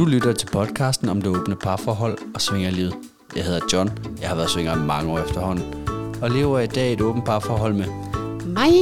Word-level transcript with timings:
Du 0.00 0.04
lytter 0.04 0.32
til 0.32 0.46
podcasten 0.46 1.08
om 1.08 1.22
det 1.22 1.30
åbne 1.30 1.56
parforhold 1.56 2.18
og 2.34 2.40
svingerlivet. 2.40 2.94
Jeg 3.36 3.44
hedder 3.44 3.60
John. 3.72 3.90
Jeg 4.20 4.28
har 4.28 4.36
været 4.36 4.50
svinger 4.50 4.76
i 4.76 4.78
mange 4.78 5.12
år 5.12 5.18
efterhånden. 5.18 5.88
Og 6.22 6.30
lever 6.30 6.58
i 6.60 6.66
dag 6.66 6.90
i 6.90 6.92
et 6.92 7.00
åbent 7.00 7.24
parforhold 7.24 7.74
med 7.74 7.86
Mig, 8.46 8.72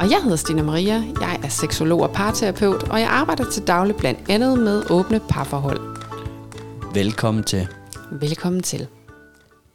og 0.00 0.10
jeg 0.10 0.22
hedder 0.22 0.36
Stina 0.36 0.62
Maria. 0.62 1.02
Jeg 1.20 1.40
er 1.44 1.48
seksolog 1.48 2.00
og 2.00 2.10
parterapeut, 2.10 2.82
og 2.82 3.00
jeg 3.00 3.08
arbejder 3.08 3.50
til 3.50 3.66
daglig 3.66 3.96
blandt 3.96 4.20
andet 4.28 4.58
med 4.58 4.90
åbne 4.90 5.20
parforhold. 5.28 5.80
Velkommen 6.94 7.44
til. 7.44 7.68
Velkommen 8.12 8.62
til. 8.62 8.86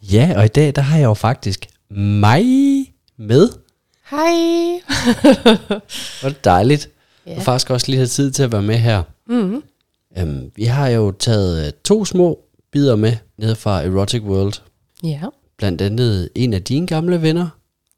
Ja, 0.02 0.32
og 0.36 0.44
i 0.44 0.48
dag 0.48 0.72
der 0.76 0.82
har 0.82 0.96
jeg 0.98 1.04
jo 1.04 1.14
faktisk 1.14 1.66
mig 1.90 2.44
med. 3.18 3.48
Hej. 4.10 4.34
Hvor 6.20 6.30
dejligt. 6.44 6.88
Ja. 7.26 7.36
Og 7.36 7.42
faktisk 7.42 7.70
også 7.70 7.86
lige 7.88 7.96
have 7.96 8.06
tid 8.06 8.30
til 8.30 8.42
at 8.42 8.52
være 8.52 8.62
med 8.62 8.78
her. 8.78 9.02
mm-hmm. 9.26 9.62
Øhm, 10.18 10.50
vi 10.56 10.64
har 10.64 10.88
jo 10.88 11.10
taget 11.10 11.66
øh, 11.66 11.72
to 11.84 12.04
små 12.04 12.38
bidder 12.72 12.96
med 12.96 13.16
ned 13.38 13.54
fra 13.54 13.82
Erotic 13.82 14.22
World. 14.22 14.52
Ja. 15.04 15.20
Blandt 15.58 15.80
andet 15.80 16.28
en 16.34 16.54
af 16.54 16.62
dine 16.62 16.86
gamle 16.86 17.22
venner. 17.22 17.48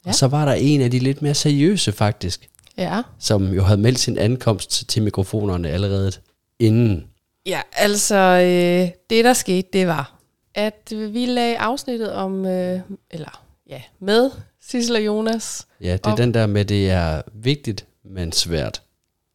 Ja. 0.04 0.08
Og 0.08 0.14
så 0.14 0.26
var 0.26 0.44
der 0.44 0.52
en 0.52 0.80
af 0.80 0.90
de 0.90 0.98
lidt 0.98 1.22
mere 1.22 1.34
seriøse 1.34 1.92
faktisk. 1.92 2.48
Ja. 2.78 3.02
Som 3.18 3.52
jo 3.52 3.62
havde 3.62 3.80
meldt 3.80 3.98
sin 3.98 4.18
ankomst 4.18 4.88
til 4.88 5.02
mikrofonerne 5.02 5.68
allerede 5.68 6.12
inden. 6.58 7.04
Ja, 7.46 7.60
altså 7.72 8.16
øh, 8.16 8.88
det 9.10 9.24
der 9.24 9.32
skete, 9.32 9.68
det 9.72 9.86
var, 9.86 10.18
at 10.54 10.92
vi 10.92 11.26
lagde 11.26 11.58
afsnittet 11.58 12.12
om, 12.12 12.46
øh, 12.46 12.80
eller 13.10 13.42
ja, 13.70 13.82
med 14.00 14.30
Sissel 14.62 14.96
og 14.96 15.06
Jonas. 15.06 15.66
Ja, 15.80 15.92
det 15.92 16.06
er 16.06 16.10
Og- 16.10 16.18
den 16.18 16.34
der 16.34 16.46
med, 16.46 16.64
det 16.64 16.90
er 16.90 17.22
vigtigt, 17.34 17.86
men 18.04 18.32
svært. 18.32 18.82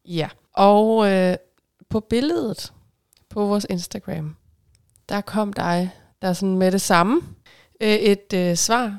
Ja. 0.08 0.28
Og 0.54 1.10
øh, 1.10 1.36
på 1.90 2.00
billedet 2.00 2.72
på 3.28 3.46
vores 3.46 3.66
Instagram, 3.70 4.36
der 5.08 5.20
kom 5.20 5.52
dig, 5.52 5.90
der 6.22 6.32
sådan 6.32 6.58
med 6.58 6.72
det 6.72 6.80
samme, 6.80 7.20
øh, 7.80 7.88
et 7.88 8.32
øh, 8.34 8.56
svar 8.56 8.98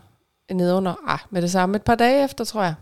nedunder, 0.52 0.96
ah, 1.08 1.20
med 1.30 1.42
det 1.42 1.52
samme, 1.52 1.76
et 1.76 1.84
par 1.84 1.96
dage 1.96 2.24
efter, 2.24 2.44
tror 2.44 2.64
jeg, 2.64 2.74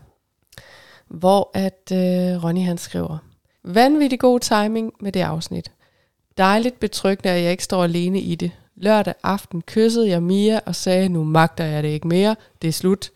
hvor 1.08 1.50
at 1.54 1.92
øh, 1.92 2.44
Ronny 2.44 2.64
han 2.64 2.78
skriver, 2.78 3.18
vanvittig 3.64 4.20
god 4.20 4.40
timing 4.40 4.92
med 5.00 5.12
det 5.12 5.20
afsnit. 5.20 5.72
Dejligt 6.38 6.80
betryggende, 6.80 7.30
at 7.30 7.42
jeg 7.42 7.50
ikke 7.50 7.64
står 7.64 7.84
alene 7.84 8.20
i 8.20 8.34
det. 8.34 8.52
Lørdag 8.76 9.14
aften 9.22 9.62
kyssede 9.62 10.08
jeg 10.08 10.22
Mia 10.22 10.60
og 10.66 10.74
sagde, 10.74 11.08
nu 11.08 11.24
magter 11.24 11.64
jeg 11.64 11.82
det 11.82 11.88
ikke 11.88 12.08
mere, 12.08 12.36
det 12.62 12.68
er 12.68 12.72
slut. 12.72 13.10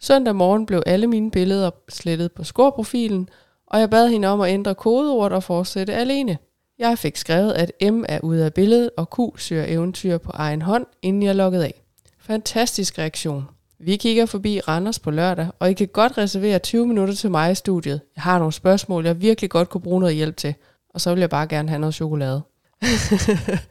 Søndag 0.00 0.36
morgen 0.36 0.66
blev 0.66 0.82
alle 0.86 1.06
mine 1.06 1.30
billeder 1.30 1.70
slettet 1.88 2.32
på 2.32 2.44
scoreprofilen, 2.44 3.28
og 3.70 3.80
jeg 3.80 3.90
bad 3.90 4.08
hende 4.08 4.28
om 4.28 4.40
at 4.40 4.52
ændre 4.52 4.74
kodeordet 4.74 5.36
og 5.36 5.42
fortsætte 5.42 5.94
alene. 5.94 6.38
Jeg 6.78 6.98
fik 6.98 7.16
skrevet, 7.16 7.52
at 7.52 7.72
M 7.92 8.04
er 8.08 8.20
ude 8.22 8.44
af 8.44 8.54
billedet, 8.54 8.90
og 8.96 9.08
Q 9.10 9.40
søger 9.40 9.64
eventyr 9.68 10.18
på 10.18 10.30
egen 10.34 10.62
hånd, 10.62 10.86
inden 11.02 11.22
jeg 11.22 11.34
loggede 11.36 11.64
af. 11.64 11.82
Fantastisk 12.20 12.98
reaktion. 12.98 13.44
Vi 13.80 13.96
kigger 13.96 14.26
forbi 14.26 14.60
Randers 14.60 14.98
på 14.98 15.10
lørdag, 15.10 15.48
og 15.58 15.70
I 15.70 15.72
kan 15.74 15.88
godt 15.88 16.18
reservere 16.18 16.58
20 16.58 16.86
minutter 16.86 17.14
til 17.14 17.30
mig 17.30 17.52
i 17.52 17.54
studiet. 17.54 18.00
Jeg 18.16 18.22
har 18.22 18.38
nogle 18.38 18.52
spørgsmål, 18.52 19.06
jeg 19.06 19.20
virkelig 19.20 19.50
godt 19.50 19.68
kunne 19.68 19.80
bruge 19.80 20.00
noget 20.00 20.14
hjælp 20.16 20.36
til. 20.36 20.54
Og 20.94 21.00
så 21.00 21.10
vil 21.14 21.20
jeg 21.20 21.30
bare 21.30 21.46
gerne 21.46 21.68
have 21.68 21.78
noget 21.78 21.94
chokolade. 21.94 22.42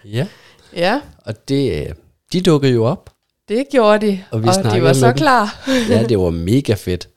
Ja. 0.06 0.28
Ja, 0.76 1.02
Og 1.26 1.48
det, 1.50 1.80
øh, 1.88 1.96
de 2.34 2.42
dukkede 2.42 2.74
jo 2.74 2.86
op. 2.86 3.10
det 3.50 3.66
gjorde 3.72 4.08
de, 4.08 4.24
Og 4.32 4.44
vi 4.44 4.48
og 4.48 4.74
de 4.74 4.84
var 4.84 4.94
så 4.94 5.08
dem. 5.08 5.16
klar. 5.16 5.70
Ja, 5.90 6.04
det 6.04 6.20
var 6.20 6.30
mega 6.30 6.74
fedt. 6.74 7.10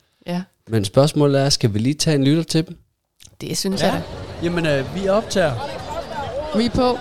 Men 0.68 0.84
spørgsmålet 0.84 1.40
er, 1.40 1.48
skal 1.48 1.74
vi 1.74 1.78
lige 1.78 1.94
tage 1.94 2.14
en 2.14 2.24
lytter 2.24 2.42
til 2.42 2.66
dem? 2.66 2.78
det 3.42 3.58
synes 3.58 3.82
ja. 3.82 3.86
jeg 3.86 3.94
da. 3.94 4.44
Jamen, 4.44 4.66
øh, 4.66 4.94
vi 4.94 5.08
optager. 5.08 5.52
Vi 6.56 6.66
er 6.66 6.70
på. 6.70 6.98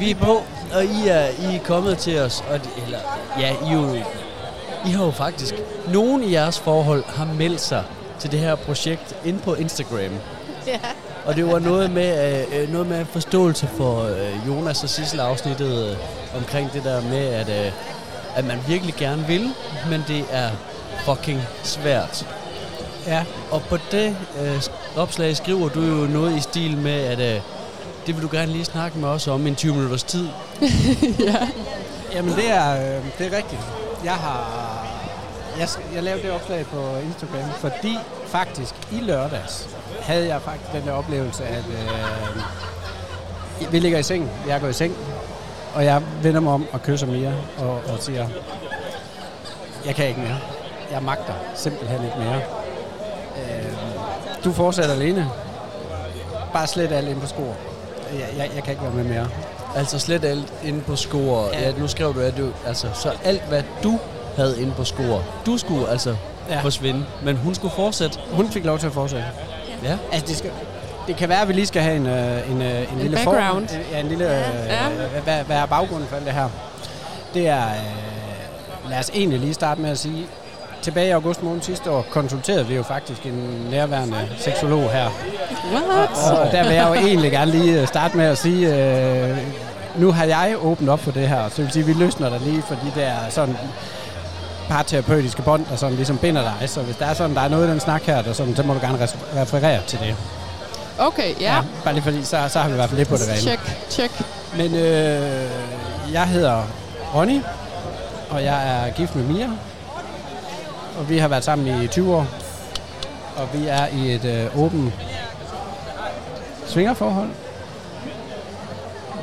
Vi 0.00 0.10
er 0.10 0.14
på, 0.14 0.42
og 0.74 0.84
I 0.84 1.08
er, 1.08 1.26
I 1.26 1.56
er 1.56 1.60
kommet 1.64 1.98
til 1.98 2.18
os. 2.18 2.44
Og 2.50 2.60
eller, 2.84 2.98
ja, 3.40 3.50
I, 3.50 3.68
er 3.68 3.72
jo, 3.72 3.94
I 4.86 4.90
har 4.90 5.04
jo 5.04 5.10
faktisk... 5.10 5.54
Nogen 5.92 6.24
i 6.24 6.32
jeres 6.32 6.58
forhold 6.58 7.04
har 7.04 7.24
meldt 7.24 7.60
sig 7.60 7.84
til 8.18 8.32
det 8.32 8.38
her 8.38 8.54
projekt 8.54 9.16
ind 9.24 9.40
på 9.40 9.54
Instagram. 9.54 10.12
Ja. 10.66 10.80
Og 11.24 11.36
det 11.36 11.46
var 11.46 11.58
noget 11.58 11.90
med, 11.90 12.44
øh, 12.52 12.72
noget 12.72 12.86
med 12.86 13.04
forståelse 13.04 13.66
for 13.66 14.02
øh, 14.02 14.48
Jonas 14.48 14.82
og 14.82 14.88
Sissel 14.88 15.20
afsnittet 15.20 15.90
øh, 15.90 15.96
omkring 16.36 16.72
det 16.72 16.84
der 16.84 17.02
med, 17.02 17.26
at, 17.26 17.66
øh, 17.66 17.72
at 18.36 18.44
man 18.44 18.58
virkelig 18.68 18.94
gerne 18.94 19.26
vil, 19.26 19.50
men 19.90 20.04
det 20.08 20.24
er 20.30 20.50
fucking 21.04 21.40
svært. 21.62 22.26
Ja, 23.06 23.24
Og 23.50 23.62
på 23.62 23.76
det 23.90 24.16
øh, 24.40 24.62
opslag 24.96 25.36
skriver 25.36 25.68
du 25.68 25.80
jo 25.80 26.06
noget 26.06 26.36
i 26.36 26.40
stil 26.40 26.76
med, 26.76 27.00
at 27.04 27.18
øh, 27.34 27.40
det 28.06 28.14
vil 28.14 28.22
du 28.22 28.28
gerne 28.32 28.52
lige 28.52 28.64
snakke 28.64 28.98
med 28.98 29.08
os 29.08 29.28
om 29.28 29.46
i 29.46 29.48
en 29.48 29.56
20 29.56 29.74
minutters 29.74 30.02
tid. 30.02 30.28
ja. 31.28 31.48
jamen 32.14 32.34
det 32.34 32.50
er, 32.50 32.96
øh, 32.96 33.04
det 33.18 33.32
er 33.32 33.36
rigtigt. 33.36 33.60
Jeg 34.04 34.12
har 34.12 34.74
jeg, 35.58 35.68
jeg 35.94 36.02
lavede 36.02 36.22
det 36.22 36.30
opslag 36.30 36.66
på 36.66 36.96
Instagram, 37.06 37.50
fordi 37.58 37.98
faktisk 38.26 38.74
i 38.92 39.00
lørdags 39.00 39.68
havde 40.00 40.26
jeg 40.28 40.42
faktisk 40.42 40.72
den 40.72 40.82
der 40.82 40.92
oplevelse, 40.92 41.44
at 41.44 41.64
øh, 41.68 42.42
vi 43.72 43.78
ligger 43.78 43.98
i 43.98 44.02
seng, 44.02 44.30
jeg 44.48 44.60
går 44.60 44.68
i 44.68 44.72
seng, 44.72 44.96
og 45.74 45.84
jeg 45.84 46.02
vender 46.22 46.40
mig 46.40 46.52
om 46.52 46.66
og 46.72 46.82
kysser 46.82 47.06
Mia 47.06 47.32
og, 47.58 47.70
og 47.74 47.98
siger, 48.00 48.28
jeg 49.86 49.94
kan 49.94 50.08
ikke 50.08 50.20
mere. 50.20 50.38
Jeg 50.92 51.02
magter 51.02 51.34
simpelthen 51.54 52.04
ikke 52.04 52.18
mere. 52.18 52.63
Du 54.44 54.52
fortsætter 54.52 54.94
alene. 54.94 55.30
Bare 56.52 56.66
slet 56.66 56.92
alt 56.92 57.08
ind 57.08 57.20
på 57.20 57.26
skor. 57.26 57.56
Jeg, 58.12 58.28
jeg, 58.36 58.50
jeg 58.54 58.62
kan 58.62 58.70
ikke 58.70 58.82
være 58.82 58.92
med 58.92 59.04
mere. 59.04 59.28
Altså 59.76 59.98
slet 59.98 60.24
alt 60.24 60.52
inde 60.64 60.80
på 60.80 60.96
score. 60.96 61.48
Ja. 61.52 61.60
Ja. 61.60 61.70
ja, 61.70 61.78
nu 61.78 61.88
skrev 61.88 62.14
du, 62.14 62.20
at 62.20 62.36
du, 62.36 62.50
altså, 62.66 62.86
så 62.94 63.12
alt 63.24 63.42
hvad 63.48 63.62
du 63.82 63.98
havde 64.36 64.60
inde 64.60 64.72
på 64.72 64.84
score, 64.84 65.22
du 65.46 65.58
skulle 65.58 65.88
altså 65.88 66.16
ja. 66.48 66.54
Ja. 66.54 66.60
forsvinde, 66.60 67.04
men 67.22 67.36
hun 67.36 67.54
skulle 67.54 67.74
fortsætte. 67.74 68.18
Hun 68.32 68.50
fik 68.50 68.64
lov 68.64 68.78
til 68.78 68.86
at 68.86 68.92
fortsætte. 68.92 69.26
Ja. 69.82 69.98
Altså, 70.12 70.26
det, 70.26 70.36
skal, 70.36 70.50
det 71.06 71.16
kan 71.16 71.28
være, 71.28 71.42
at 71.42 71.48
vi 71.48 71.52
lige 71.52 71.66
skal 71.66 71.82
have 71.82 71.96
en, 71.96 72.06
øh, 72.06 72.50
en, 72.50 72.62
øh, 72.62 72.92
en, 72.92 72.98
lille 72.98 73.16
background. 73.16 73.68
For, 73.68 73.76
ja, 73.92 74.00
en 74.00 74.08
lille... 74.08 74.24
Ja. 74.24 74.90
Øh, 74.90 75.22
hvad, 75.24 75.44
hvad 75.44 75.56
er 75.56 75.66
baggrunden 75.66 76.08
for 76.08 76.16
alt 76.16 76.24
det 76.24 76.34
her? 76.34 76.48
Det 77.34 77.48
er... 77.48 77.66
Øh, 77.66 78.90
lad 78.90 78.98
os 78.98 79.10
egentlig 79.14 79.38
lige 79.38 79.54
starte 79.54 79.80
med 79.80 79.90
at 79.90 79.98
sige... 79.98 80.26
Tilbage 80.84 81.08
i 81.08 81.10
august 81.10 81.42
måned 81.42 81.62
sidste 81.62 81.90
år 81.90 82.06
konsulterede 82.10 82.66
vi 82.66 82.74
jo 82.74 82.82
faktisk 82.82 83.26
en 83.26 83.66
nærværende 83.70 84.28
seksolog 84.38 84.90
her. 84.90 85.08
What? 85.72 86.38
Og 86.38 86.52
der 86.52 86.62
vil 86.64 86.72
jeg 86.72 86.88
jo 86.88 86.94
egentlig 86.94 87.30
gerne 87.30 87.50
lige 87.50 87.80
øh, 87.80 87.88
starte 87.88 88.16
med 88.16 88.24
at 88.24 88.38
sige... 88.38 88.76
Øh, 88.76 89.38
nu 89.96 90.12
har 90.12 90.24
jeg 90.24 90.56
åbnet 90.60 90.88
op 90.88 91.00
for 91.00 91.10
det 91.10 91.28
her, 91.28 91.48
så 91.48 91.54
det 91.56 91.64
vil 91.64 91.72
sige, 91.72 91.82
at 91.82 91.88
vi 91.88 91.92
løsner 91.92 92.28
dig 92.28 92.40
lige 92.40 92.62
for 92.62 92.74
de 92.74 93.00
der 93.00 93.12
sådan 93.30 93.56
parterapeutiske 94.68 95.42
bånd, 95.42 95.66
der 95.70 95.76
sådan 95.76 95.96
ligesom 95.96 96.18
binder 96.18 96.42
dig. 96.42 96.68
Så 96.68 96.80
hvis 96.80 96.96
der 96.96 97.06
er 97.06 97.14
sådan, 97.14 97.36
der 97.36 97.42
er 97.42 97.48
noget 97.48 97.68
i 97.68 97.70
den 97.70 97.80
snak 97.80 98.02
her, 98.02 98.22
der 98.22 98.32
sådan, 98.32 98.56
så 98.56 98.62
må 98.62 98.74
du 98.74 98.80
gerne 98.80 99.08
referere 99.36 99.80
til 99.86 99.98
det. 99.98 100.16
Okay, 100.98 101.40
ja. 101.40 101.62
Bare 101.84 101.94
lige 101.94 102.04
fordi, 102.04 102.24
så, 102.24 102.36
så 102.48 102.58
har 102.58 102.68
vi 102.68 102.72
i 102.72 102.76
hvert 102.76 102.88
fald 102.88 102.98
lidt 102.98 103.08
på 103.08 103.16
det 103.16 103.28
rene. 103.28 103.40
Check, 103.40 103.62
check. 103.90 104.12
Men 104.56 104.74
øh, 104.74 105.48
jeg 106.12 106.26
hedder 106.26 106.62
Ronny, 107.14 107.40
og 108.30 108.44
jeg 108.44 108.86
er 108.86 108.90
gift 108.90 109.16
med 109.16 109.24
Mia. 109.24 109.48
Og 110.98 111.08
vi 111.08 111.18
har 111.18 111.28
været 111.28 111.44
sammen 111.44 111.82
i 111.82 111.86
20 111.86 112.14
år. 112.16 112.26
Og 113.36 113.48
vi 113.52 113.66
er 113.66 113.86
i 113.86 114.14
et 114.14 114.24
øh, 114.24 114.58
åbent 114.62 114.94
svingerforhold. 116.66 117.28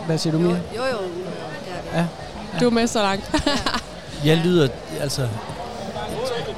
Hvad 0.05 0.17
siger 0.17 0.33
du, 0.33 0.39
Mia? 0.39 0.49
Jo, 0.75 0.83
jo. 0.91 0.97
Ja. 1.93 2.05
Du 2.59 2.65
er 2.65 2.69
med 2.69 2.87
så 2.87 3.01
langt. 3.01 3.31
Jeg 4.25 4.37
lyder, 4.37 4.67
altså, 5.01 5.27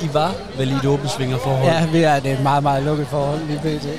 I 0.01 0.09
var 0.13 0.33
vel 0.57 0.71
i 0.71 0.73
et 0.73 0.85
åbent 0.85 1.11
svingerforhold? 1.11 1.65
Ja, 1.65 1.85
vi 1.85 2.03
er 2.03 2.13
et 2.13 2.39
meget, 2.43 2.63
meget 2.63 2.83
lukket 2.83 3.07
forhold 3.07 3.39
lige 3.45 3.59
pt. 3.59 3.83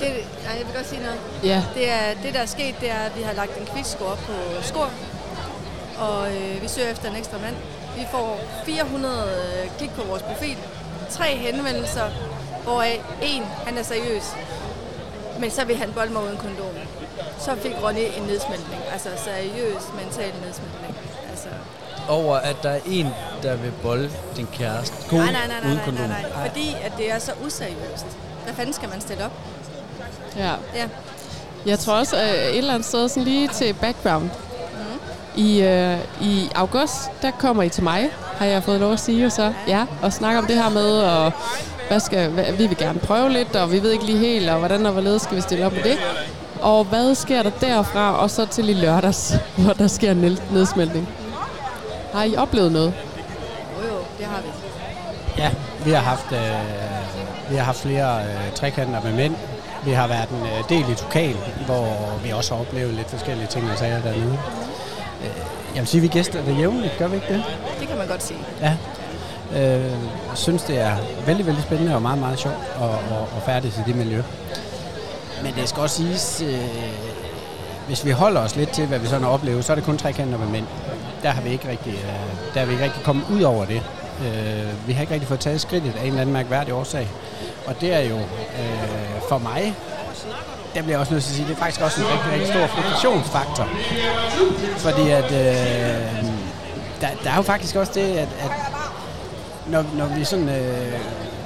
Det, 0.00 0.08
nej, 0.44 0.56
jeg 0.58 0.66
vil 0.66 0.74
godt 0.74 0.88
sige 0.88 1.00
noget. 1.02 1.18
ja. 1.44 1.62
Det, 1.74 1.90
er, 1.90 2.14
det, 2.22 2.34
der 2.34 2.40
er 2.40 2.46
sket, 2.46 2.74
det 2.80 2.90
er, 2.90 2.98
at 3.06 3.12
vi 3.16 3.22
har 3.22 3.32
lagt 3.32 3.58
en 3.58 3.66
quizscore 3.74 4.08
op 4.08 4.18
på 4.18 4.32
skor. 4.62 4.90
Og 5.98 6.28
øh, 6.32 6.62
vi 6.62 6.68
søger 6.68 6.88
efter 6.88 7.10
en 7.10 7.16
ekstra 7.16 7.38
mand. 7.42 7.54
Vi 8.00 8.06
får 8.10 8.40
400 8.64 9.14
øh, 9.14 9.70
klik 9.78 9.90
på 9.90 10.02
vores 10.02 10.22
profil. 10.22 10.56
Tre 11.10 11.36
henvendelser, 11.36 12.06
hvoraf 12.64 13.02
en, 13.22 13.42
han 13.66 13.78
er 13.78 13.82
seriøs. 13.82 14.22
Men 15.38 15.50
så 15.50 15.64
vil 15.64 15.76
han 15.76 15.92
bolde 15.92 16.12
mig 16.12 16.22
uden 16.22 16.36
kondom. 16.36 16.74
Så 17.38 17.54
fik 17.56 17.72
Ronny 17.82 18.06
en 18.16 18.22
nedsmeltning. 18.22 18.82
Altså 18.92 19.08
seriøs 19.24 19.82
mental 19.96 20.32
nedsmeltning. 20.44 20.96
Altså, 21.30 21.48
Over 22.08 22.36
at 22.36 22.56
der 22.62 22.70
er 22.70 22.80
en, 22.86 23.06
der 23.42 23.56
vil 23.56 23.72
bolde 23.82 24.10
din 24.36 24.46
kæreste. 24.52 25.08
Kone, 25.08 25.22
nej, 25.22 25.32
nej, 25.32 25.46
nej, 25.46 25.60
nej, 25.60 25.66
uden 25.66 25.76
nej, 25.76 25.84
kondom. 25.84 26.08
nej, 26.08 26.22
nej. 26.22 26.48
Fordi 26.48 26.76
at 26.82 26.92
det 26.98 27.12
er 27.12 27.18
så 27.18 27.32
useriøst. 27.46 28.06
Hvad 28.44 28.54
fanden 28.54 28.72
skal 28.74 28.88
man 28.88 29.00
stille 29.00 29.24
op? 29.24 29.32
ja. 30.36 30.52
Ja. 30.74 30.88
Jeg 31.66 31.78
tror 31.78 31.94
også 31.94 32.16
øh, 32.16 32.22
et 32.22 32.58
eller 32.58 32.74
andet 32.74 32.88
sted 32.88 33.08
sådan 33.08 33.22
lige 33.22 33.48
til 33.48 33.74
background. 33.74 34.30
I, 35.36 35.60
øh, 35.62 35.96
I 36.20 36.48
august, 36.54 37.10
der 37.22 37.30
kommer 37.30 37.62
I 37.62 37.68
til 37.68 37.82
mig, 37.82 38.08
har 38.38 38.46
jeg 38.46 38.62
fået 38.62 38.80
lov 38.80 38.92
at 38.92 39.00
sige, 39.00 39.26
og 39.26 39.32
så 39.32 39.52
ja, 39.68 39.84
og 40.02 40.12
snakke 40.12 40.38
om 40.38 40.46
det 40.46 40.56
her 40.56 40.68
med, 40.70 40.98
og 41.02 41.32
hvad 41.88 42.00
skal, 42.00 42.28
hvad, 42.30 42.44
vi 42.52 42.66
vil 42.66 42.76
gerne 42.76 42.98
prøve 42.98 43.30
lidt, 43.30 43.56
og 43.56 43.72
vi 43.72 43.82
ved 43.82 43.90
ikke 43.90 44.04
lige 44.04 44.18
helt, 44.18 44.48
og 44.50 44.58
hvordan 44.58 44.86
og 44.86 44.92
hvorledes 44.92 45.22
skal 45.22 45.36
vi 45.36 45.40
stille 45.42 45.66
op 45.66 45.72
med 45.72 45.82
det. 45.82 45.98
Og 46.60 46.84
hvad 46.84 47.14
sker 47.14 47.42
der 47.42 47.50
derfra, 47.60 48.16
og 48.16 48.30
så 48.30 48.46
til 48.46 48.68
i 48.68 48.72
lørdags, 48.74 49.34
hvor 49.58 49.72
der 49.72 49.86
sker 49.86 50.10
en 50.10 50.16
ned- 50.16 50.52
nedsmeltning? 50.52 51.08
Har 52.14 52.24
I 52.24 52.36
oplevet 52.36 52.72
noget? 52.72 52.94
Jo, 53.82 53.88
jo, 53.88 53.94
det 54.18 54.26
har 54.26 54.40
vi. 54.42 54.48
Ja, 55.42 55.50
vi 55.84 55.90
har 55.90 56.00
haft, 56.02 56.32
øh, 56.32 57.50
vi 57.50 57.56
har 57.56 57.64
haft 57.64 57.78
flere 57.80 58.18
øh, 58.22 58.52
trekanter 58.54 59.02
med 59.02 59.12
mænd. 59.12 59.34
Vi 59.84 59.90
har 59.90 60.06
været 60.06 60.28
en 60.28 60.42
øh, 60.42 60.68
del 60.68 60.92
i 60.92 60.94
Tukal, 60.94 61.36
hvor 61.66 61.88
vi 62.24 62.30
også 62.30 62.54
har 62.54 62.60
oplevet 62.60 62.94
lidt 62.94 63.10
forskellige 63.10 63.46
ting 63.46 63.70
og 63.70 63.78
sager 63.78 64.00
dernede. 64.02 64.38
Øh, 65.20 65.30
jeg 65.74 65.80
vil 65.80 65.86
sige, 65.86 66.00
vi 66.00 66.08
gæster 66.08 66.44
det 66.44 66.58
jævnligt, 66.58 66.98
gør 66.98 67.08
vi 67.08 67.14
ikke 67.14 67.34
det? 67.34 67.44
Det 67.80 67.88
kan 67.88 67.98
man 67.98 68.06
godt 68.06 68.22
sige. 68.22 68.40
Ja. 68.60 68.76
Øh, 69.56 69.92
synes, 70.34 70.62
det 70.62 70.80
er 70.80 70.96
vældig, 71.26 71.46
vældig 71.46 71.62
spændende 71.62 71.94
og 71.94 72.02
meget, 72.02 72.18
meget 72.18 72.38
sjovt 72.38 72.56
at, 72.80 72.88
at, 72.88 73.22
at 73.36 73.42
færdes 73.46 73.78
i 73.78 73.80
det 73.86 73.96
miljø. 73.96 74.22
Men 75.42 75.54
det 75.54 75.68
skal 75.68 75.82
også 75.82 75.96
siges, 75.96 76.42
øh, 76.46 76.58
hvis 77.86 78.04
vi 78.04 78.10
holder 78.10 78.40
os 78.40 78.56
lidt 78.56 78.70
til, 78.70 78.86
hvad 78.86 78.98
vi 78.98 79.06
sådan 79.06 79.22
har 79.22 79.30
oplevet, 79.30 79.64
så 79.64 79.72
er 79.72 79.74
det 79.74 79.84
kun 79.84 79.98
trekanter 79.98 80.38
med 80.38 80.46
mænd. 80.46 80.66
Der 81.22 81.28
har 81.30 81.42
vi 81.42 81.50
ikke 81.50 81.68
rigtig, 81.68 81.92
øh, 81.92 82.54
der 82.54 82.60
har 82.60 82.66
vi 82.66 82.72
ikke 82.72 82.84
rigtig 82.84 83.02
kommet 83.02 83.24
ud 83.30 83.42
over 83.42 83.64
det. 83.64 83.82
Øh, 84.20 84.88
vi 84.88 84.92
har 84.92 85.00
ikke 85.00 85.14
rigtig 85.14 85.28
fået 85.28 85.40
taget 85.40 85.60
skridtet 85.60 85.94
af 85.96 86.00
en 86.00 86.06
eller 86.06 86.20
anden 86.20 86.32
mærkværdig 86.32 86.74
årsag. 86.74 87.08
Og 87.66 87.80
det 87.80 87.94
er 87.94 88.00
jo 88.00 88.16
øh, 88.16 89.20
for 89.28 89.38
mig, 89.38 89.74
der 90.74 90.82
bliver 90.82 90.92
jeg 90.92 91.00
også 91.00 91.12
nødt 91.12 91.24
til 91.24 91.30
at 91.30 91.36
sige, 91.36 91.48
det 91.48 91.54
er 91.54 91.58
faktisk 91.58 91.80
også 91.80 92.00
en 92.00 92.06
rigtig, 92.06 92.32
rigtig 92.32 92.48
stor 92.48 92.66
frustrationsfaktor. 92.66 93.68
Fordi 94.76 95.10
at, 95.10 95.24
øh, 95.24 96.24
der, 97.00 97.08
der 97.24 97.30
er 97.30 97.36
jo 97.36 97.42
faktisk 97.42 97.76
også 97.76 97.92
det, 97.94 98.00
at, 98.00 98.28
at 98.40 98.50
når, 99.66 99.84
når 99.94 100.06
vi 100.06 100.24
sådan 100.24 100.48
øh, 100.48 100.92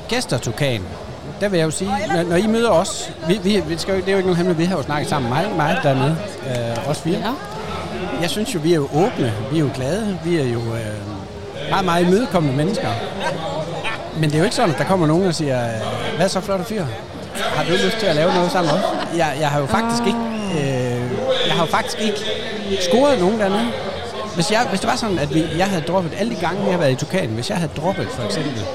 gæster 0.08 0.38
Tukan, 0.38 0.82
der 1.40 1.48
vil 1.48 1.58
jeg 1.58 1.66
jo 1.66 1.70
sige, 1.70 1.90
når, 2.14 2.22
når 2.22 2.36
I 2.36 2.46
møder 2.46 2.70
os, 2.70 3.12
vi, 3.28 3.40
vi, 3.42 3.62
vi 3.66 3.78
skal 3.78 3.94
jo, 3.94 4.00
det 4.00 4.08
er 4.08 4.12
jo 4.12 4.18
ikke 4.18 4.28
nogen 4.28 4.36
hemmelighed, 4.36 4.64
vi 4.64 4.70
har 4.70 4.76
jo 4.76 4.82
snakket 4.82 5.08
sammen 5.08 5.28
meget, 5.28 5.56
meget 5.56 5.78
dernede, 5.82 6.16
øh, 6.46 6.90
os 6.90 7.00
fire. 7.00 7.18
Ja. 7.18 7.32
Jeg 8.20 8.30
synes 8.30 8.54
jo, 8.54 8.60
vi 8.62 8.72
er 8.72 8.76
jo 8.76 8.88
åbne, 8.94 9.32
vi 9.50 9.56
er 9.56 9.60
jo 9.60 9.70
glade, 9.74 10.18
vi 10.24 10.36
er 10.36 10.44
jo 10.44 10.58
øh, 10.58 11.70
meget, 11.70 11.84
meget 11.84 12.06
imødekommende 12.06 12.56
mennesker. 12.56 12.88
Men 14.16 14.24
det 14.24 14.34
er 14.34 14.38
jo 14.38 14.44
ikke 14.44 14.56
sådan, 14.56 14.70
at 14.70 14.78
der 14.78 14.84
kommer 14.84 15.06
nogen 15.06 15.26
og 15.26 15.34
siger, 15.34 15.64
øh, 15.64 16.16
hvad 16.16 16.28
så 16.28 16.40
flotte 16.40 16.64
fyr? 16.64 16.84
Har 17.34 17.64
du 17.64 17.70
lyst 17.70 17.96
til 17.98 18.06
at 18.06 18.16
lave 18.16 18.34
noget 18.34 18.52
sammen 18.52 18.72
også? 18.74 18.86
Jeg, 19.16 19.36
jeg 19.40 19.48
har 19.48 19.60
jo 19.60 19.66
faktisk 19.66 20.02
ikke, 20.06 20.18
øh, 20.54 21.10
jeg 21.46 21.54
har 21.54 21.66
jo 21.66 21.70
faktisk 21.70 22.00
ikke 22.00 22.18
scoret 22.80 23.20
nogen 23.20 23.40
dernede. 23.40 23.70
Hvis, 24.34 24.50
jeg, 24.50 24.66
hvis 24.68 24.80
det 24.80 24.88
var 24.88 24.96
sådan, 24.96 25.18
at 25.18 25.34
vi, 25.34 25.44
jeg 25.58 25.66
havde 25.66 25.82
droppet 25.82 26.12
alle 26.18 26.34
de 26.34 26.40
gange, 26.40 26.64
vi 26.64 26.70
har 26.70 26.78
været 26.78 26.92
i 26.92 26.94
Tukan, 26.94 27.28
hvis 27.28 27.50
jeg 27.50 27.58
havde 27.58 27.72
droppet 27.76 28.08
for 28.10 28.22
eksempel 28.22 28.66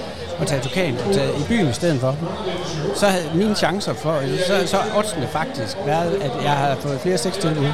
at 0.41 0.47
tage 0.47 0.59
i 0.59 0.63
Tukan 0.63 0.97
og 1.07 1.13
tage 1.13 1.29
i 1.29 1.43
byen 1.47 1.67
i 1.69 1.73
stedet 1.73 1.99
for, 1.99 2.15
så 2.95 3.07
havde 3.07 3.25
mine 3.35 3.55
chancer 3.55 3.93
for, 3.93 4.21
så, 4.47 4.67
så 4.67 4.77
oddsene 4.95 5.27
faktisk 5.27 5.77
været, 5.85 6.13
at 6.21 6.31
jeg 6.43 6.51
har 6.51 6.75
fået 6.79 6.99
flere 7.01 7.17
sextilbud 7.17 7.67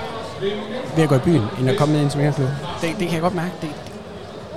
ved 0.95 1.03
at 1.03 1.09
gå 1.09 1.15
i 1.15 1.19
byen, 1.19 1.43
end 1.59 1.69
at 1.69 1.77
komme 1.77 2.01
ned 2.01 2.09
til 2.09 2.19
Megaklub. 2.19 2.49
Det, 2.81 2.89
det 2.99 3.07
kan 3.07 3.13
jeg 3.13 3.21
godt 3.21 3.35
mærke. 3.35 3.51
Det, 3.61 3.69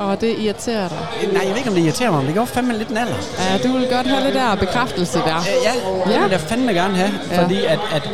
Og 0.00 0.20
det 0.20 0.34
irriterer 0.38 0.88
dig. 0.88 0.98
nej, 1.32 1.40
jeg 1.42 1.50
ved 1.50 1.56
ikke, 1.56 1.68
om 1.68 1.74
det 1.74 1.82
irriterer 1.82 2.10
mig, 2.10 2.18
men 2.18 2.26
det 2.26 2.34
går 2.36 2.44
fandme 2.44 2.78
lidt 2.78 2.88
en 2.88 2.96
alder. 2.96 3.14
Ja, 3.38 3.68
du 3.68 3.72
vil 3.78 3.88
godt 3.92 4.06
have 4.06 4.26
det 4.26 4.34
der 4.34 4.54
bekræftelse 4.54 5.18
der. 5.18 5.36
Øh, 5.36 5.46
Ja, 5.64 5.72
det 6.10 6.14
Ja. 6.14 6.22
vil 6.22 6.30
jeg 6.30 6.40
fandme 6.40 6.72
gerne 6.72 6.96
have, 6.96 7.10
Ja. 7.30 7.42
fordi 7.42 7.64
at, 7.64 7.78
at 7.94 8.10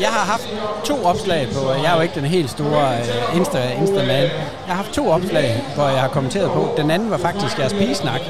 jeg 0.00 0.08
har 0.08 0.24
haft 0.30 0.48
to 0.84 1.04
opslag 1.04 1.48
på, 1.54 1.72
jeg 1.82 1.92
er 1.92 1.94
jo 1.96 2.00
ikke 2.00 2.14
den 2.14 2.24
helt 2.24 2.50
store 2.50 2.88
uh, 3.30 3.36
Insta, 3.36 3.58
Insta-man, 3.78 4.22
jeg 4.22 4.30
har 4.66 4.74
haft 4.74 4.92
to 4.92 5.10
opslag, 5.10 5.62
hvor 5.74 5.88
jeg 5.88 6.00
har 6.00 6.08
kommenteret 6.08 6.50
på. 6.50 6.74
Den 6.76 6.90
anden 6.90 7.10
var 7.10 7.18
faktisk 7.18 7.58
jeres 7.58 7.72
pigesnak, 7.72 8.20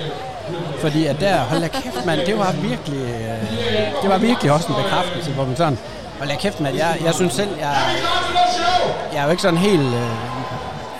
fordi 0.78 1.06
at 1.06 1.20
der, 1.20 1.36
hold 1.38 1.60
da 1.60 1.68
kæft 1.68 2.06
mand, 2.06 2.20
det 2.26 2.38
var 2.38 2.52
virkelig, 2.52 3.00
uh, 3.02 4.02
det 4.02 4.10
var 4.10 4.18
virkelig 4.18 4.52
også 4.52 4.68
en 4.68 4.74
bekræftelse, 4.84 5.30
hvor 5.30 5.44
man 5.44 5.56
sådan, 5.56 5.78
hold 6.18 6.28
da 6.28 6.34
kæft 6.36 6.60
mand, 6.60 6.76
jeg, 6.76 6.96
jeg 7.04 7.14
synes 7.14 7.32
selv, 7.34 7.50
jeg, 7.60 7.76
jeg 9.12 9.20
er 9.20 9.24
jo 9.24 9.30
ikke 9.30 9.42
sådan 9.42 9.58
helt... 9.58 9.82
Uh, 9.82 10.41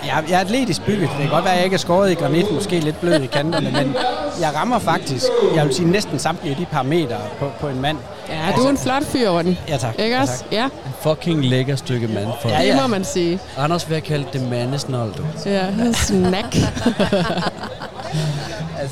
jeg, 0.07 0.23
jeg 0.29 0.35
er 0.35 0.39
atletisk 0.39 0.81
bygget. 0.85 1.09
Det 1.09 1.17
kan 1.21 1.29
godt 1.29 1.43
være, 1.43 1.53
at 1.53 1.57
jeg 1.57 1.65
ikke 1.65 1.73
er 1.73 1.77
skåret 1.79 2.11
i 2.11 2.13
granit, 2.13 2.51
måske 2.51 2.79
lidt 2.79 2.99
blød 2.99 3.21
i 3.21 3.25
kanterne, 3.27 3.71
men 3.71 3.95
jeg 4.41 4.55
rammer 4.55 4.79
faktisk, 4.79 5.25
jeg 5.55 5.65
vil 5.65 5.75
sige 5.75 5.91
næsten 5.91 6.19
samtlige 6.19 6.55
de 6.59 6.65
parametre 6.65 7.17
på, 7.39 7.51
på 7.59 7.67
en 7.67 7.81
mand. 7.81 7.97
Ja, 8.29 8.53
du 8.57 8.61
er 8.61 8.69
en 8.69 8.77
flot 8.77 9.03
fyr, 9.03 9.29
Ronny. 9.29 9.55
Ja 9.67 9.77
tak. 9.77 9.99
Ikke 9.99 10.15
ja, 10.15 10.21
også? 10.21 10.39
tak. 10.39 10.47
Ja, 10.51 10.63
En 10.65 10.71
fucking 11.01 11.45
lækker 11.45 11.75
stykke 11.75 12.07
mand 12.07 12.27
for. 12.41 12.49
Ja, 12.49 12.61
Ja, 12.61 12.67
det 12.73 12.81
må 12.81 12.87
man 12.87 13.03
sige. 13.03 13.39
Anders 13.57 13.89
vil 13.89 13.93
have 13.95 14.01
kaldt 14.01 14.33
det 14.33 14.49
mandesnold, 14.49 15.13
du. 15.13 15.23
Ja, 15.45 15.65
snack. 15.93 16.55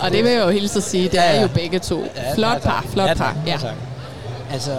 Og 0.04 0.12
det 0.12 0.24
vil 0.24 0.32
jeg 0.32 0.44
jo 0.44 0.50
hilse 0.50 0.78
at 0.78 0.84
sige, 0.84 1.04
det 1.04 1.14
Ja, 1.14 1.24
er 1.24 1.36
ja. 1.36 1.42
jo 1.42 1.48
begge 1.48 1.80
to. 1.80 2.04
Ja, 2.16 2.36
Flot 2.36 2.54
ja, 2.54 2.60
par, 2.60 2.86
flot 2.94 3.08
ja, 3.10 3.14
par. 3.14 3.36
Ja. 3.48 3.58
Tak. 3.62 3.74
Altså, 4.54 4.72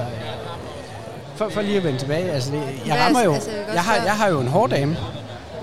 for, 1.37 1.49
for 1.55 1.61
lige 1.61 1.77
at 1.77 1.85
vende 1.85 1.99
tilbage, 1.99 2.31
altså 2.31 2.53
jeg 2.87 2.97
rammer 3.05 3.23
jo, 3.23 3.35
altså, 3.35 3.51
jeg 3.75 3.83
har, 3.83 3.95
jeg 4.05 4.13
har 4.13 4.29
jo 4.29 4.41
en 4.41 4.49
hård 4.49 4.71
dame. 4.71 4.97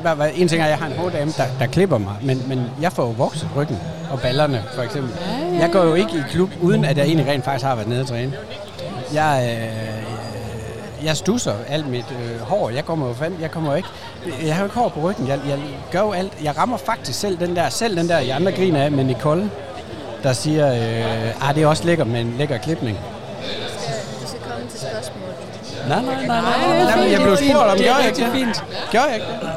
Hvad- 0.01 0.15
hvad- 0.15 0.29
En 0.35 0.47
ting 0.47 0.61
er, 0.61 0.65
at 0.65 0.69
jeg 0.71 0.77
har 0.79 0.85
en 0.87 1.11
dame, 1.13 1.31
der, 1.37 1.43
der 1.59 1.65
klipper 1.65 1.97
mig, 1.97 2.13
men, 2.21 2.43
men 2.47 2.65
jeg 2.81 2.91
får 2.93 3.03
jo 3.03 3.09
vokset 3.17 3.49
ryggen 3.55 3.79
og 4.11 4.19
ballerne, 4.19 4.63
for 4.75 4.81
eksempel. 4.81 5.11
Ja, 5.21 5.47
ja, 5.55 5.59
Jeg 5.59 5.69
går 5.71 5.83
jo 5.83 5.93
ikke 5.93 6.11
i 6.17 6.21
klub, 6.31 6.49
uden 6.61 6.85
at 6.85 6.97
jeg 6.97 7.05
egentlig 7.05 7.27
rent 7.27 7.45
faktisk 7.45 7.65
har 7.65 7.75
været 7.75 7.87
nede 7.87 8.01
og 8.01 8.07
træne. 8.07 8.33
Jeg, 9.13 9.57
øh, 9.61 11.05
jeg 11.05 11.17
stusser 11.17 11.53
alt 11.69 11.87
mit 11.87 12.05
øh, 12.11 12.41
hår. 12.41 12.69
Jeg 12.69 12.85
kommer 12.85 13.07
jo 13.07 13.13
fandme, 13.13 13.37
jeg 13.41 13.51
kommer 13.51 13.69
jo 13.71 13.75
ikke, 13.77 13.89
jeg 14.45 14.55
har 14.55 14.61
jo 14.61 14.65
ikke 14.65 14.75
hår 14.79 14.89
på 14.89 14.99
ryggen. 15.09 15.27
Jeg, 15.27 15.39
jeg 15.49 15.57
gør 15.91 15.99
jo 15.99 16.11
alt. 16.11 16.33
Jeg 16.43 16.57
rammer 16.57 16.77
faktisk 16.77 17.19
selv 17.19 17.39
den 17.39 17.55
der, 17.55 17.69
selv 17.69 17.97
den 17.97 18.09
der, 18.09 18.19
I 18.19 18.29
andre 18.29 18.51
griner 18.51 18.83
af 18.83 18.91
med 18.91 19.03
Nicole, 19.03 19.49
der 20.23 20.33
siger, 20.33 20.67
øh, 20.73 21.49
ah, 21.49 21.55
det 21.55 21.63
er 21.63 21.67
også 21.67 21.83
lækkert 21.85 22.07
med 22.07 22.21
en 22.21 22.35
lækker 22.37 22.57
klipning. 22.57 22.97
Nej, 25.87 26.01
nej, 26.01 26.15
nej, 26.15 26.25
nej. 26.27 26.41
Nej, 26.41 26.83
Nej, 26.83 26.93
fint, 27.03 27.11
jeg 27.11 27.21
blev 27.21 27.37
spurgt 27.37 27.67
om, 27.71 27.77
gør 27.77 27.83
jeg 27.83 28.05
ikke 28.07 28.21
det? 28.21 28.31
fint. 28.33 28.63
Gør 28.91 28.99
jeg 28.99 29.13
ikke 29.15 29.25
det? 29.41 29.48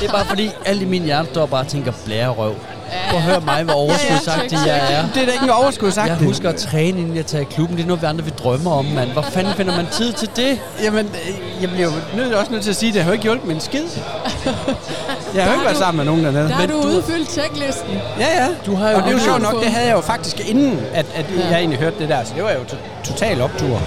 Det 0.00 0.08
er 0.08 0.12
bare 0.12 0.24
fordi, 0.24 0.50
alle 0.64 0.82
i 0.82 0.84
min 0.84 1.02
hjerne 1.02 1.28
står 1.32 1.46
bare 1.46 1.60
og 1.60 1.68
tænker, 1.68 1.92
blærerøv. 2.04 2.54
Prøv 3.10 3.18
at 3.18 3.22
høre 3.22 3.40
mig, 3.40 3.62
hvor 3.64 3.74
overskudsagtig 3.74 4.58
jeg 4.66 4.78
er. 4.92 5.04
Det 5.14 5.22
er 5.22 5.26
da 5.26 5.32
ikke 5.32 5.52
overskud 5.54 5.90
sagt. 5.90 6.08
Jeg 6.08 6.16
husker 6.16 6.48
at 6.48 6.56
træne, 6.56 7.00
inden 7.00 7.16
jeg 7.16 7.26
tager 7.26 7.42
i 7.42 7.46
klubben. 7.50 7.76
Det 7.76 7.82
er 7.82 7.86
noget, 7.86 8.02
vi 8.02 8.06
andre 8.06 8.24
vi 8.24 8.30
drømmer 8.30 8.70
om, 8.70 8.84
mand. 8.84 9.10
Hvor 9.10 9.22
fanden 9.22 9.54
finder 9.54 9.76
man 9.76 9.86
tid 9.92 10.12
til 10.12 10.28
det? 10.36 10.58
Jamen, 10.82 11.06
øh, 11.06 11.62
jeg 11.62 11.70
bliver 11.70 11.84
jo 11.86 11.92
nødt, 12.16 12.34
også 12.34 12.52
nødt 12.52 12.62
til 12.62 12.70
at 12.70 12.76
sige, 12.76 12.88
at 12.88 12.94
det 12.94 13.02
har 13.02 13.08
jo 13.10 13.12
ikke 13.12 13.22
hjulpet 13.22 13.46
med 13.46 13.54
en 13.54 13.60
skid. 13.60 13.82
Jeg 15.34 15.42
har 15.44 15.50
jo 15.50 15.52
ikke 15.54 15.64
været 15.64 15.76
sammen 15.76 15.96
med 15.96 16.04
nogen 16.04 16.24
dernede. 16.24 16.48
Der 16.48 16.54
har 16.54 16.60
Men, 16.66 16.70
du 16.70 16.76
udfyldt 16.82 17.30
checklisten. 17.30 18.00
ja, 18.20 18.42
ja. 18.44 18.48
Du 18.66 18.74
har 18.74 18.90
jo 18.90 18.96
og 18.96 19.02
det 19.02 19.08
er 19.08 19.12
jo 19.12 19.18
du 19.18 19.24
sjovt 19.24 19.42
nok, 19.42 19.62
det 19.64 19.70
havde 19.72 19.86
jeg 19.86 19.94
jo 19.96 20.00
faktisk 20.00 20.48
inden, 20.50 20.80
at, 20.94 21.06
at 21.14 21.24
Ja. 21.38 21.46
jeg 21.50 21.58
egentlig 21.58 21.78
hørte 21.78 21.96
det 21.98 22.08
der. 22.08 22.24
Så 22.24 22.32
det 22.36 22.42
var 22.44 22.50
jo 22.52 22.64
to- 22.64 22.76
total 23.12 23.40
optur. 23.42 23.80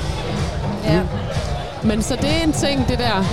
Ja. 0.85 0.99
Men 1.83 2.01
så 2.01 2.15
det 2.15 2.29
er 2.29 2.43
en 2.43 2.53
ting, 2.53 2.87
det 2.87 2.99
der... 2.99 3.25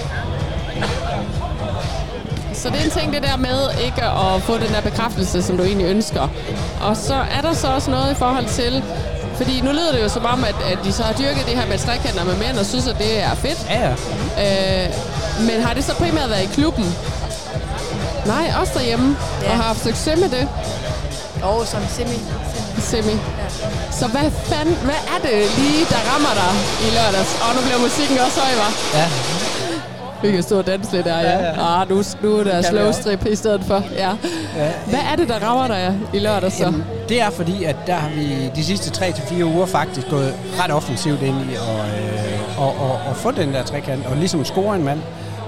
Så 2.58 2.68
det 2.70 2.80
er 2.80 2.84
en 2.84 2.90
ting, 2.90 3.12
det 3.12 3.22
der 3.22 3.36
med 3.36 3.58
ikke 3.84 4.02
at 4.04 4.42
få 4.42 4.58
den 4.58 4.68
der 4.74 4.80
bekræftelse, 4.80 5.42
som 5.42 5.56
du 5.56 5.62
egentlig 5.64 5.86
ønsker. 5.86 6.28
Og 6.80 6.96
så 6.96 7.14
er 7.14 7.40
der 7.40 7.52
så 7.52 7.66
også 7.68 7.90
noget 7.90 8.12
i 8.12 8.14
forhold 8.14 8.46
til... 8.46 8.82
Fordi 9.36 9.60
nu 9.60 9.70
lyder 9.72 9.92
det 9.92 10.02
jo 10.02 10.08
som 10.08 10.24
om, 10.26 10.44
at, 10.44 10.54
at 10.72 10.78
de 10.84 10.92
så 10.92 11.02
har 11.02 11.12
dyrket 11.12 11.46
det 11.46 11.54
her 11.58 11.66
med 11.66 11.78
trekanter 11.78 12.24
med 12.24 12.36
mænd, 12.36 12.58
og 12.58 12.66
synes, 12.66 12.86
at 12.86 12.98
det 12.98 13.22
er 13.22 13.34
fedt. 13.34 13.66
Ja, 13.70 13.80
ja. 14.38 14.84
Øh, 14.84 14.94
men 15.46 15.62
har 15.62 15.74
det 15.74 15.84
så 15.84 15.94
primært 15.94 16.30
været 16.30 16.42
i 16.42 16.46
klubben? 16.54 16.94
Nej, 18.26 18.52
også 18.60 18.72
derhjemme. 18.74 19.16
Ja. 19.42 19.50
Og 19.50 19.56
har 19.56 19.62
haft 19.62 19.82
succes 19.84 20.18
med 20.20 20.28
det, 20.28 20.48
Og 21.42 21.66
som 21.66 21.80
semi. 21.96 22.08
semi. 22.08 22.80
Semi. 23.02 23.12
Ja. 23.12 23.18
Så 23.90 24.06
hvad 24.06 24.30
fanden, 24.50 24.74
hvad 24.88 25.00
er 25.14 25.18
det 25.28 25.38
lige, 25.58 25.84
der 25.90 26.00
rammer 26.12 26.32
dig 26.42 26.52
i 26.86 26.90
lørdags? 26.96 27.32
Og 27.44 27.54
nu 27.56 27.60
bliver 27.66 27.78
musikken 27.86 28.18
også 28.18 28.40
høj, 28.40 28.54
var. 28.64 28.72
ja. 28.98 29.06
Vi 30.22 30.30
kan 30.30 30.42
stå 30.42 30.58
og 30.58 30.66
danse 30.66 30.92
lidt 30.92 31.06
der, 31.06 31.18
ja. 31.18 31.30
Ja, 31.30 31.44
ja. 31.44 31.80
Ah, 31.80 31.90
nu, 31.90 32.02
nu 32.22 32.36
er 32.36 32.44
der 32.44 32.62
slow 32.62 32.92
strip 32.92 33.26
i 33.26 33.36
stedet 33.36 33.64
for. 33.64 33.82
Ja. 33.96 34.10
ja. 34.56 34.70
Hvad 34.86 34.98
er 35.12 35.16
det, 35.16 35.28
der 35.28 35.38
rammer 35.48 35.66
dig 35.66 35.98
i 36.14 36.18
lørdags 36.18 36.54
så? 36.56 36.64
Jamen, 36.64 36.84
det 37.08 37.20
er 37.22 37.30
fordi, 37.30 37.64
at 37.64 37.76
der 37.86 37.94
har 37.94 38.10
vi 38.10 38.50
de 38.56 38.64
sidste 38.64 39.04
3-4 39.04 39.42
uger 39.44 39.66
faktisk 39.66 40.08
gået 40.10 40.34
ret 40.62 40.70
offensivt 40.70 41.22
ind 41.22 41.36
i 41.36 41.54
at, 41.54 41.60
øh, 41.60 42.60
og, 42.60 42.76
og, 42.80 42.92
og 43.08 43.16
få 43.16 43.30
den 43.30 43.54
der 43.54 43.62
trekant, 43.62 44.06
og 44.06 44.16
ligesom 44.16 44.44
score 44.44 44.76
en 44.76 44.84
mand. 44.84 45.00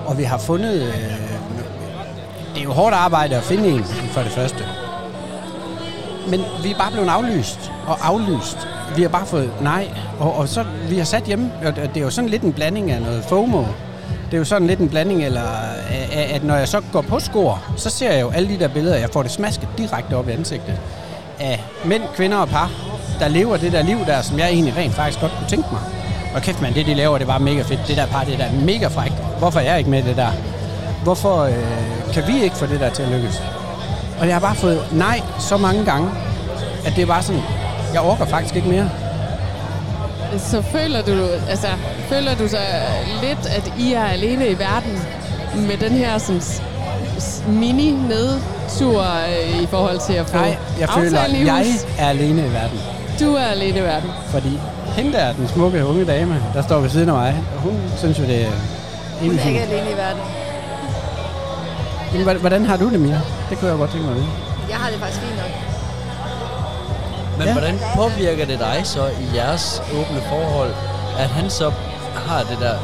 Og 0.07 0.19
vi 0.19 0.23
har 0.23 0.39
fundet... 0.39 0.83
Øh, 0.83 1.21
det 2.55 2.61
er 2.61 2.65
jo 2.65 2.73
hårdt 2.73 2.95
arbejde 2.95 3.37
at 3.37 3.43
finde 3.43 3.69
en, 3.69 3.85
for 3.85 4.21
det 4.21 4.33
første. 4.33 4.65
Men 6.29 6.41
vi 6.63 6.71
er 6.71 6.79
bare 6.79 6.91
blevet 6.93 7.09
aflyst 7.09 7.73
og 7.87 8.09
aflyst. 8.09 8.69
Vi 8.97 9.03
har 9.03 9.09
bare 9.09 9.27
fået 9.27 9.51
nej, 9.61 9.89
og, 10.19 10.35
og 10.35 10.49
så 10.49 10.65
vi 10.89 10.97
har 10.99 11.05
sat 11.05 11.23
hjemme, 11.25 11.53
og 11.67 11.77
det 11.77 11.97
er 11.97 12.01
jo 12.01 12.11
sådan 12.11 12.31
lidt 12.31 12.43
en 12.43 12.53
blanding 12.53 12.91
af 12.91 13.03
noget 13.03 13.25
FOMO. 13.25 13.65
Det 14.31 14.37
er 14.37 14.39
jo 14.39 14.45
sådan 14.45 14.67
lidt 14.67 14.81
en 14.81 14.89
blanding, 14.89 15.25
eller 15.25 15.43
at 16.35 16.45
når 16.45 16.57
jeg 16.57 16.69
så 16.69 16.83
går 16.93 17.01
på 17.01 17.19
skor, 17.19 17.63
så 17.77 17.91
ser 17.91 18.13
jeg 18.13 18.21
jo 18.21 18.31
alle 18.31 18.49
de 18.49 18.59
der 18.59 18.69
billeder, 18.69 18.97
jeg 18.97 19.11
får 19.13 19.23
det 19.23 19.31
smasket 19.31 19.69
direkte 19.79 20.15
op 20.17 20.29
i 20.29 20.33
ansigtet 20.33 20.79
af 21.41 21.65
mænd, 21.85 22.03
kvinder 22.15 22.39
og 22.39 22.49
par, 22.49 22.71
der 23.21 23.29
lever 23.29 23.57
det 23.57 23.73
der 23.73 23.83
liv 23.83 23.99
der, 24.07 24.23
som 24.23 24.39
jeg 24.39 24.49
egentlig 24.49 24.77
rent 24.77 24.95
faktisk 24.95 25.21
godt 25.21 25.33
kunne 25.39 25.49
tænke 25.49 25.69
mig. 25.73 25.81
Og 26.35 26.43
kæft 26.43 26.63
man, 26.63 26.75
det 26.75 26.87
de 26.87 26.95
laver, 26.95 27.19
det 27.19 27.27
var 27.27 27.39
mega 27.39 27.63
fedt. 27.63 27.81
Det 27.89 27.97
der 27.97 28.07
par, 28.07 28.25
det 28.25 28.39
der 28.39 28.45
er 28.45 28.53
mega 28.53 28.87
frækt. 28.87 29.15
Hvorfor 29.39 29.61
er 29.61 29.65
jeg 29.65 29.79
ikke 29.79 29.91
med 29.91 30.05
i 30.05 30.09
det 30.09 30.17
der? 30.17 30.31
Hvorfor 31.03 31.43
øh, 31.43 31.55
kan 32.15 32.27
vi 32.27 32.43
ikke 32.43 32.57
få 32.57 32.67
det 32.67 32.81
der 32.81 32.91
til 32.91 33.03
at 33.03 33.09
lykkes? 33.09 33.43
Og 34.21 34.27
jeg 34.27 34.35
har 34.35 34.41
bare 34.41 34.55
fået 34.55 34.81
nej 34.93 35.21
så 35.39 35.57
mange 35.57 35.85
gange, 35.85 36.11
at 36.87 36.93
det 36.97 37.09
var 37.09 37.21
sådan, 37.21 37.43
jeg 37.93 38.01
orker 38.01 38.25
faktisk 38.25 38.57
ikke 38.57 38.69
mere 38.69 38.91
så 40.39 40.63
føler 40.63 41.03
du, 41.03 41.29
altså, 41.49 41.67
føler 42.09 42.35
du 42.35 42.49
så 42.49 42.57
lidt, 43.23 43.47
at 43.47 43.73
I 43.79 43.93
er 43.93 44.05
alene 44.05 44.49
i 44.49 44.59
verden 44.59 45.03
med 45.69 45.77
den 45.77 45.91
her 45.93 46.19
sådan, 46.19 46.41
s- 46.41 46.63
mini-nedtur 47.49 49.03
øh, 49.03 49.63
i 49.63 49.67
forhold 49.67 49.99
til 50.07 50.13
at 50.13 50.27
få 50.27 50.37
Nej, 50.37 50.57
jeg 50.81 50.89
føler, 50.89 51.21
at 51.21 51.47
jeg 51.47 51.67
er 51.99 52.09
alene 52.09 52.47
i 52.47 52.53
verden. 52.53 52.79
Du 53.21 53.35
er 53.35 53.45
alene 53.45 53.79
i 53.79 53.83
verden. 53.83 54.11
Fordi 54.31 54.59
hende 54.97 55.13
der, 55.13 55.33
den 55.33 55.49
smukke 55.49 55.87
unge 55.87 56.05
dame, 56.05 56.43
der 56.55 56.63
står 56.63 56.79
ved 56.81 56.91
siden 56.91 57.09
af 57.09 57.15
mig, 57.15 57.35
hun 57.57 57.81
synes 57.97 58.19
jo, 58.19 58.25
det 58.25 58.43
er 58.45 58.51
Hun 59.21 59.39
er 59.39 59.49
ikke 59.49 59.61
alene 59.61 59.91
i 59.91 59.97
verden. 59.97 60.23
Hvordan 62.41 62.65
har 62.67 62.77
du 62.77 62.91
det, 62.91 63.01
Mia? 63.01 63.21
Det 63.51 63.59
kunne 63.59 63.71
jeg 63.71 63.79
godt 63.79 63.91
tænke 63.91 64.07
mig 64.07 64.15
at 64.17 64.21
vide. 64.23 64.29
Jeg 64.69 64.77
har 64.77 64.91
det 64.91 64.99
faktisk 65.01 65.21
fint 65.21 65.37
nok. 65.37 65.70
Men 67.41 67.49
Ja. 67.49 67.53
hvordan 67.59 67.77
påvirker 67.97 68.45
det 68.47 68.59
dig 68.59 68.79
så 68.85 69.03
i 69.25 69.27
jeres 69.37 69.83
åbne 69.99 70.21
forhold, 70.33 70.73
at 71.19 71.29
han 71.39 71.51
så 71.51 71.73
har 72.27 72.41
det 72.51 72.59
der, 72.61 72.77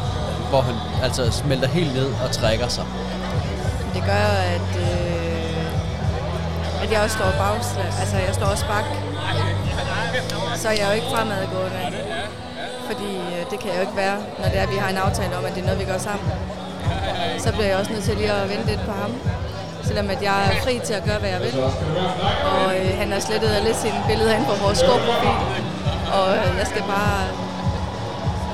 hvor 0.51 0.61
han 0.61 0.75
altså 1.03 1.23
smelter 1.41 1.69
helt 1.69 1.95
ned 1.95 2.09
og 2.25 2.29
trækker 2.33 2.69
sig? 2.69 2.85
Det 3.95 4.03
gør, 4.13 4.27
at, 4.55 4.71
øh, 4.89 6.83
at 6.83 6.89
jeg 6.93 7.01
også 7.05 7.17
står 7.17 7.31
bagslag. 7.45 7.91
Altså, 8.01 8.17
jeg 8.27 8.35
står 8.35 8.47
også 8.47 8.67
bak. 8.67 8.85
Så 10.63 10.69
er 10.69 10.73
jeg 10.81 10.87
jo 10.89 10.93
ikke 10.99 11.07
fremadgående. 11.15 11.81
Fordi 12.91 13.11
øh, 13.17 13.41
det 13.51 13.57
kan 13.61 13.69
jeg 13.71 13.77
jo 13.77 13.81
ikke 13.81 13.97
være, 13.97 14.17
når 14.39 14.49
det 14.51 14.59
er, 14.59 14.63
at 14.63 14.71
vi 14.71 14.77
har 14.77 14.89
en 14.91 14.97
aftale 14.97 15.37
om, 15.39 15.45
at 15.45 15.55
det 15.55 15.61
er 15.61 15.65
noget, 15.71 15.81
vi 15.81 15.85
gør 15.93 15.99
sammen. 15.99 16.29
Så 17.39 17.53
bliver 17.53 17.67
jeg 17.67 17.77
også 17.77 17.93
nødt 17.93 18.05
til 18.05 18.17
lige 18.17 18.33
at 18.33 18.49
vente 18.49 18.67
lidt 18.67 18.81
på 18.87 18.93
ham. 19.03 19.11
Selvom 19.87 20.11
at 20.11 20.23
jeg 20.23 20.37
er 20.51 20.63
fri 20.65 20.81
til 20.85 20.95
at 20.95 21.05
gøre, 21.05 21.19
hvad 21.19 21.31
jeg 21.31 21.41
vil. 21.41 21.55
Og 22.57 22.69
øh, 22.79 22.99
han 22.99 23.13
har 23.13 23.21
slettet 23.21 23.63
lidt 23.67 23.77
sine 23.77 24.01
billeder 24.09 24.33
ind 24.37 24.47
på 24.47 24.55
vores 24.65 24.79
skovprofil. 24.79 25.37
Og 26.19 26.29
øh, 26.37 26.59
jeg 26.61 26.67
skal 26.67 26.83
bare 26.97 27.21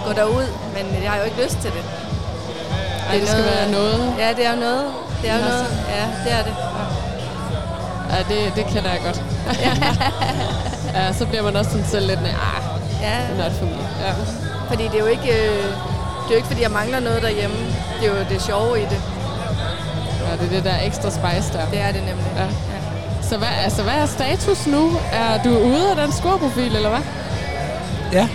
gå 0.07 0.13
derud, 0.13 0.47
men 0.77 1.03
jeg 1.03 1.11
har 1.11 1.19
jo 1.19 1.25
ikke 1.25 1.43
lyst 1.45 1.59
til 1.65 1.71
det. 1.77 1.85
Ej, 3.09 3.15
det 3.19 3.29
skal 3.29 3.45
være 3.45 3.71
noget. 3.71 4.15
Ja, 4.19 4.29
det 4.37 4.47
er 4.47 4.53
jo 4.55 4.61
noget. 4.61 4.85
Det 5.23 5.31
er 5.31 5.35
jo 5.39 5.45
noget. 5.51 5.67
Ja, 5.97 6.05
det 6.25 6.33
er 6.39 6.43
det. 6.49 6.55
Ja, 8.13 8.19
det, 8.35 8.57
det 8.57 8.65
kender 8.67 8.91
jeg 8.91 9.01
godt. 9.05 9.23
ja, 10.97 11.13
så 11.13 11.27
bliver 11.27 11.43
man 11.43 11.57
også 11.57 11.71
sådan 11.71 11.87
selv 11.87 12.07
lidt, 12.07 12.19
ah, 12.21 12.63
Ja, 13.03 13.45
not 13.45 13.53
for 13.53 13.65
me. 13.65 13.79
Ja. 14.07 14.13
fordi 14.69 14.83
det 14.85 14.95
er 14.95 14.99
jo 14.99 15.07
ikke, 15.07 15.33
øh, 15.33 15.65
det 16.23 16.29
er 16.29 16.31
jo 16.31 16.37
ikke 16.37 16.49
fordi, 16.49 16.63
jeg 16.63 16.71
mangler 16.71 17.01
noget 17.01 17.23
derhjemme. 17.23 17.57
Det 18.01 18.09
er 18.09 18.13
jo 18.19 18.25
det 18.31 18.43
sjove 18.43 18.81
i 18.83 18.85
det. 18.85 19.03
Ja, 20.43 20.49
det 20.49 20.59
er 20.59 20.63
det 20.63 20.65
der 20.65 20.87
ekstra 20.87 21.11
spice 21.11 21.53
der. 21.53 21.67
Det 21.71 21.81
er 21.81 21.87
det 21.93 22.01
nemlig. 22.09 22.27
Ja. 22.37 22.47
Så 23.29 23.37
hvad, 23.39 23.49
altså, 23.65 23.83
hvad 23.83 23.93
er 23.95 24.07
status 24.07 24.67
nu? 24.67 24.91
Er 25.13 25.43
du 25.45 25.51
ude 25.59 25.91
af 25.91 25.97
den 25.97 26.13
scoreprofil, 26.13 26.77
eller 26.77 26.89
hvad? 26.89 27.01
Ja. 28.13 28.29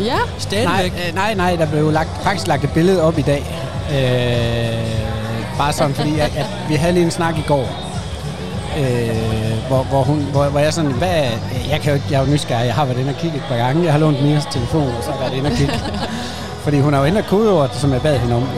Ja. 0.00 0.12
Nej, 0.14 0.18
Stadigvæk. 0.38 0.92
øh, 1.08 1.14
nej, 1.14 1.34
nej, 1.34 1.56
der 1.56 1.66
blev 1.66 1.90
lagt, 1.92 2.08
faktisk 2.22 2.46
lagt 2.46 2.64
et 2.64 2.70
billede 2.72 3.02
op 3.02 3.18
i 3.18 3.22
dag. 3.22 3.46
Øh, 3.90 5.58
bare 5.58 5.72
sådan, 5.72 5.94
fordi 5.94 6.18
at, 6.18 6.36
at 6.36 6.46
vi 6.68 6.74
havde 6.74 6.92
lige 6.92 7.04
en 7.04 7.10
snak 7.10 7.38
i 7.38 7.44
går, 7.46 7.68
øh, 8.78 9.66
hvor, 9.68 9.82
hvor, 9.82 10.02
hun, 10.02 10.18
hvor, 10.32 10.44
hvor 10.44 10.60
jeg 10.60 10.72
sådan, 10.72 10.90
hvad, 10.90 11.24
jeg, 11.70 11.80
kan 11.82 11.88
jo, 11.88 11.94
ikke- 11.94 12.06
jeg 12.10 12.20
er 12.20 12.26
jo 12.26 12.32
nysgerrig, 12.32 12.66
jeg 12.66 12.74
har 12.74 12.84
været 12.84 12.98
inde 12.98 13.10
og 13.10 13.16
kigge 13.16 13.36
et 13.36 13.42
par 13.48 13.56
gange, 13.56 13.84
jeg 13.84 13.92
har 13.92 13.98
lånt 13.98 14.22
Mias 14.22 14.44
telefon, 14.50 14.82
og 14.98 15.04
så 15.04 15.10
har 15.10 15.18
jeg 15.18 15.26
været 15.30 15.38
inde 15.38 15.50
og 15.50 15.56
kigge. 15.56 15.74
fordi 16.64 16.80
hun 16.80 16.92
har 16.92 17.00
jo 17.00 17.06
ændret 17.06 17.26
kodeordet, 17.26 17.76
som 17.76 17.92
jeg 17.92 18.02
bad 18.02 18.18
hende 18.18 18.36
om. 18.36 18.48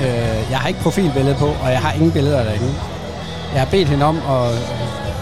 Øh, 0.00 0.50
jeg 0.50 0.58
har 0.58 0.68
ikke 0.68 0.80
profilbillede 0.80 1.34
på, 1.34 1.46
og 1.46 1.70
jeg 1.70 1.80
har 1.80 1.92
ingen 1.92 2.12
billeder 2.12 2.44
derinde. 2.44 2.74
Jeg 3.52 3.60
har 3.60 3.68
bedt 3.70 3.88
hende 3.88 4.06
om 4.06 4.16
at 4.16 4.52
øh, 4.52 4.58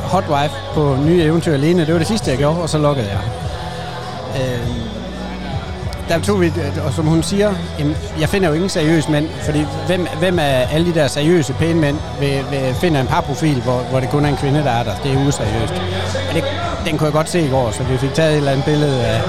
hotwife 0.02 0.54
på 0.74 0.96
nye 1.06 1.22
eventyr 1.22 1.52
alene, 1.52 1.86
det 1.86 1.92
var 1.92 1.98
det 1.98 2.08
sidste, 2.08 2.30
jeg 2.30 2.38
gjorde, 2.38 2.62
og 2.62 2.68
så 2.68 2.78
lukkede 2.78 3.08
jeg. 3.08 3.20
Øh, 4.40 4.94
der 6.08 6.20
tog 6.20 6.40
vi, 6.40 6.52
og 6.86 6.92
som 6.92 7.06
hun 7.06 7.22
siger, 7.22 7.54
jamen, 7.78 7.96
jeg 8.20 8.28
finder 8.28 8.48
jo 8.48 8.54
ingen 8.54 8.70
seriøse 8.70 9.10
mænd, 9.10 9.28
fordi 9.42 9.66
hvem, 9.86 10.06
hvem 10.18 10.38
af 10.38 10.68
alle 10.72 10.86
de 10.86 10.94
der 10.94 11.06
seriøse 11.06 11.52
pæne 11.52 11.80
mænd 11.80 11.96
vil, 12.20 12.44
vil 12.50 12.74
finde 12.74 13.00
en 13.00 13.06
parprofil, 13.06 13.62
hvor, 13.62 13.78
hvor 13.90 14.00
det 14.00 14.10
kun 14.10 14.24
er 14.24 14.28
en 14.28 14.36
kvinde, 14.36 14.60
der 14.60 14.70
er 14.70 14.82
der. 14.82 14.94
Det 15.02 15.12
er 15.12 15.26
useriøst. 15.26 15.74
Og 16.28 16.34
det, 16.34 16.44
den 16.86 16.98
kunne 16.98 17.04
jeg 17.04 17.12
godt 17.12 17.28
se 17.28 17.40
i 17.40 17.48
går, 17.48 17.70
så 17.70 17.82
vi 17.82 17.96
fik 17.96 18.14
taget 18.14 18.32
et 18.32 18.36
eller 18.36 18.50
andet 18.50 18.64
billede 18.64 19.06
af 19.06 19.22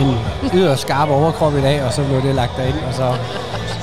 en 0.00 0.18
yderst 0.54 0.82
skarp 0.82 1.08
overkrop 1.08 1.56
i 1.56 1.60
dag, 1.60 1.82
og 1.84 1.92
så 1.92 2.02
blev 2.04 2.22
det 2.22 2.34
lagt 2.34 2.56
derind, 2.56 2.78
og 2.88 2.94
så... 2.94 3.14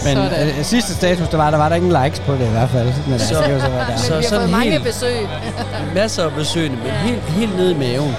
Men 0.05 0.15
Sådan. 0.17 0.47
øh, 0.47 0.63
sidste 0.65 0.93
status, 0.95 1.27
der 1.27 1.37
var, 1.37 1.51
der 1.51 1.57
var 1.57 1.69
der 1.69 1.75
ingen 1.75 2.03
likes 2.03 2.19
på 2.19 2.33
det 2.33 2.45
i 2.47 2.49
hvert 2.49 2.69
fald. 2.69 2.87
Men 3.05 3.13
altså, 3.13 3.27
Så- 3.27 3.35
det 3.35 3.43
kan 3.45 3.53
jo 3.53 3.59
så 3.59 3.67
der. 3.67 3.97
Så 3.97 4.03
Så 4.05 4.09
vi 4.09 4.15
har 4.15 4.21
sådan 4.29 4.39
fået 4.39 4.49
mange 4.51 4.71
helt- 4.71 4.83
besøg. 4.83 5.27
Masser 5.95 6.23
af 6.25 6.31
besøgende, 6.31 6.77
men 6.77 6.91
helt, 6.91 7.21
helt 7.23 7.57
nede 7.57 7.71
i 7.71 7.77
maven. 7.77 8.15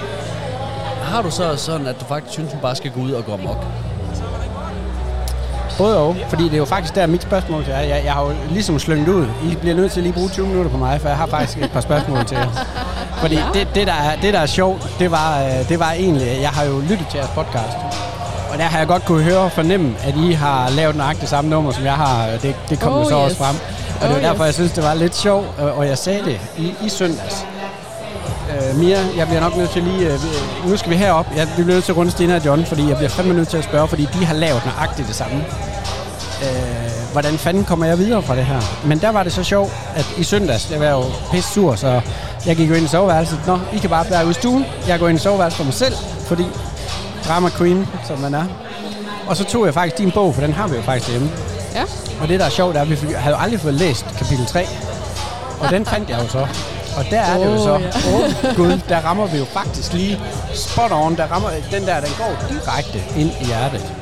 Har 1.03 1.21
du 1.21 1.31
så 1.31 1.55
sådan, 1.55 1.87
at 1.87 1.95
du 1.99 2.05
faktisk 2.05 2.33
synes, 2.33 2.51
hun 2.51 2.61
bare 2.61 2.75
skal 2.75 2.91
gå 2.91 2.99
ud 2.99 3.11
og 3.11 3.25
gå 3.25 3.33
amok? 3.33 3.65
Både 5.77 5.97
og, 5.97 6.15
fordi 6.29 6.43
det 6.43 6.53
er 6.53 6.57
jo 6.57 6.65
faktisk 6.65 6.95
der 6.95 7.07
mit 7.07 7.21
spørgsmål 7.21 7.63
til 7.63 7.71
jer. 7.71 7.79
Jeg, 7.79 8.01
jeg 8.05 8.13
har 8.13 8.21
jo 8.25 8.31
ligesom 8.49 8.79
slynget 8.79 9.07
ud. 9.07 9.25
I 9.51 9.55
bliver 9.55 9.75
nødt 9.75 9.91
til 9.91 9.99
at 9.99 10.03
lige 10.03 10.13
bruge 10.13 10.29
20 10.29 10.47
minutter 10.47 10.71
på 10.71 10.77
mig, 10.77 11.01
for 11.01 11.07
jeg 11.07 11.17
har 11.17 11.25
faktisk 11.27 11.57
et 11.57 11.71
par 11.71 11.81
spørgsmål 11.81 12.25
til 12.25 12.37
jer. 12.37 12.49
Fordi 13.17 13.39
det, 13.53 13.67
det, 13.75 13.87
der 13.87 13.93
er, 13.93 14.15
det, 14.21 14.33
der 14.33 14.39
er 14.39 14.45
sjovt, 14.45 14.89
det 14.99 15.11
var, 15.11 15.39
øh, 15.43 15.69
det 15.69 15.79
var 15.79 15.91
egentlig, 15.91 16.41
jeg 16.41 16.49
har 16.49 16.63
jo 16.63 16.79
lyttet 16.79 17.07
til 17.11 17.17
jeres 17.17 17.29
podcast. 17.35 17.77
Og 18.55 18.61
der 18.61 18.67
har 18.67 18.77
jeg 18.77 18.87
godt 18.87 19.05
kunne 19.05 19.23
høre 19.23 19.37
og 19.37 19.51
fornemme, 19.51 19.95
at 20.03 20.15
I 20.15 20.31
har 20.31 20.69
lavet 20.69 20.95
nøjagtigt 20.95 21.29
samme 21.29 21.49
nummer, 21.49 21.71
som 21.71 21.83
jeg 21.85 21.93
har. 21.93 22.27
Det, 22.41 22.55
det 22.69 22.79
kom 22.79 22.93
Oh, 22.93 22.99
oh, 22.99 23.05
så 23.05 23.15
yes. 23.15 23.23
også 23.23 23.37
frem. 23.37 23.55
Og 23.95 24.01
det 24.01 24.09
var 24.09 24.15
Oh, 24.15 24.21
derfor, 24.21 24.43
yes. 24.43 24.45
jeg 24.45 24.53
synes, 24.53 24.71
det 24.71 24.83
var 24.83 24.93
lidt 24.93 25.15
sjovt, 25.15 25.45
øh, 25.59 25.77
og 25.77 25.87
jeg 25.87 25.97
sagde 25.97 26.25
det 26.25 26.39
i, 26.57 26.73
i 26.85 26.89
søndags. 26.89 27.45
Øh, 28.51 28.79
Mia, 28.79 28.99
jeg 29.17 29.27
bliver 29.27 29.41
nok 29.41 29.57
nødt 29.57 29.69
til 29.69 29.83
lige... 29.83 30.07
Øh, 30.13 30.19
nu 30.67 30.77
skal 30.77 30.91
vi 30.91 30.95
herop. 30.95 31.25
Jeg, 31.35 31.47
bliver 31.55 31.67
nødt 31.67 31.83
til 31.83 31.91
at 31.91 31.97
runde 31.97 32.11
Stina 32.11 32.35
og 32.35 32.45
John, 32.45 32.65
fordi 32.65 32.87
jeg 32.89 32.97
bliver 32.97 33.09
fandme 33.09 33.33
nødt 33.33 33.47
til 33.47 33.57
at 33.57 33.63
spørge, 33.63 33.87
fordi 33.87 34.07
de 34.19 34.25
har 34.25 34.33
lavet 34.33 34.61
nøjagtigt 34.65 35.07
det 35.07 35.15
samme. 35.15 35.35
Øh, 36.43 37.11
hvordan 37.11 37.37
fanden 37.37 37.63
kommer 37.65 37.85
jeg 37.85 37.97
videre 37.97 38.21
fra 38.21 38.35
det 38.35 38.45
her? 38.45 38.59
Men 38.85 38.99
der 38.99 39.09
var 39.09 39.23
det 39.23 39.33
så 39.33 39.43
sjovt, 39.43 39.71
at 39.95 40.05
i 40.17 40.23
søndags, 40.23 40.71
jeg 40.71 40.79
var 40.79 40.89
jo 40.89 41.03
pisse 41.31 41.51
sur, 41.53 41.75
så 41.75 42.01
jeg 42.45 42.55
gik 42.55 42.69
jo 42.69 42.73
ind 42.75 42.85
i 42.85 42.89
soveværelset. 42.89 43.39
Nå, 43.47 43.59
I 43.73 43.77
kan 43.77 43.89
bare 43.89 44.05
være 44.09 44.23
ude 44.23 44.31
i 44.31 44.33
stuen. 44.33 44.65
Jeg 44.87 44.99
går 44.99 45.07
ind 45.07 45.19
i 45.19 45.21
soveværelset 45.21 45.57
for 45.57 45.63
mig 45.63 45.73
selv, 45.73 45.95
fordi 46.25 46.45
drama 47.27 47.49
queen, 47.49 47.87
som 48.07 48.19
man 48.19 48.33
er. 48.33 48.45
Og 49.27 49.37
så 49.37 49.43
tog 49.43 49.65
jeg 49.65 49.73
faktisk 49.73 49.97
din 49.97 50.11
bog, 50.11 50.33
for 50.35 50.41
den 50.41 50.53
har 50.53 50.67
vi 50.67 50.75
jo 50.75 50.81
faktisk 50.81 51.11
hjemme. 51.11 51.29
Ja. 51.75 51.83
Og 52.21 52.27
det, 52.27 52.39
der 52.39 52.45
er 52.45 52.49
sjovt, 52.49 52.75
er, 52.75 52.81
at 52.81 52.89
vi 52.89 52.95
havde 52.95 53.35
jo 53.35 53.41
aldrig 53.41 53.59
fået 53.59 53.73
læst 53.73 54.05
kapitel 54.17 54.45
3. 54.45 54.67
Og 55.59 55.69
den 55.69 55.85
fandt 55.85 56.09
jeg 56.09 56.19
jo 56.23 56.27
så. 56.27 56.47
Og 56.97 57.05
der 57.09 57.19
er 57.19 57.37
det 57.37 57.45
jo 57.45 57.51
Åh, 57.51 57.59
så, 57.59 57.71
ja. 57.71 58.13
åh 58.13 58.49
oh, 58.49 58.55
gud, 58.55 58.79
der 58.89 58.99
rammer 58.99 59.27
vi 59.27 59.37
jo 59.37 59.45
faktisk 59.45 59.93
lige 59.93 60.19
spot 60.53 60.91
on. 60.91 61.15
Der 61.15 61.23
rammer, 61.25 61.49
den 61.71 61.85
der, 61.85 61.99
den 61.99 62.09
går 62.17 62.47
direkte 62.49 63.03
ind 63.17 63.31
i 63.41 63.45
hjertet. 63.45 63.93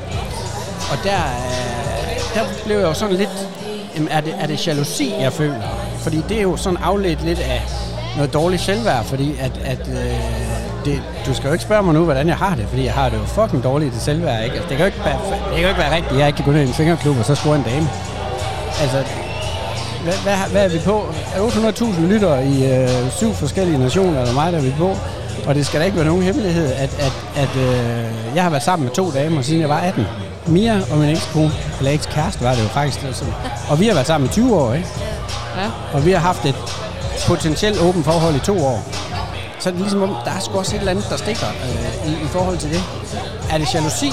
Og 0.92 0.98
der, 1.04 1.18
øh, 1.18 2.34
der 2.34 2.40
blev 2.64 2.76
jeg 2.76 2.84
jo 2.84 2.94
sådan 2.94 3.16
lidt, 3.16 3.48
jamen, 3.94 4.08
er 4.08 4.20
det, 4.20 4.34
er 4.40 4.46
det 4.46 4.66
jalousi, 4.66 5.14
jeg 5.20 5.32
føler? 5.32 5.60
Fordi 5.98 6.24
det 6.28 6.38
er 6.38 6.42
jo 6.42 6.56
sådan 6.56 6.76
afledt 6.76 7.24
lidt 7.24 7.38
af 7.38 7.62
noget 8.16 8.32
dårligt 8.32 8.62
selvværd, 8.62 9.04
fordi 9.04 9.36
at, 9.40 9.52
at 9.64 9.88
øh, 9.88 10.43
det, 10.84 11.02
du 11.26 11.34
skal 11.34 11.46
jo 11.46 11.52
ikke 11.52 11.64
spørge 11.64 11.82
mig 11.82 11.94
nu, 11.94 12.04
hvordan 12.04 12.28
jeg 12.28 12.36
har 12.36 12.54
det, 12.54 12.66
fordi 12.68 12.84
jeg 12.84 12.92
har 12.92 13.08
det 13.08 13.18
jo 13.18 13.24
fucking 13.24 13.64
dårligt 13.64 13.92
i 13.92 13.94
det 13.94 14.02
selvværd, 14.02 14.44
ikke? 14.44 14.56
Altså, 14.56 14.68
det, 14.68 14.76
kan 14.76 14.86
jo 14.86 14.86
ikke 14.86 15.04
være, 15.04 15.18
det 15.30 15.54
kan 15.54 15.62
jo 15.62 15.68
ikke 15.68 15.80
være 15.80 15.94
rigtigt, 15.96 16.18
jeg 16.18 16.26
ikke 16.26 16.36
kan 16.36 16.44
gå 16.44 16.52
ned 16.52 16.60
i 16.60 16.68
en 16.68 16.74
fingerklub 16.74 17.18
og 17.18 17.24
så 17.24 17.34
score 17.34 17.56
en 17.56 17.62
dame. 17.62 17.88
Altså, 18.82 19.04
hvad, 20.04 20.14
hvad, 20.22 20.36
hvad 20.52 20.64
er 20.64 20.68
vi 20.68 20.78
på? 20.84 21.06
800.000 21.36 22.00
lytter 22.00 22.38
i 22.38 22.82
øh, 22.82 23.10
syv 23.10 23.34
forskellige 23.34 23.78
nationer, 23.78 24.20
eller 24.20 24.34
mig, 24.34 24.52
der 24.52 24.58
er 24.58 24.62
vi 24.62 24.74
på. 24.78 24.96
Og 25.46 25.54
det 25.54 25.66
skal 25.66 25.80
da 25.80 25.84
ikke 25.84 25.96
være 25.96 26.06
nogen 26.06 26.22
hemmelighed, 26.22 26.72
at, 26.72 26.96
at, 26.98 27.12
at 27.36 27.56
øh, 27.56 28.04
jeg 28.34 28.42
har 28.42 28.50
været 28.50 28.62
sammen 28.62 28.86
med 28.86 28.94
to 28.94 29.10
damer, 29.10 29.42
siden 29.42 29.60
jeg 29.60 29.68
var 29.68 29.78
18. 29.80 30.06
Mia 30.46 30.80
og 30.90 30.98
min 30.98 31.08
ekskone, 31.08 31.50
eller 31.78 31.92
ekskæreste 31.92 32.44
var 32.44 32.54
det 32.54 32.62
jo 32.62 32.68
faktisk. 32.68 33.02
det 33.02 33.16
Sådan. 33.16 33.34
Og 33.70 33.80
vi 33.80 33.86
har 33.86 33.94
været 33.94 34.06
sammen 34.06 34.30
i 34.30 34.32
20 34.32 34.56
år, 34.56 34.74
ikke? 34.74 34.88
Ja. 35.56 35.70
Og 35.92 36.06
vi 36.06 36.12
har 36.12 36.18
haft 36.18 36.46
et 36.46 36.54
potentielt 37.26 37.80
åbent 37.80 38.04
forhold 38.04 38.34
i 38.34 38.38
to 38.38 38.66
år. 38.66 39.03
Så 39.64 39.70
er 39.70 39.72
det 39.72 39.82
ligesom 39.82 40.02
om, 40.02 40.16
der 40.24 40.30
er 40.30 40.40
sgu 40.40 40.58
også 40.58 40.76
et 40.76 40.78
eller 40.78 40.90
andet, 40.90 41.06
der 41.10 41.16
stikker 41.16 41.46
øh, 41.46 42.10
i, 42.10 42.12
i 42.24 42.26
forhold 42.26 42.58
til 42.58 42.70
det. 42.70 42.82
Er 43.50 43.58
det 43.58 43.74
jalousi? 43.74 44.12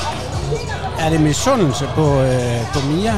Er 1.00 1.10
det 1.10 1.22
misundelse 1.22 1.86
på, 1.96 2.22
øh, 2.22 2.74
på 2.74 2.79
Mia? 2.88 3.13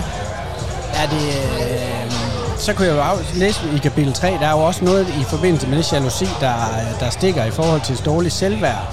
Er 1.02 1.08
det... 1.10 1.28
Øh, 1.62 2.12
så 2.58 2.74
kunne 2.74 2.88
jeg 2.88 2.96
jo 2.96 3.40
læse 3.40 3.60
i 3.75 3.78
kapitel 3.78 4.13
3, 4.13 4.28
der 4.28 4.48
er 4.48 4.52
jo 4.52 4.58
også 4.58 4.86
noget 4.86 5.08
i 5.08 5.24
forbindelse 5.24 5.68
med 5.68 5.78
det 5.78 5.94
jalousi, 5.94 6.25
der, 6.40 6.54
øh, 6.54 7.00
der 7.00 7.10
stikker 7.10 7.44
i 7.46 7.52
forhold 7.52 7.82
til 7.82 8.06
dårlig 8.06 8.32
selvværd, 8.32 8.84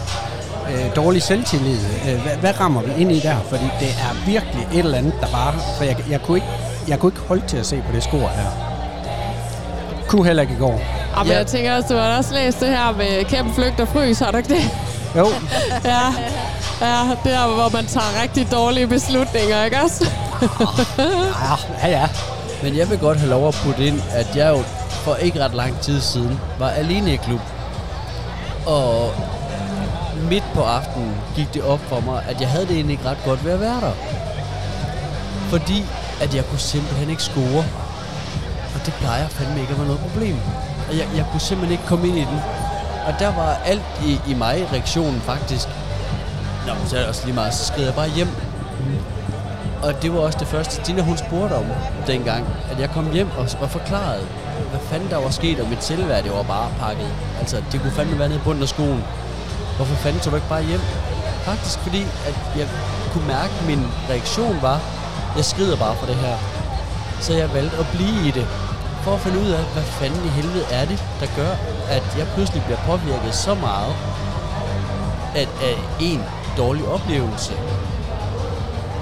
øh, 0.73 0.97
dårlig 0.97 1.23
selvtillid. 1.23 1.78
Øh, 2.09 2.23
hvad, 2.23 2.37
hvad 2.37 2.61
rammer 2.61 2.82
vi 2.82 2.92
ind 2.99 3.12
i 3.12 3.20
der? 3.20 3.37
Fordi 3.49 3.64
det 3.80 3.88
er 3.88 4.26
virkelig 4.26 4.68
et 4.73 4.78
eller 4.78 4.99
andet, 4.99 5.14
der 5.20 5.26
bare... 5.26 5.54
For 5.76 5.85
jeg, 5.85 5.97
jeg, 6.11 6.23
kunne 6.23 6.37
ikke, 6.37 6.49
jeg 6.88 6.99
kunne 6.99 7.12
ikke 7.12 7.28
holde 7.28 7.47
til 7.47 7.56
at 7.56 7.66
se 7.66 7.82
på 7.87 7.92
det 7.94 8.02
skor 8.02 8.28
her. 8.28 8.50
Kunne 10.09 10.26
heller 10.26 10.42
ikke 10.42 10.54
i 10.54 10.59
går. 10.59 11.00
Og 11.12 11.19
men 11.26 11.33
Ja. 11.33 11.38
jeg 11.38 11.47
tænker 11.47 11.76
også, 11.76 11.88
du 11.95 11.99
har 12.00 12.17
også 12.17 12.35
læst 12.35 12.61
det 12.61 12.69
her 12.69 12.93
med 12.97 13.25
kæmpe 13.25 13.55
flygt 13.55 13.81
og 13.81 13.88
frys, 13.88 14.19
har 14.19 14.31
du 14.31 14.37
ikke 14.37 14.55
det? 14.55 14.71
Jo, 15.17 15.26
Ja. 15.85 16.00
Ja, 16.81 16.97
der 17.25 17.55
hvor 17.55 17.69
man 17.73 17.87
tager 17.87 18.23
rigtig 18.23 18.52
dårlige 18.52 18.87
beslutninger, 18.87 19.64
ikke 19.64 19.76
også? 19.85 20.11
ja, 21.83 21.88
ja. 21.88 22.09
Men 22.62 22.76
jeg 22.76 22.90
vil 22.90 22.99
godt 22.99 23.19
have 23.19 23.31
lov 23.31 23.49
at 23.49 23.55
putte 23.55 23.87
ind, 23.87 24.02
at 24.12 24.37
jeg 24.37 24.49
jo 24.50 24.62
for 24.93 25.14
ikke 25.14 25.45
ret 25.45 25.55
lang 25.55 25.81
tid 25.81 26.00
siden 26.00 26.40
var 26.59 26.69
alene 26.69 27.12
i 27.12 27.17
klub. 27.17 27.40
Og 28.67 29.14
midt 30.31 30.45
på 30.55 30.62
aftenen 30.62 31.14
gik 31.37 31.55
det 31.55 31.62
op 31.62 31.81
for 31.88 32.00
mig, 32.00 32.23
at 32.29 32.40
jeg 32.40 32.49
havde 32.49 32.67
det 32.67 32.75
egentlig 32.75 32.93
ikke 32.95 33.09
ret 33.09 33.19
godt 33.25 33.45
ved 33.45 33.52
at 33.52 33.61
være 33.61 33.81
der. 33.81 33.93
Fordi 35.50 35.85
at 36.21 36.35
jeg 36.35 36.45
kunne 36.47 36.59
simpelthen 36.59 37.11
ikke 37.11 37.23
score. 37.23 37.64
Og 38.75 38.87
det 38.87 38.95
plejer 38.95 39.29
fandme 39.29 39.61
ikke 39.61 39.73
at 39.73 39.79
være 39.79 39.87
noget 39.87 40.00
problem. 40.12 40.37
Og 40.90 40.99
jeg, 40.99 41.09
jeg 41.16 41.25
kunne 41.30 41.40
simpelthen 41.40 41.73
ikke 41.73 41.87
komme 41.87 42.09
ind 42.09 42.16
i 42.16 42.20
den. 42.20 42.40
Og 43.06 43.14
der 43.18 43.35
var 43.35 43.56
alt 43.64 43.82
i, 44.06 44.20
i 44.28 44.35
mig, 44.35 44.68
reaktionen 44.73 45.20
faktisk. 45.20 45.68
Nå, 46.66 46.73
så 46.87 46.97
er 46.97 47.00
det 47.00 47.09
også 47.09 47.25
lige 47.25 47.35
meget, 47.35 47.54
så 47.54 47.64
skred 47.64 47.85
jeg 47.85 47.94
bare 47.94 48.09
hjem. 48.09 48.28
Og 49.82 50.02
det 50.02 50.12
var 50.12 50.20
også 50.20 50.38
det 50.38 50.49
første, 50.49 50.82
Tina 50.82 51.02
hun 51.02 51.16
spurgte 51.16 51.54
om 51.54 51.64
dengang, 52.06 52.47
at 52.70 52.80
jeg 52.80 52.90
kom 52.90 53.12
hjem 53.12 53.28
og, 53.38 53.49
og 53.61 53.70
forklarede, 53.70 54.26
hvad 54.70 54.80
fanden 54.80 55.11
der 55.11 55.16
var 55.16 55.30
sket, 55.30 55.61
og 55.61 55.68
mit 55.68 55.85
selvværd, 55.85 56.25
det 56.25 56.32
var 56.32 56.42
bare 56.42 56.70
pakket. 56.80 57.12
Altså, 57.38 57.62
det 57.73 57.80
kunne 57.80 57.92
fandme 57.92 58.18
være 58.18 58.28
nede 58.28 58.40
i 58.40 58.42
bunden 58.44 58.62
af 58.62 58.68
skoen. 58.68 59.04
Hvorfor 59.76 59.94
fanden 59.94 60.20
tog 60.20 60.30
du 60.30 60.37
ikke 60.37 60.49
bare 60.49 60.64
hjem? 60.64 60.80
Faktisk 61.42 61.78
fordi, 61.78 62.02
at 62.02 62.37
jeg 62.56 62.68
kunne 63.12 63.26
mærke, 63.26 63.52
at 63.61 63.66
min 63.66 63.87
reaktion 64.11 64.59
var, 64.62 64.80
jeg 65.37 65.44
skrider 65.44 65.76
bare 65.76 65.97
for 65.97 66.06
det 66.06 66.14
her. 66.14 66.37
Så 67.20 67.32
jeg 67.35 67.54
valgte 67.54 67.76
at 67.76 67.87
blive 67.94 68.28
i 68.28 68.30
det, 68.30 68.47
for 69.02 69.14
at 69.14 69.21
finde 69.21 69.38
ud 69.38 69.50
af, 69.50 69.64
hvad 69.73 69.83
fanden 69.83 70.25
i 70.25 70.28
helvede 70.28 70.64
er 70.71 70.85
det, 70.85 71.04
der 71.21 71.26
gør, 71.37 71.52
at 71.88 72.02
jeg 72.19 72.26
pludselig 72.35 72.62
bliver 72.64 72.78
påvirket 72.87 73.35
så 73.35 73.54
meget 73.54 73.95
at, 75.35 75.49
af 75.62 75.76
en 76.00 76.23
dårlig 76.57 76.88
oplevelse. 76.88 77.52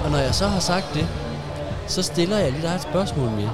Og 0.03 0.11
når 0.11 0.17
jeg 0.17 0.35
så 0.35 0.47
har 0.47 0.59
sagt 0.59 0.85
det, 0.93 1.07
så 1.87 2.03
stiller 2.03 2.37
jeg 2.37 2.51
lige 2.51 2.61
dig 2.61 2.75
et 2.75 2.81
spørgsmål 2.81 3.29
mere. 3.29 3.51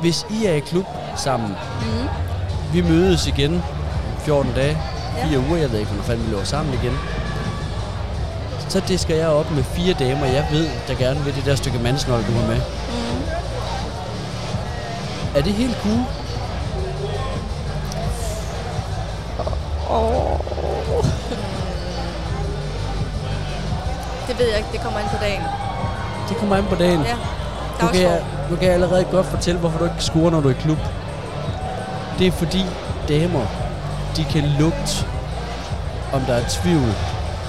Hvis 0.00 0.26
I 0.30 0.44
er 0.44 0.54
i 0.54 0.60
klub 0.60 0.86
sammen, 1.16 1.50
mm. 1.80 2.08
vi 2.72 2.80
mødes 2.80 3.26
igen 3.26 3.62
14 4.18 4.52
dage, 4.52 4.78
4 5.28 5.38
uger, 5.38 5.56
jeg 5.56 5.72
ved 5.72 5.78
ikke, 5.78 5.90
hvornår 5.90 6.04
fanden 6.04 6.26
vi 6.26 6.30
løber 6.30 6.44
sammen 6.44 6.74
igen. 6.74 6.98
Så 8.68 8.82
det 8.88 9.00
skal 9.00 9.16
jeg 9.16 9.28
op 9.28 9.50
med 9.50 9.62
fire 9.62 9.94
damer, 9.98 10.26
jeg 10.26 10.46
ved, 10.52 10.68
der 10.88 10.94
gerne 10.94 11.20
vil 11.20 11.34
det 11.34 11.44
der 11.44 11.54
stykke 11.54 11.78
mandsnold, 11.78 12.24
du 12.24 12.32
har 12.32 12.46
med. 12.46 12.77
Er 15.36 15.42
det 15.42 15.52
helt 15.52 15.76
cool? 15.82 16.04
Det 24.28 24.38
ved 24.38 24.46
jeg 24.48 24.56
ikke, 24.58 24.68
det 24.72 24.80
kommer 24.80 25.00
ind 25.00 25.08
på 25.08 25.16
dagen. 25.20 25.42
Det 26.28 26.36
kommer 26.36 26.56
an 26.56 26.64
på 26.70 26.74
dagen. 26.74 27.00
Ja, 27.02 27.14
Nu 27.82 27.88
kan, 27.88 28.02
jeg, 28.02 28.22
nu 28.50 28.56
kan 28.56 28.64
jeg 28.64 28.74
allerede 28.74 29.04
godt 29.04 29.26
fortælle, 29.26 29.60
hvorfor 29.60 29.78
du 29.78 29.84
ikke 29.84 29.96
scorer, 30.04 30.30
når 30.30 30.40
du 30.40 30.48
er 30.48 30.52
i 30.52 30.56
klub. 30.60 30.78
Det 32.18 32.26
er 32.26 32.32
fordi 32.32 32.64
damer, 33.08 33.46
de 34.16 34.24
kan 34.24 34.42
lugte, 34.58 35.06
om 36.12 36.20
der 36.20 36.34
er 36.34 36.42
tvivl 36.48 36.94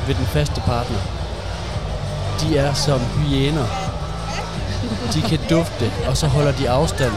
ved 0.08 0.16
den 0.16 0.26
faste 0.26 0.62
partner. 0.62 0.98
De 2.42 2.58
er 2.58 2.74
som 2.74 3.00
hyæner. 3.00 3.66
De 5.14 5.22
kan 5.22 5.40
dufte, 5.50 5.92
og 6.08 6.18
så 6.18 6.28
holder 6.28 6.52
de 6.52 6.70
afstand. 6.70 7.12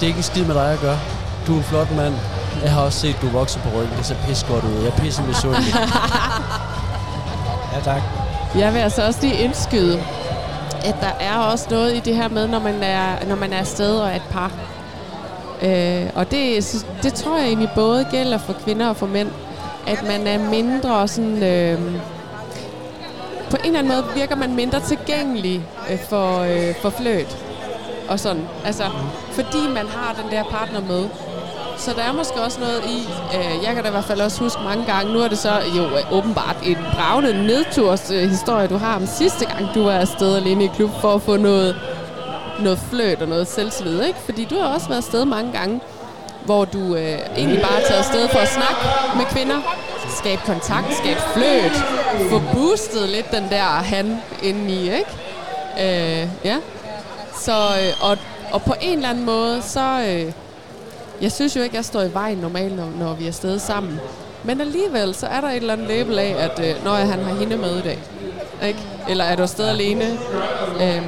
Det 0.00 0.06
er 0.06 0.06
ikke 0.06 0.16
en 0.18 0.22
skid 0.22 0.44
med 0.44 0.54
dig 0.54 0.72
at 0.72 0.80
gøre. 0.80 0.98
Du 1.46 1.52
er 1.52 1.56
en 1.56 1.64
flot 1.64 1.96
mand. 1.96 2.14
Jeg 2.62 2.72
har 2.72 2.80
også 2.80 2.98
set, 2.98 3.16
du 3.22 3.28
vokser 3.28 3.60
på 3.60 3.68
ryggen. 3.68 3.96
Det 3.98 4.06
ser 4.06 4.14
pisse 4.26 4.46
godt 4.46 4.64
ud. 4.64 4.82
Jeg 4.82 4.86
er 4.86 4.96
pisse 4.96 5.22
misundelig. 5.22 5.74
Ja, 7.74 7.80
tak. 7.84 8.02
Jeg 8.58 8.72
vil 8.74 8.78
altså 8.78 9.06
også 9.06 9.20
lige 9.22 9.34
indskyde, 9.38 10.02
at 10.84 10.94
der 11.00 11.10
er 11.20 11.38
også 11.38 11.66
noget 11.70 11.96
i 11.96 12.00
det 12.00 12.16
her 12.16 12.28
med, 12.28 12.48
når 12.48 12.58
man 12.58 12.82
er, 12.82 13.26
når 13.28 13.36
man 13.36 13.52
er 13.52 13.58
afsted 13.58 13.98
og 13.98 14.08
er 14.10 14.14
et 14.16 14.22
par. 14.30 14.52
Øh, 15.62 16.06
og 16.14 16.30
det, 16.30 16.64
det 17.02 17.14
tror 17.14 17.38
jeg 17.38 17.46
egentlig 17.46 17.70
både 17.74 18.06
gælder 18.10 18.38
for 18.38 18.52
kvinder 18.52 18.88
og 18.88 18.96
for 18.96 19.06
mænd, 19.06 19.28
at 19.86 20.02
man 20.06 20.26
er 20.26 20.38
mindre 20.50 21.08
sådan... 21.08 21.42
Øh, 21.42 21.78
på 23.50 23.56
en 23.56 23.66
eller 23.66 23.78
anden 23.78 23.92
måde 23.92 24.04
virker 24.14 24.36
man 24.36 24.54
mindre 24.54 24.80
tilgængelig 24.80 25.62
øh, 25.90 25.98
for, 26.08 26.40
øh, 26.40 26.74
for 26.82 26.90
fløt. 26.90 27.36
Og 28.10 28.20
sådan. 28.20 28.48
Altså, 28.64 28.84
fordi 29.32 29.68
man 29.68 29.86
har 29.88 30.22
den 30.22 30.30
der 30.30 30.44
partner 30.44 30.80
med. 30.80 31.08
Så 31.78 31.92
der 31.96 32.02
er 32.02 32.12
måske 32.12 32.42
også 32.42 32.60
noget 32.60 32.82
i, 32.84 33.08
øh, 33.36 33.64
jeg 33.64 33.74
kan 33.74 33.82
da 33.82 33.88
i 33.88 33.92
hvert 33.92 34.04
fald 34.04 34.20
også 34.20 34.40
huske 34.42 34.60
mange 34.64 34.84
gange, 34.84 35.12
nu 35.12 35.18
er 35.20 35.28
det 35.28 35.38
så 35.38 35.52
jo 35.76 35.84
øh, 35.84 36.12
åbenbart 36.12 36.56
en 36.62 36.76
bravende 36.94 37.46
nedturshistorie, 37.46 38.22
øh, 38.22 38.30
historie, 38.30 38.66
du 38.66 38.76
har 38.76 38.96
om 38.96 39.06
sidste 39.06 39.44
gang, 39.46 39.74
du 39.74 39.84
var 39.84 39.92
afsted 39.92 40.36
alene 40.36 40.64
i 40.64 40.70
klub 40.76 40.90
for 41.00 41.14
at 41.14 41.22
få 41.22 41.36
noget, 41.36 41.76
noget 42.60 42.78
fløt 42.78 43.22
og 43.22 43.28
noget 43.28 43.48
selvtillid, 43.48 44.04
ikke? 44.04 44.18
Fordi 44.24 44.44
du 44.44 44.54
har 44.58 44.74
også 44.74 44.88
været 44.88 44.98
afsted 44.98 45.24
mange 45.24 45.52
gange, 45.52 45.80
hvor 46.44 46.64
du 46.64 46.94
øh, 46.94 47.18
egentlig 47.36 47.60
bare 47.60 47.80
er 47.80 47.86
taget 47.86 47.98
afsted 47.98 48.28
for 48.28 48.38
at 48.38 48.48
snakke 48.48 48.80
med 49.16 49.24
kvinder, 49.24 49.60
skabe 50.08 50.42
kontakt, 50.46 50.94
skabe 50.94 51.20
fløt, 51.34 51.76
få 52.30 52.42
boostet 52.54 53.08
lidt 53.08 53.30
den 53.30 53.48
der 53.50 53.62
han 53.62 54.22
indeni, 54.42 54.82
ikke? 54.82 55.10
Øh, 55.80 56.28
ja. 56.44 56.56
Så, 57.40 57.52
øh, 57.52 58.10
og, 58.10 58.18
og 58.52 58.62
på 58.62 58.74
en 58.80 58.96
eller 58.96 59.08
anden 59.08 59.24
måde, 59.24 59.62
så... 59.62 60.04
Øh, 60.08 60.32
jeg 61.20 61.32
synes 61.32 61.56
jo 61.56 61.62
ikke, 61.62 61.76
jeg 61.76 61.84
står 61.84 62.02
i 62.02 62.14
vejen 62.14 62.38
normalt, 62.38 62.76
når, 62.76 62.88
når 62.98 63.14
vi 63.14 63.24
er 63.24 63.28
afsted 63.28 63.58
sammen. 63.58 64.00
Men 64.44 64.60
alligevel, 64.60 65.14
så 65.14 65.26
er 65.26 65.40
der 65.40 65.48
et 65.48 65.56
eller 65.56 65.72
andet 65.72 65.88
label 65.88 66.18
af, 66.18 66.36
at 66.38 66.60
øh, 66.68 66.84
når 66.84 66.94
han 66.94 67.18
har 67.24 67.34
hende 67.34 67.56
med 67.56 67.78
i 67.78 67.82
dag. 67.82 67.98
Ikke? 68.66 68.80
Eller 69.08 69.24
er 69.24 69.36
du 69.36 69.42
afsted 69.42 69.68
alene? 69.68 70.04
øh, 70.80 71.02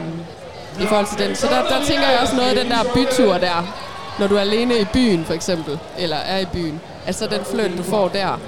I 0.82 0.86
forhold 0.86 1.06
til 1.16 1.26
den. 1.26 1.36
Så 1.36 1.46
der, 1.46 1.62
der 1.62 1.84
tænker 1.84 2.08
jeg 2.08 2.18
også 2.22 2.36
noget 2.36 2.48
af 2.48 2.56
den 2.56 2.70
der 2.70 2.84
bytur 2.94 3.32
der. 3.32 3.74
Når 4.18 4.26
du 4.26 4.36
er 4.36 4.40
alene 4.40 4.80
i 4.80 4.84
byen, 4.84 5.24
for 5.24 5.34
eksempel. 5.34 5.78
Eller 5.98 6.16
er 6.16 6.38
i 6.38 6.46
byen. 6.52 6.80
Altså 7.06 7.26
den 7.26 7.40
fløn, 7.44 7.76
du 7.76 7.82
får 7.82 8.08
der, 8.08 8.38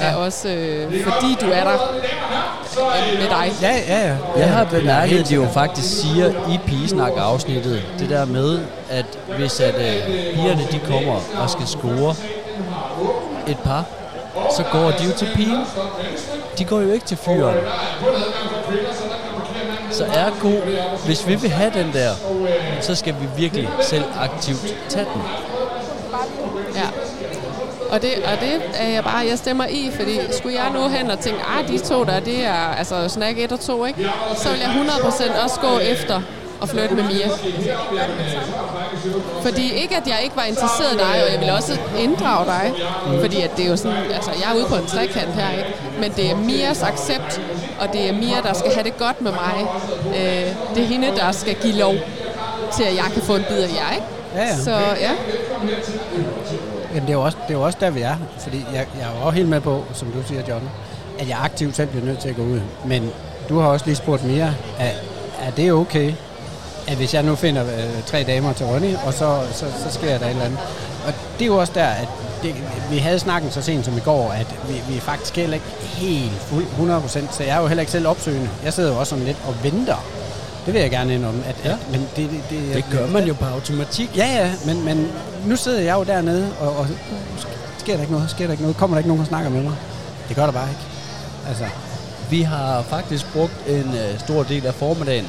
er 0.00 0.14
også 0.14 0.48
øh, 0.48 1.04
fordi 1.04 1.36
du 1.40 1.46
er 1.46 1.64
der 1.64 1.78
med 3.18 3.28
dig. 3.28 3.52
Ja, 3.62 3.76
ja, 3.88 4.08
ja. 4.08 4.16
Jeg 4.36 4.50
har 4.50 4.66
Ja, 4.72 4.78
bemærket, 4.78 5.20
at 5.20 5.28
de 5.28 5.34
jo 5.34 5.46
faktisk 5.54 6.00
siger 6.00 6.28
i 6.28 6.58
pigesnak-afsnittet, 6.66 7.82
det 7.98 8.10
der 8.10 8.24
med, 8.24 8.60
at 8.90 9.04
hvis 9.38 9.60
at, 9.60 9.74
øh, 9.74 10.34
pigerne 10.34 10.66
de 10.72 10.80
kommer 10.88 11.20
og 11.42 11.50
skal 11.50 11.66
score 11.66 12.14
et 13.48 13.58
par, 13.58 13.84
så 14.56 14.64
går 14.72 14.90
de 14.90 15.04
jo 15.04 15.12
til 15.16 15.28
pigen. 15.34 15.64
De 16.58 16.64
går 16.64 16.80
jo 16.80 16.90
ikke 16.92 17.06
til 17.06 17.16
fyren. 17.16 17.56
Så 19.90 20.04
ergo, 20.04 20.50
hvis 21.06 21.26
vi 21.26 21.34
vil 21.34 21.50
have 21.50 21.72
den 21.74 21.92
der, 21.92 22.10
så 22.80 22.94
skal 22.94 23.14
vi 23.20 23.26
virkelig 23.36 23.68
selv 23.82 24.04
aktivt 24.20 24.74
tage 24.88 25.06
den. 25.14 25.22
Ja. 26.74 26.86
Og 27.92 28.02
det, 28.02 28.10
og 28.24 28.40
det 28.40 28.62
er 28.74 28.88
jeg 28.88 29.04
bare, 29.04 29.26
jeg 29.30 29.38
stemmer 29.38 29.66
i, 29.66 29.90
fordi 29.94 30.18
skulle 30.30 30.56
jeg 30.56 30.70
nu 30.74 30.88
hen 30.88 31.10
og 31.10 31.18
tænke, 31.20 31.40
ah, 31.58 31.68
de 31.68 31.78
to 31.78 32.04
der, 32.04 32.20
det 32.20 32.44
er 32.44 32.74
altså 32.78 33.08
snack 33.08 33.38
1 33.38 33.52
og 33.52 33.60
2, 33.60 33.84
ikke? 33.84 34.10
Så 34.36 34.48
vil 34.48 34.58
jeg 34.58 34.68
100% 35.38 35.42
også 35.44 35.60
gå 35.60 35.78
efter 35.78 36.20
og 36.60 36.68
flytte 36.68 36.94
med 36.94 37.04
Mia. 37.04 37.28
Fordi 39.42 39.72
ikke, 39.72 39.96
at 39.96 40.06
jeg 40.06 40.18
ikke 40.24 40.36
var 40.36 40.44
interesseret 40.44 40.94
i 40.94 40.96
dig, 40.96 41.24
og 41.24 41.32
jeg 41.32 41.40
vil 41.40 41.50
også 41.50 41.78
inddrage 41.98 42.46
dig. 42.46 42.72
Fordi 43.20 43.40
at 43.42 43.50
det 43.56 43.64
er 43.64 43.68
jo 43.68 43.76
sådan, 43.76 43.96
altså 44.14 44.30
jeg 44.30 44.50
er 44.52 44.56
ude 44.56 44.64
på 44.64 44.74
en 44.74 44.86
trekant 44.86 45.32
her, 45.34 45.50
ikke? 45.58 45.74
Men 46.00 46.12
det 46.16 46.30
er 46.30 46.36
Mias 46.36 46.82
accept, 46.82 47.40
og 47.80 47.92
det 47.92 48.08
er 48.08 48.12
Mia, 48.12 48.40
der 48.42 48.52
skal 48.52 48.72
have 48.74 48.84
det 48.84 48.98
godt 48.98 49.20
med 49.20 49.30
mig. 49.32 49.66
Øh, 50.06 50.74
det 50.74 50.82
er 50.82 50.86
hende, 50.86 51.08
der 51.16 51.32
skal 51.32 51.54
give 51.54 51.74
lov 51.74 51.94
til, 52.76 52.82
at 52.84 52.96
jeg 52.96 53.04
kan 53.14 53.22
få 53.22 53.36
en 53.36 53.44
bid 53.48 53.56
af 53.58 53.68
jer, 53.68 53.94
ikke? 53.94 54.06
Ja, 54.34 54.42
ja. 54.42 54.56
Så 54.56 54.70
ja. 55.00 55.10
Jamen, 56.90 57.02
det 57.02 57.10
er 57.10 57.18
jo 57.18 57.22
også, 57.22 57.38
det 57.48 57.54
er 57.54 57.58
jo 57.58 57.64
også 57.64 57.78
der, 57.80 57.90
vi 57.90 58.00
er. 58.00 58.16
Fordi 58.38 58.64
jeg, 58.72 58.86
jeg 58.98 59.02
er 59.02 59.18
jo 59.20 59.26
også 59.26 59.36
helt 59.36 59.48
med 59.48 59.60
på, 59.60 59.84
som 59.92 60.08
du 60.08 60.22
siger, 60.22 60.42
John, 60.48 60.70
at 61.18 61.28
jeg 61.28 61.38
aktivt 61.40 61.76
selv 61.76 61.88
bliver 61.88 62.04
nødt 62.04 62.18
til 62.18 62.28
at 62.28 62.36
gå 62.36 62.42
ud. 62.42 62.60
Men 62.86 63.10
du 63.48 63.58
har 63.58 63.68
også 63.68 63.86
lige 63.86 63.96
spurgt 63.96 64.24
Mia, 64.24 64.54
er, 64.78 64.90
er 65.42 65.50
det 65.56 65.72
okay, 65.72 66.12
at 66.88 66.96
hvis 66.96 67.14
jeg 67.14 67.22
nu 67.22 67.34
finder 67.34 67.64
øh, 67.64 68.02
tre 68.06 68.24
damer 68.24 68.52
til 68.52 68.66
Ronny, 68.66 68.94
og 69.06 69.14
så, 69.14 69.40
så, 69.52 69.66
så 69.84 69.90
sker 69.90 70.18
der 70.18 70.26
et 70.26 70.30
eller 70.30 70.44
andet. 70.44 70.58
Og 71.06 71.12
det 71.38 71.42
er 71.42 71.46
jo 71.46 71.56
også 71.56 71.72
der, 71.74 71.86
at 71.86 72.08
det, 72.42 72.54
vi 72.90 72.98
havde 72.98 73.18
snakken 73.18 73.50
så 73.50 73.62
sent 73.62 73.84
som 73.84 73.96
i 73.96 74.00
går, 74.00 74.30
at 74.30 74.46
vi, 74.68 74.74
vi 74.88 74.96
er 74.96 75.00
faktisk 75.00 75.36
heller 75.36 75.54
ikke 75.54 75.66
helt 75.82 76.32
fuld 76.32 76.64
100%, 76.64 77.08
så 77.08 77.42
jeg 77.42 77.56
er 77.56 77.60
jo 77.60 77.66
heller 77.66 77.80
ikke 77.80 77.92
selv 77.92 78.06
opsøgende. 78.08 78.48
Jeg 78.64 78.72
sidder 78.72 78.92
jo 78.92 78.98
også 78.98 79.10
sådan 79.10 79.24
lidt 79.24 79.36
og 79.46 79.54
venter. 79.62 80.04
Det 80.66 80.74
vil 80.74 80.80
jeg 80.82 80.90
gerne 80.90 81.14
indrømme. 81.14 81.44
At, 81.44 81.56
ja. 81.64 81.70
at, 81.70 81.76
men 81.90 82.00
det, 82.16 82.30
det, 82.30 82.40
det, 82.50 82.74
Det 82.74 82.84
gør 82.92 83.06
man 83.06 83.24
jo 83.24 83.34
på 83.34 83.44
automatik. 83.44 84.16
Ja, 84.16 84.26
ja, 84.26 84.52
men, 84.66 84.84
men 84.84 85.12
nu 85.46 85.56
sidder 85.56 85.80
jeg 85.80 85.94
jo 85.94 86.04
dernede, 86.04 86.52
og, 86.60 86.76
og 86.76 86.86
sker 87.78 87.94
der 87.94 88.00
ikke 88.00 88.12
noget, 88.12 88.30
sker 88.30 88.44
der 88.44 88.52
ikke 88.52 88.62
noget, 88.62 88.76
kommer 88.76 88.96
der 88.96 88.98
ikke 88.98 89.08
nogen, 89.08 89.22
der 89.22 89.28
snakker 89.28 89.50
med 89.50 89.62
mig. 89.62 89.74
Det 90.28 90.36
gør 90.36 90.44
der 90.44 90.52
bare 90.52 90.68
ikke. 90.68 90.80
Altså, 91.48 91.64
Vi 92.30 92.42
har 92.42 92.82
faktisk 92.82 93.32
brugt 93.32 93.52
en 93.68 93.94
øh, 93.94 94.18
stor 94.20 94.42
del 94.42 94.66
af 94.66 94.74
formiddagen 94.74 95.26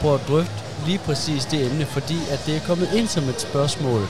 på 0.00 0.14
at 0.14 0.20
drøfte 0.28 0.52
lige 0.86 0.98
præcis 0.98 1.44
det 1.44 1.66
emne, 1.66 1.86
fordi 1.86 2.18
at 2.30 2.40
det 2.46 2.56
er 2.56 2.60
kommet 2.60 2.88
ind 2.94 3.08
som 3.08 3.28
et 3.28 3.40
spørgsmål 3.40 4.06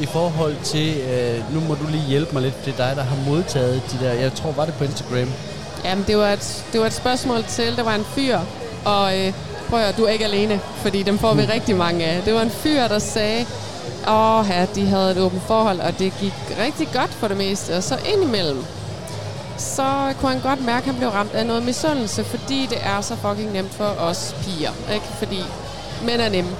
i 0.00 0.06
forhold 0.06 0.56
til, 0.64 0.96
øh, 0.96 1.54
nu 1.54 1.60
må 1.60 1.74
du 1.74 1.86
lige 1.90 2.04
hjælpe 2.04 2.32
mig 2.32 2.42
lidt, 2.42 2.64
det 2.64 2.72
er 2.72 2.76
dig, 2.86 2.96
der 2.96 3.02
har 3.02 3.16
modtaget 3.30 3.82
de 3.92 4.04
der, 4.04 4.12
jeg 4.12 4.32
tror, 4.34 4.52
var 4.52 4.64
det 4.64 4.74
på 4.74 4.84
Instagram? 4.84 5.28
Jamen, 5.84 6.04
det 6.06 6.16
var, 6.16 6.28
et, 6.28 6.64
det 6.72 6.80
var 6.80 6.86
et 6.86 6.92
spørgsmål 6.92 7.44
til, 7.44 7.76
der 7.76 7.82
var 7.82 7.94
en 7.94 8.04
fyr, 8.04 8.38
og 8.84 9.18
øh, 9.18 9.32
prøv 9.68 9.78
at 9.78 9.84
høre, 9.84 9.94
du 9.96 10.04
er 10.04 10.08
ikke 10.08 10.24
alene, 10.24 10.60
fordi 10.76 11.02
dem 11.02 11.18
får 11.18 11.34
vi 11.34 11.42
rigtig 11.42 11.76
mange 11.76 12.04
af. 12.04 12.22
Det 12.22 12.34
var 12.34 12.42
en 12.42 12.50
fyr, 12.50 12.88
der 12.88 12.98
sagde, 12.98 13.46
åh 14.08 14.46
ja, 14.50 14.66
de 14.74 14.86
havde 14.86 15.10
et 15.10 15.18
åbent 15.18 15.42
forhold, 15.42 15.80
og 15.80 15.98
det 15.98 16.12
gik 16.20 16.34
rigtig 16.60 16.88
godt 16.94 17.10
for 17.10 17.28
det 17.28 17.36
meste. 17.36 17.76
Og 17.76 17.82
så 17.82 17.98
indimellem, 18.14 18.64
så 19.58 20.12
kunne 20.20 20.32
han 20.32 20.40
godt 20.40 20.64
mærke, 20.64 20.78
at 20.78 20.84
han 20.84 20.94
blev 20.94 21.08
ramt 21.08 21.34
af 21.34 21.46
noget 21.46 21.62
misundelse, 21.62 22.24
fordi 22.24 22.66
det 22.70 22.78
er 22.82 23.00
så 23.00 23.16
fucking 23.16 23.52
nemt 23.52 23.74
for 23.74 23.84
os 23.84 24.36
piger. 24.42 24.70
Ikke? 24.94 25.06
Fordi 25.18 25.44
mænd 26.04 26.20
er 26.20 26.28
nemme. 26.28 26.50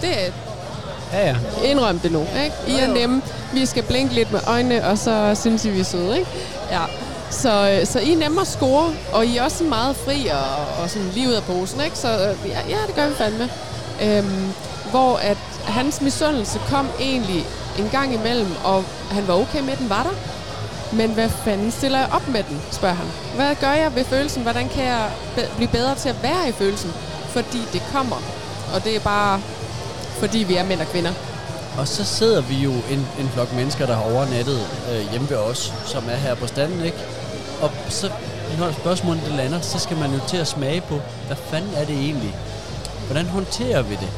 Det 0.00 0.26
er 0.26 0.30
Ja, 1.12 1.26
ja. 1.26 1.36
Indrøm 1.64 1.98
det 1.98 2.12
nu, 2.12 2.20
ikke? 2.44 2.56
I 2.68 2.80
er 2.80 2.86
nemme. 2.86 3.22
Vi 3.52 3.66
skal 3.66 3.82
blinke 3.82 4.14
lidt 4.14 4.32
med 4.32 4.40
øjnene, 4.46 4.86
og 4.86 4.98
så 4.98 5.34
synes 5.40 5.64
I, 5.64 5.70
vi 5.70 5.80
er 5.80 5.84
søde, 5.84 6.18
ikke? 6.18 6.30
Ja. 6.70 6.80
Så, 7.30 7.70
øh, 7.70 7.86
så 7.86 7.98
I 8.00 8.12
er 8.12 8.16
nemme 8.16 8.40
at 8.40 8.46
score, 8.46 8.92
og 9.12 9.26
I 9.26 9.36
er 9.36 9.42
også 9.42 9.64
meget 9.64 9.96
fri 9.96 10.26
og, 10.26 10.82
og 10.82 10.90
sådan 10.90 11.08
lige 11.14 11.28
ud 11.28 11.32
af 11.32 11.42
posen, 11.42 11.80
ikke? 11.84 11.98
Så 11.98 12.08
øh, 12.08 12.50
ja, 12.50 12.58
ja, 12.68 12.76
det 12.86 12.94
gør 12.94 13.08
vi 13.08 13.14
fandme. 13.14 13.50
Øhm, 14.02 14.52
hvor 14.90 15.16
at 15.16 15.36
hans 15.66 16.00
misundelse 16.00 16.60
kom 16.70 16.88
egentlig 17.00 17.46
en 17.78 17.88
gang 17.92 18.14
imellem, 18.14 18.48
og 18.64 18.84
han 19.10 19.28
var 19.28 19.34
okay 19.34 19.60
med, 19.60 19.76
den 19.76 19.90
var 19.90 20.02
der. 20.02 20.14
Men 20.96 21.10
hvad 21.10 21.28
fanden 21.28 21.70
stiller 21.70 21.98
jeg 21.98 22.08
op 22.12 22.28
med 22.28 22.42
den, 22.42 22.60
spørger 22.72 22.94
han. 22.94 23.06
Hvad 23.34 23.54
gør 23.54 23.72
jeg 23.72 23.94
ved 23.94 24.04
følelsen? 24.04 24.42
Hvordan 24.42 24.68
kan 24.68 24.84
jeg 24.84 25.10
be- 25.36 25.48
blive 25.56 25.68
bedre 25.68 25.94
til 25.94 26.08
at 26.08 26.22
være 26.22 26.48
i 26.48 26.52
følelsen? 26.52 26.92
Fordi 27.28 27.60
det 27.72 27.82
kommer. 27.92 28.16
Og 28.74 28.84
det 28.84 28.96
er 28.96 29.00
bare, 29.00 29.40
fordi 30.18 30.38
vi 30.38 30.56
er 30.56 30.64
mænd 30.64 30.80
og 30.80 30.86
kvinder. 30.86 31.12
Og 31.78 31.88
så 31.88 32.04
sidder 32.04 32.40
vi 32.40 32.54
jo 32.54 32.72
en, 32.72 33.06
en 33.20 33.30
flok 33.34 33.52
mennesker, 33.52 33.86
der 33.86 33.94
har 33.94 34.12
overnattet 34.14 34.66
øh, 34.92 35.10
hjemme 35.10 35.30
ved 35.30 35.36
os, 35.36 35.72
som 35.86 36.04
er 36.10 36.16
her 36.16 36.34
på 36.34 36.46
standen, 36.46 36.84
ikke? 36.84 36.98
Og 37.62 37.70
så, 37.88 38.10
når 38.58 38.72
spørgsmålet 38.72 39.22
det 39.26 39.32
lander, 39.32 39.60
så 39.60 39.78
skal 39.78 39.96
man 39.96 40.12
jo 40.12 40.18
til 40.28 40.36
at 40.36 40.46
smage 40.46 40.80
på, 40.80 41.00
hvad 41.26 41.36
fanden 41.50 41.70
er 41.76 41.84
det 41.84 41.94
egentlig? 41.96 42.34
Hvordan 43.06 43.26
håndterer 43.26 43.82
vi 43.82 43.94
det, 43.94 44.08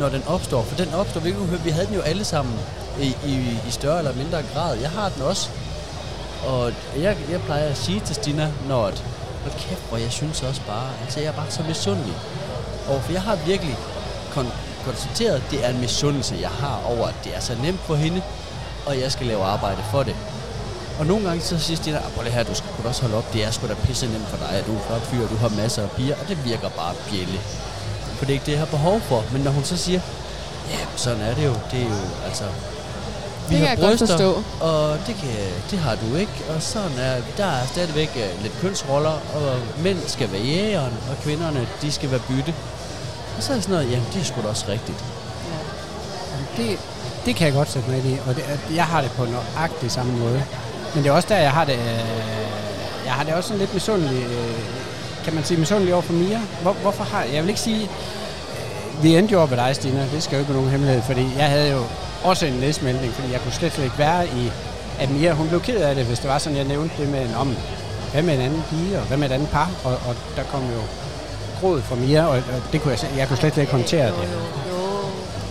når 0.00 0.08
den 0.08 0.22
opstår? 0.26 0.62
For 0.62 0.76
den 0.76 0.94
opstår, 0.94 1.20
vi, 1.20 1.32
kunne 1.32 1.60
vi 1.64 1.70
havde 1.70 1.86
den 1.86 1.94
jo 1.94 2.00
alle 2.00 2.24
sammen 2.24 2.54
i, 3.00 3.16
i, 3.26 3.34
i 3.68 3.70
større 3.70 3.98
eller 3.98 4.14
mindre 4.14 4.42
grad. 4.54 4.76
Jeg 4.78 4.90
har 4.90 5.08
den 5.08 5.22
også. 5.22 5.48
Og 6.46 6.72
jeg, 6.98 7.16
jeg 7.30 7.40
plejer 7.40 7.68
at 7.68 7.76
sige 7.76 8.00
til 8.00 8.14
Stina, 8.14 8.52
når 8.68 8.86
at, 8.86 9.04
hold 9.42 9.52
kæft, 9.58 9.88
hvor 9.88 9.98
jeg 9.98 10.12
synes 10.12 10.42
også 10.42 10.60
bare, 10.66 10.88
altså 11.04 11.20
jeg 11.20 11.28
er 11.28 11.32
bare 11.32 11.50
så 11.50 11.62
misundelig. 11.68 12.14
Og 12.88 13.02
for 13.02 13.12
jeg 13.12 13.22
har 13.22 13.36
virkelig 13.46 13.76
kon- 14.36 14.54
konstateret, 14.84 15.36
at 15.36 15.50
det 15.50 15.64
er 15.64 15.68
en 15.70 15.80
misundelse, 15.80 16.36
jeg 16.40 16.50
har 16.50 16.82
over, 16.84 17.06
at 17.06 17.14
det 17.24 17.36
er 17.36 17.40
så 17.40 17.52
nemt 17.62 17.80
for 17.80 17.94
hende, 17.94 18.22
og 18.86 19.00
jeg 19.00 19.12
skal 19.12 19.26
lave 19.26 19.44
arbejde 19.44 19.82
for 19.90 20.02
det. 20.02 20.16
Og 20.98 21.06
nogle 21.06 21.28
gange 21.28 21.42
så 21.42 21.58
siger 21.58 21.76
Stina, 21.76 21.98
prøv 22.14 22.24
det 22.24 22.32
her, 22.32 22.42
du 22.42 22.54
skal 22.54 22.68
også 22.84 23.02
holde 23.02 23.16
op, 23.16 23.32
det 23.32 23.44
er 23.44 23.50
sgu 23.50 23.68
da 23.68 23.74
pisse 23.74 24.06
nemt 24.06 24.28
for 24.28 24.36
dig, 24.36 24.50
at 24.50 24.66
du 24.66 24.72
er 24.72 24.76
en 24.76 24.82
flot 24.86 25.00
fyr, 25.02 25.22
og 25.24 25.30
du 25.30 25.36
har 25.36 25.48
masser 25.48 25.82
af 25.82 25.90
piger, 25.90 26.14
og 26.22 26.28
det 26.28 26.44
virker 26.44 26.68
bare 26.68 26.94
bjælle. 27.10 27.40
For 28.20 28.26
det 28.26 28.32
er 28.32 28.34
ikke 28.34 28.46
det, 28.46 28.52
jeg 28.52 28.60
har 28.60 28.66
behov 28.78 29.00
for. 29.00 29.24
Men 29.32 29.40
når 29.42 29.50
hun 29.50 29.64
så 29.64 29.76
siger, 29.76 30.00
ja, 30.70 30.78
sådan 30.96 31.20
er 31.20 31.34
det 31.34 31.44
jo, 31.44 31.54
det 31.72 31.80
er 31.80 31.84
jo, 31.84 32.00
altså, 32.26 32.44
vi 33.48 33.56
Det 33.56 33.68
har 33.68 33.76
bryster, 33.76 34.06
forstå. 34.06 34.42
og 34.60 34.98
det, 35.06 35.14
kan, 35.20 35.30
det 35.70 35.78
har 35.78 35.94
du 35.94 36.16
ikke. 36.16 36.32
Og 36.54 36.62
sådan 36.62 36.98
er, 36.98 37.14
der 37.36 37.46
er 37.46 37.66
stadigvæk 37.66 38.10
uh, 38.16 38.42
lidt 38.42 38.54
kønsroller, 38.60 39.10
og 39.10 39.56
mænd 39.82 39.98
skal 40.06 40.32
være 40.32 40.42
jægeren, 40.42 40.92
og 41.10 41.16
kvinderne, 41.22 41.68
de 41.82 41.92
skal 41.92 42.10
være 42.10 42.20
bytte. 42.28 42.54
Og 43.36 43.42
så 43.42 43.52
er 43.52 43.60
sådan 43.60 43.74
noget, 43.74 43.90
jamen 43.90 44.06
det 44.12 44.20
er 44.20 44.24
sgu 44.24 44.42
da 44.42 44.48
også 44.48 44.64
rigtigt. 44.68 45.04
Det, 46.56 46.78
det 47.26 47.36
kan 47.36 47.46
jeg 47.46 47.54
godt 47.54 47.70
sætte 47.70 47.90
mig 47.90 47.98
ind 47.98 48.06
i, 48.08 48.18
og 48.26 48.36
det, 48.36 48.44
jeg 48.74 48.84
har 48.84 49.00
det 49.00 49.10
på 49.10 49.24
nøjagtig 49.24 49.90
samme 49.90 50.12
måde. 50.18 50.42
Men 50.94 51.04
det 51.04 51.10
er 51.10 51.14
også 51.14 51.28
der, 51.28 51.36
jeg 51.38 51.52
har 51.52 51.64
det, 51.64 51.74
øh, 51.74 52.00
jeg 53.04 53.12
har 53.12 53.24
det 53.24 53.34
også 53.34 53.48
sådan 53.48 53.60
lidt 53.60 53.74
misundelig, 53.74 54.22
øh, 54.22 54.60
kan 55.24 55.34
man 55.34 55.44
sige 55.44 55.60
misundelig 55.60 55.94
over 55.94 56.02
for 56.02 56.12
Mia. 56.12 56.40
Hvor, 56.62 56.72
hvorfor 56.72 57.04
har 57.04 57.22
jeg 57.34 57.42
vil 57.42 57.48
ikke 57.48 57.60
sige, 57.60 57.82
øh, 57.82 59.02
vi 59.02 59.16
endte 59.16 59.32
jo 59.32 59.40
op 59.42 59.50
ved 59.50 59.56
dig, 59.58 59.74
Stina, 59.76 60.04
det 60.14 60.22
skal 60.22 60.36
jo 60.36 60.40
ikke 60.40 60.48
være 60.48 60.56
nogen 60.56 60.70
hemmelighed, 60.70 61.02
fordi 61.02 61.26
jeg 61.38 61.46
havde 61.46 61.70
jo 61.72 61.82
også 62.24 62.46
en 62.46 62.60
læsmelding, 62.60 63.12
fordi 63.14 63.32
jeg 63.32 63.40
kunne 63.40 63.52
slet 63.52 63.78
ikke 63.78 63.98
være 63.98 64.26
i, 64.26 64.52
at 64.98 65.10
Mia, 65.10 65.32
hun 65.32 65.48
blev 65.48 65.60
ked 65.60 65.76
af 65.80 65.94
det, 65.94 66.04
hvis 66.04 66.18
det 66.18 66.30
var 66.30 66.38
sådan, 66.38 66.58
jeg 66.58 66.64
nævnte 66.66 66.94
det 67.02 67.08
med 67.08 67.20
en 67.22 67.34
om, 67.34 67.56
hvad 68.12 68.22
med 68.22 68.34
en 68.34 68.40
anden 68.40 68.62
pige, 68.70 68.98
og 68.98 69.04
hvad 69.04 69.16
med 69.18 69.30
et 69.30 69.34
andet 69.34 69.48
par, 69.48 69.70
og, 69.84 69.92
og 69.92 70.14
der 70.36 70.42
kom 70.42 70.60
jo 70.62 70.80
gråd 71.60 71.82
fra 71.82 71.94
Mia, 71.96 72.24
og, 72.24 72.30
og 72.30 72.42
det 72.72 72.82
kunne 72.82 72.92
jeg, 73.02 73.18
jeg 73.18 73.28
kunne 73.28 73.36
slet 73.36 73.56
ikke 73.56 73.72
håndtere 73.72 74.06
Jo, 74.06 74.14
det. 74.14 74.20
jo, 74.22 74.76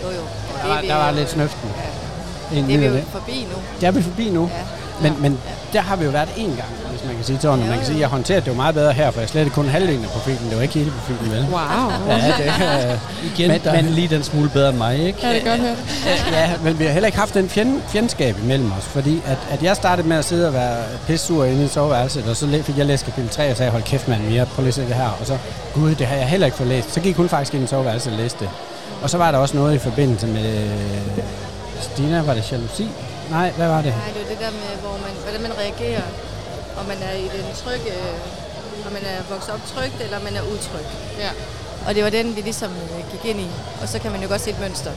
jo, 0.03 0.10
jo, 0.10 0.15
jo. 0.17 0.21
Der 0.63 0.67
var, 0.67 0.82
der 0.82 0.95
var 0.95 1.12
lidt 1.12 1.29
snøften. 1.29 1.69
Ja. 1.77 2.55
Det 2.55 2.75
er 2.75 2.79
vi 2.79 2.86
jo 2.86 3.03
forbi 3.12 3.47
nu. 3.51 3.58
Det 3.82 3.88
er 3.88 3.91
vi 3.91 4.01
forbi 4.01 4.29
nu. 4.29 4.49
Ja. 4.53 4.79
Men, 5.01 5.15
men 5.21 5.38
der 5.73 5.81
har 5.81 5.95
vi 5.95 6.05
jo 6.05 6.12
været 6.12 6.27
én 6.29 6.41
gang, 6.41 6.69
hvis 6.91 7.05
man 7.05 7.15
kan 7.15 7.23
sige 7.25 7.39
sådan. 7.41 7.59
Jo, 7.59 7.65
Man 7.65 7.77
kan 7.77 7.85
sige, 7.85 7.95
at 7.95 8.01
jeg 8.01 8.07
håndterede 8.09 8.41
det 8.41 8.47
jo 8.47 8.53
meget 8.53 8.75
bedre 8.75 8.93
her, 8.93 9.12
for 9.12 9.19
jeg 9.19 9.25
er 9.25 9.29
slet 9.31 9.41
ikke 9.41 9.53
kun 9.55 9.67
halvdelen 9.67 10.03
af 10.03 10.09
profilen. 10.09 10.47
Det 10.49 10.55
var 10.55 10.62
ikke 10.62 10.73
hele 10.79 10.91
profilen, 10.91 11.31
vel? 11.31 11.45
Wow. 11.51 11.91
Ja, 12.07 12.33
det, 12.38 12.91
øh, 12.91 12.97
Igen, 13.33 13.47
Men- 13.47 13.51
men, 13.51 13.62
der 13.63 13.71
men, 13.75 13.85
er 13.85 13.89
lige 13.89 14.07
den 14.07 14.23
smule 14.23 14.49
bedre 14.49 14.69
end 14.69 14.77
mig, 14.77 14.99
ikke? 15.05 15.19
Kan 15.19 15.35
det 15.35 15.43
godt 15.45 15.59
høre? 15.59 15.75
ja, 16.39 16.51
men 16.63 16.79
vi 16.79 16.85
har 16.85 16.91
heller 16.91 17.07
ikke 17.07 17.17
haft 17.19 17.33
den 17.33 17.49
fjend, 17.49 17.81
fjendskab 17.89 18.38
imellem 18.43 18.71
os, 18.77 18.83
fordi 18.83 19.21
at, 19.25 19.38
at 19.51 19.63
jeg 19.63 19.75
startede 19.75 20.07
med 20.07 20.17
at 20.17 20.25
sidde 20.25 20.47
og 20.47 20.53
være 20.53 20.77
pissur 21.07 21.45
inde 21.45 21.65
i 21.65 21.67
soveværelset, 21.67 22.23
og 22.29 22.35
så 22.35 22.59
fik 22.63 22.77
jeg 22.77 22.85
læst 22.85 23.05
kapitel 23.05 23.29
3 23.29 23.51
og 23.51 23.57
sagde, 23.57 23.71
hold 23.71 23.83
kæft 23.83 24.07
mand, 24.07 24.21
Mia, 24.23 24.43
prøv 24.45 24.62
lige 24.63 24.67
at 24.67 24.73
se 24.73 24.81
det 24.81 24.95
her. 24.95 25.17
Og 25.21 25.25
så, 25.25 25.38
gud, 25.73 25.95
det 25.95 26.07
har 26.07 26.15
jeg 26.15 26.25
heller 26.27 26.45
ikke 26.47 26.57
fået 26.57 26.69
læst. 26.69 26.93
Så 26.93 26.99
gik 26.99 27.15
hun 27.15 27.29
faktisk 27.29 27.53
ind 27.53 27.63
i 27.63 27.67
soveværelset 27.67 28.13
og 28.13 28.19
læste 28.19 28.39
det. 28.39 28.49
Og 29.01 29.09
så 29.09 29.17
var 29.17 29.31
der 29.31 29.38
også 29.38 29.57
noget 29.57 29.75
i 29.75 29.77
forbindelse 29.77 30.27
med 30.27 30.63
øh, 30.63 31.23
Stina, 31.81 32.21
var 32.21 32.33
det 32.33 32.51
jalousi? 32.51 32.88
Nej, 33.30 33.52
hvad 33.52 33.68
var 33.68 33.82
det? 33.82 33.94
Nej, 33.96 34.08
det 34.13 34.22
er 34.22 34.26
jo 34.26 34.30
det 34.30 34.39
der 34.46 34.52
med, 34.52 34.72
hvor 34.84 34.92
man, 35.06 35.12
hvordan 35.24 35.42
man 35.42 35.52
reagerer. 35.58 36.02
Om 36.80 36.86
man 36.86 36.98
er 37.10 37.12
i 37.13 37.24
den 37.24 37.46
trygge, 37.63 37.94
om 38.88 38.92
man 38.94 39.02
er 39.13 39.20
vokset 39.34 39.54
op 39.54 39.60
trygt, 39.74 40.02
eller 40.02 40.20
man 40.24 40.36
er 40.36 40.42
utryg. 40.42 40.86
Ja. 41.20 41.30
Og 41.88 41.96
det 41.96 42.04
var 42.04 42.10
den, 42.10 42.36
vi 42.36 42.42
ligesom 42.42 42.72
øh, 42.72 43.12
gik 43.12 43.32
ind 43.32 43.39
i. 43.39 43.48
Og 43.82 43.88
så 43.88 44.00
kan 44.00 44.12
man 44.12 44.22
jo 44.22 44.28
godt 44.28 44.42
se 44.42 44.50
et 44.50 44.60
mønster 44.60 44.92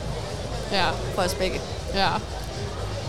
Ja. 0.73 0.85
for 1.15 1.23
os 1.23 1.35
begge. 1.35 1.61
Ja. 1.95 2.09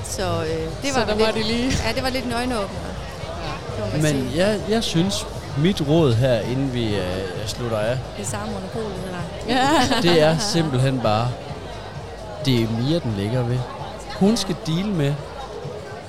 Så 0.04 0.24
øh, 0.24 0.48
det 0.84 0.94
Så 0.94 1.00
var 1.00 1.06
der 1.06 1.16
lidt, 1.16 1.26
var 1.28 1.32
det 1.34 1.46
lige. 1.46 1.72
Ja, 1.88 1.92
det 1.96 2.04
var 2.04 2.10
lidt 2.10 2.26
en 2.26 2.34
øjenåbner. 2.34 2.80
Ja. 3.80 3.98
Men 3.98 4.06
sige. 4.06 4.30
jeg, 4.36 4.60
jeg 4.70 4.84
synes, 4.84 5.26
mit 5.58 5.82
råd 5.88 6.14
her, 6.14 6.40
inden 6.40 6.74
vi 6.74 6.96
øh, 6.96 7.04
slutter 7.48 7.78
af, 7.78 7.98
Det 8.18 8.26
er 8.26 8.30
samme 8.30 8.54
monopolet 8.54 8.92
her. 9.48 9.56
Ja. 9.56 10.02
det 10.02 10.22
er 10.22 10.38
simpelthen 10.38 11.00
bare, 11.02 11.28
det 12.46 12.62
er 12.64 12.68
Mia, 12.68 13.00
den 13.00 13.14
ligger 13.18 13.44
ved. 13.44 13.60
Hun 14.20 14.38
skal 14.38 14.56
deal 14.68 14.88
med 14.88 15.14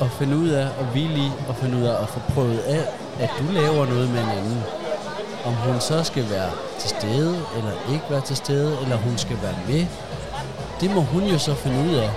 at 0.01 0.07
finde 0.19 0.37
ud 0.37 0.49
af 0.49 0.67
at 0.81 0.87
hvile 0.93 1.19
i, 1.19 1.31
og 1.49 1.57
finde 1.57 1.79
ud 1.79 1.83
af 1.83 2.03
at 2.03 2.09
få 2.09 2.21
prøvet 2.35 2.59
af, 2.59 2.85
at 3.21 3.31
du 3.39 3.53
laver 3.53 3.87
noget 3.87 4.11
med 4.11 4.21
en 4.21 4.29
anden. 4.29 4.63
Om 5.45 5.55
hun 5.55 5.81
så 5.81 6.05
skal 6.05 6.31
være 6.31 6.51
til 6.79 6.89
stede, 6.91 7.37
eller 7.57 7.71
ikke 7.93 8.05
være 8.11 8.21
til 8.21 8.37
stede, 8.37 8.79
eller 8.83 8.97
hun 8.97 9.19
skal 9.19 9.37
være 9.43 9.55
med, 9.69 9.87
det 10.81 10.95
må 10.95 11.01
hun 11.01 11.23
jo 11.23 11.39
så 11.39 11.55
finde 11.55 11.91
ud 11.91 11.95
af. 11.95 12.11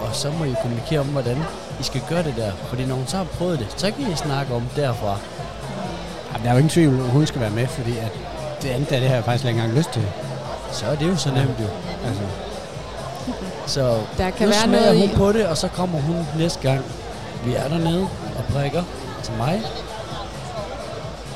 Og 0.00 0.14
så 0.14 0.30
må 0.38 0.44
I 0.44 0.54
kommunikere 0.62 1.00
om, 1.00 1.06
hvordan 1.06 1.38
I 1.80 1.82
skal 1.82 2.02
gøre 2.08 2.22
det 2.22 2.34
der. 2.36 2.52
Fordi 2.52 2.84
når 2.84 2.94
hun 2.94 3.06
så 3.06 3.16
har 3.16 3.24
prøvet 3.24 3.58
det, 3.58 3.68
så 3.76 3.90
kan 3.90 4.12
I 4.12 4.16
snakke 4.16 4.54
om 4.54 4.62
derfra. 4.76 5.16
Jamen, 6.32 6.44
der 6.44 6.48
er 6.48 6.52
jo 6.52 6.58
ingen 6.58 6.70
tvivl, 6.70 7.00
at 7.00 7.10
hun 7.10 7.26
skal 7.26 7.40
være 7.40 7.50
med, 7.50 7.66
fordi 7.66 7.98
at 7.98 8.12
det 8.62 8.68
andet 8.68 8.92
af 8.92 9.00
det 9.00 9.08
har 9.08 9.16
jeg 9.16 9.24
faktisk 9.24 9.44
ikke 9.44 9.60
engang 9.60 9.78
lyst 9.78 9.90
til. 9.90 10.02
Så 10.72 10.86
er 10.86 10.94
det 10.94 11.08
jo 11.08 11.16
så 11.16 11.28
nemt 11.28 11.60
jo. 11.60 11.66
Altså, 12.06 12.22
Så 13.66 13.98
Der 14.18 14.30
kan 14.30 14.48
nu 14.48 14.54
være 14.54 14.66
noget 14.66 14.98
hun 15.00 15.10
i- 15.10 15.14
på 15.16 15.32
det, 15.32 15.46
og 15.46 15.56
så 15.56 15.68
kommer 15.68 16.00
hun 16.00 16.26
næste 16.38 16.60
gang. 16.60 16.80
Vi 17.44 17.54
er 17.54 17.68
dernede 17.68 18.02
og 18.38 18.44
prikker 18.54 18.82
til 19.22 19.32
mig. 19.38 19.62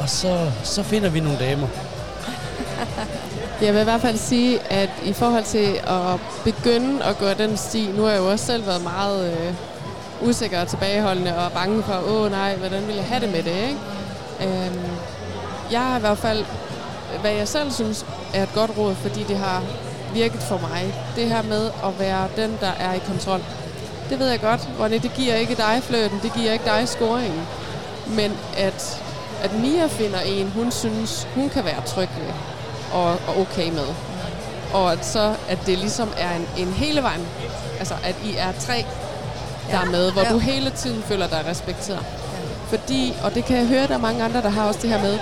Og 0.00 0.08
så, 0.10 0.50
så 0.64 0.82
finder 0.82 1.08
vi 1.08 1.20
nogle 1.20 1.38
damer. 1.38 1.66
Jeg 3.62 3.74
vil 3.74 3.80
i 3.80 3.84
hvert 3.84 4.00
fald 4.00 4.16
sige, 4.16 4.60
at 4.72 4.88
i 5.04 5.12
forhold 5.12 5.44
til 5.44 5.80
at 5.86 6.20
begynde 6.44 7.04
at 7.04 7.18
gå 7.18 7.26
den 7.38 7.56
sti, 7.56 7.90
nu 7.96 8.02
har 8.02 8.10
jeg 8.10 8.18
jo 8.20 8.30
også 8.30 8.46
selv 8.46 8.66
været 8.66 8.82
meget 8.82 9.32
øh, 9.32 9.54
usikker 10.28 10.60
og 10.60 10.68
tilbageholdende 10.68 11.36
og 11.38 11.52
bange 11.52 11.82
for, 11.82 12.02
åh 12.08 12.30
nej, 12.30 12.54
hvordan 12.56 12.86
vil 12.86 12.94
jeg 12.96 13.04
have 13.04 13.20
det 13.20 13.28
med 13.32 13.42
det, 13.42 13.50
ikke? 13.68 13.78
Øhm, 14.42 14.80
jeg 15.72 15.80
har 15.80 15.96
i 15.96 16.00
hvert 16.00 16.18
fald, 16.18 16.44
hvad 17.20 17.30
jeg 17.30 17.48
selv 17.48 17.72
synes 17.72 18.06
er 18.34 18.42
et 18.42 18.54
godt 18.54 18.70
råd, 18.78 18.94
fordi 18.94 19.22
det 19.22 19.36
har 19.38 19.62
virket 20.14 20.42
for 20.42 20.58
mig, 20.58 20.94
det 21.16 21.28
her 21.28 21.42
med 21.42 21.66
at 21.84 21.98
være 21.98 22.28
den, 22.36 22.58
der 22.60 22.70
er 22.80 22.92
i 22.94 22.98
kontrol. 23.06 23.40
Det 24.10 24.18
ved 24.18 24.28
jeg 24.28 24.40
godt, 24.40 24.68
Ronny, 24.80 24.96
det 25.02 25.14
giver 25.14 25.34
ikke 25.34 25.54
dig 25.54 25.80
fløten, 25.82 26.18
det 26.22 26.32
giver 26.34 26.52
ikke 26.52 26.64
dig 26.64 26.88
scoringen. 26.88 27.42
Men 28.06 28.32
at, 28.56 29.02
at 29.42 29.52
Mia 29.60 29.86
finder 29.86 30.20
en, 30.20 30.50
hun 30.50 30.70
synes, 30.72 31.28
hun 31.34 31.48
kan 31.48 31.64
være 31.64 31.82
tryg 31.86 32.08
ved 32.18 32.32
og, 32.92 33.10
og 33.10 33.40
okay 33.40 33.70
med. 33.70 33.86
Og 34.74 34.92
at 34.92 35.06
så, 35.06 35.34
at 35.48 35.58
det 35.66 35.78
ligesom 35.78 36.08
er 36.18 36.36
en, 36.36 36.48
en 36.58 36.72
hele 36.72 37.02
vejen, 37.02 37.26
altså 37.78 37.94
at 38.04 38.14
I 38.24 38.34
er 38.36 38.52
tre, 38.60 38.84
der 39.70 39.78
er 39.78 39.84
med, 39.90 40.12
hvor 40.12 40.22
Ja. 40.22 40.32
du 40.32 40.38
hele 40.38 40.70
tiden 40.70 41.02
føler 41.02 41.26
dig 41.26 41.44
respekteret. 41.50 42.04
Fordi, 42.68 43.14
og 43.24 43.34
det 43.34 43.44
kan 43.44 43.56
jeg 43.56 43.66
høre, 43.66 43.86
der 43.86 43.94
er 43.94 43.98
mange 43.98 44.24
andre, 44.24 44.42
der 44.42 44.48
har 44.48 44.66
også 44.68 44.80
det 44.82 44.90
her 44.90 45.02
med, 45.02 45.18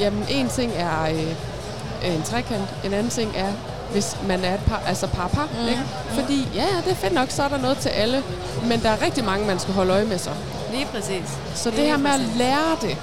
jamen 0.00 0.24
en 0.30 0.48
ting 0.48 0.72
er 0.76 1.02
øh, 1.04 2.14
en 2.14 2.22
trekant, 2.22 2.68
en 2.84 2.92
anden 2.92 3.10
ting 3.10 3.32
er, 3.36 3.52
hvis 3.92 4.16
man 4.26 4.44
er 4.44 4.54
et 4.54 4.60
par, 4.66 4.82
altså 4.86 5.06
par-par, 5.06 5.48
mm. 5.62 5.68
ikke? 5.68 5.82
Fordi, 6.10 6.48
ja, 6.54 6.60
ja, 6.62 6.76
det 6.84 6.90
er 6.90 6.94
fedt 6.96 7.12
nok, 7.14 7.30
så 7.30 7.42
er 7.42 7.48
der 7.48 7.58
noget 7.58 7.78
til 7.78 7.88
alle, 7.88 8.22
men 8.64 8.82
der 8.82 8.90
er 8.90 9.02
rigtig 9.04 9.24
mange, 9.24 9.46
man 9.46 9.58
skal 9.58 9.74
holde 9.74 9.92
øje 9.92 10.04
med 10.04 10.18
sig. 10.18 10.32
Lige 10.72 10.86
præcis. 10.86 11.38
Så 11.54 11.70
det 11.70 11.78
Lige 11.78 11.88
her 11.88 11.96
med 11.96 12.10
at 12.10 12.20
præcis. 12.20 12.36
lære 12.36 12.76
det, 12.82 12.96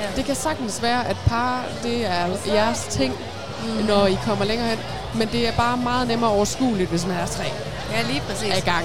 Ja. 0.00 0.16
det 0.16 0.24
kan 0.24 0.34
sagtens 0.34 0.82
være, 0.82 1.06
at 1.08 1.16
par, 1.26 1.64
det 1.82 2.06
er 2.06 2.26
jeres 2.54 2.86
ting, 2.90 3.14
mm. 3.62 3.84
når 3.86 4.06
I 4.06 4.18
kommer 4.26 4.44
længere 4.44 4.68
hen. 4.68 4.78
Men 5.14 5.28
det 5.32 5.48
er 5.48 5.52
bare 5.52 5.76
meget 5.76 6.08
nemmere 6.08 6.30
overskueligt, 6.30 6.90
hvis 6.90 7.06
man 7.06 7.16
er 7.16 7.26
tre. 7.26 7.44
Ja, 7.92 8.02
lige 8.02 8.20
præcis. 8.28 8.48
er 8.52 8.56
i 8.56 8.60
gang. 8.60 8.84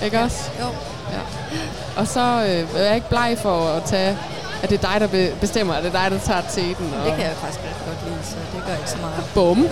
Ja. 0.00 0.04
Ikke 0.04 0.20
også? 0.20 0.50
Jo. 0.60 0.66
Ja. 1.12 1.18
Og 1.96 2.06
så 2.08 2.20
øh, 2.20 2.80
er 2.80 2.84
jeg 2.84 2.94
ikke 2.94 3.08
bleg 3.08 3.36
for 3.42 3.66
at 3.68 3.84
tage, 3.84 4.18
at 4.62 4.70
det 4.70 4.84
er 4.84 4.90
dig, 4.92 5.00
der 5.00 5.06
be- 5.06 5.34
bestemmer, 5.40 5.74
at 5.74 5.84
det 5.84 5.94
er 5.94 6.02
dig, 6.02 6.10
der 6.10 6.18
tager 6.26 6.40
teten. 6.50 6.94
Og 7.00 7.06
Det 7.06 7.14
kan 7.16 7.24
jeg 7.24 7.32
faktisk 7.36 7.60
godt 7.62 7.83
så 8.24 8.36
det 8.52 8.62
gør 8.66 8.74
ikke 8.74 8.90
så 8.90 8.96
meget. 8.96 9.24
Bum. 9.34 9.68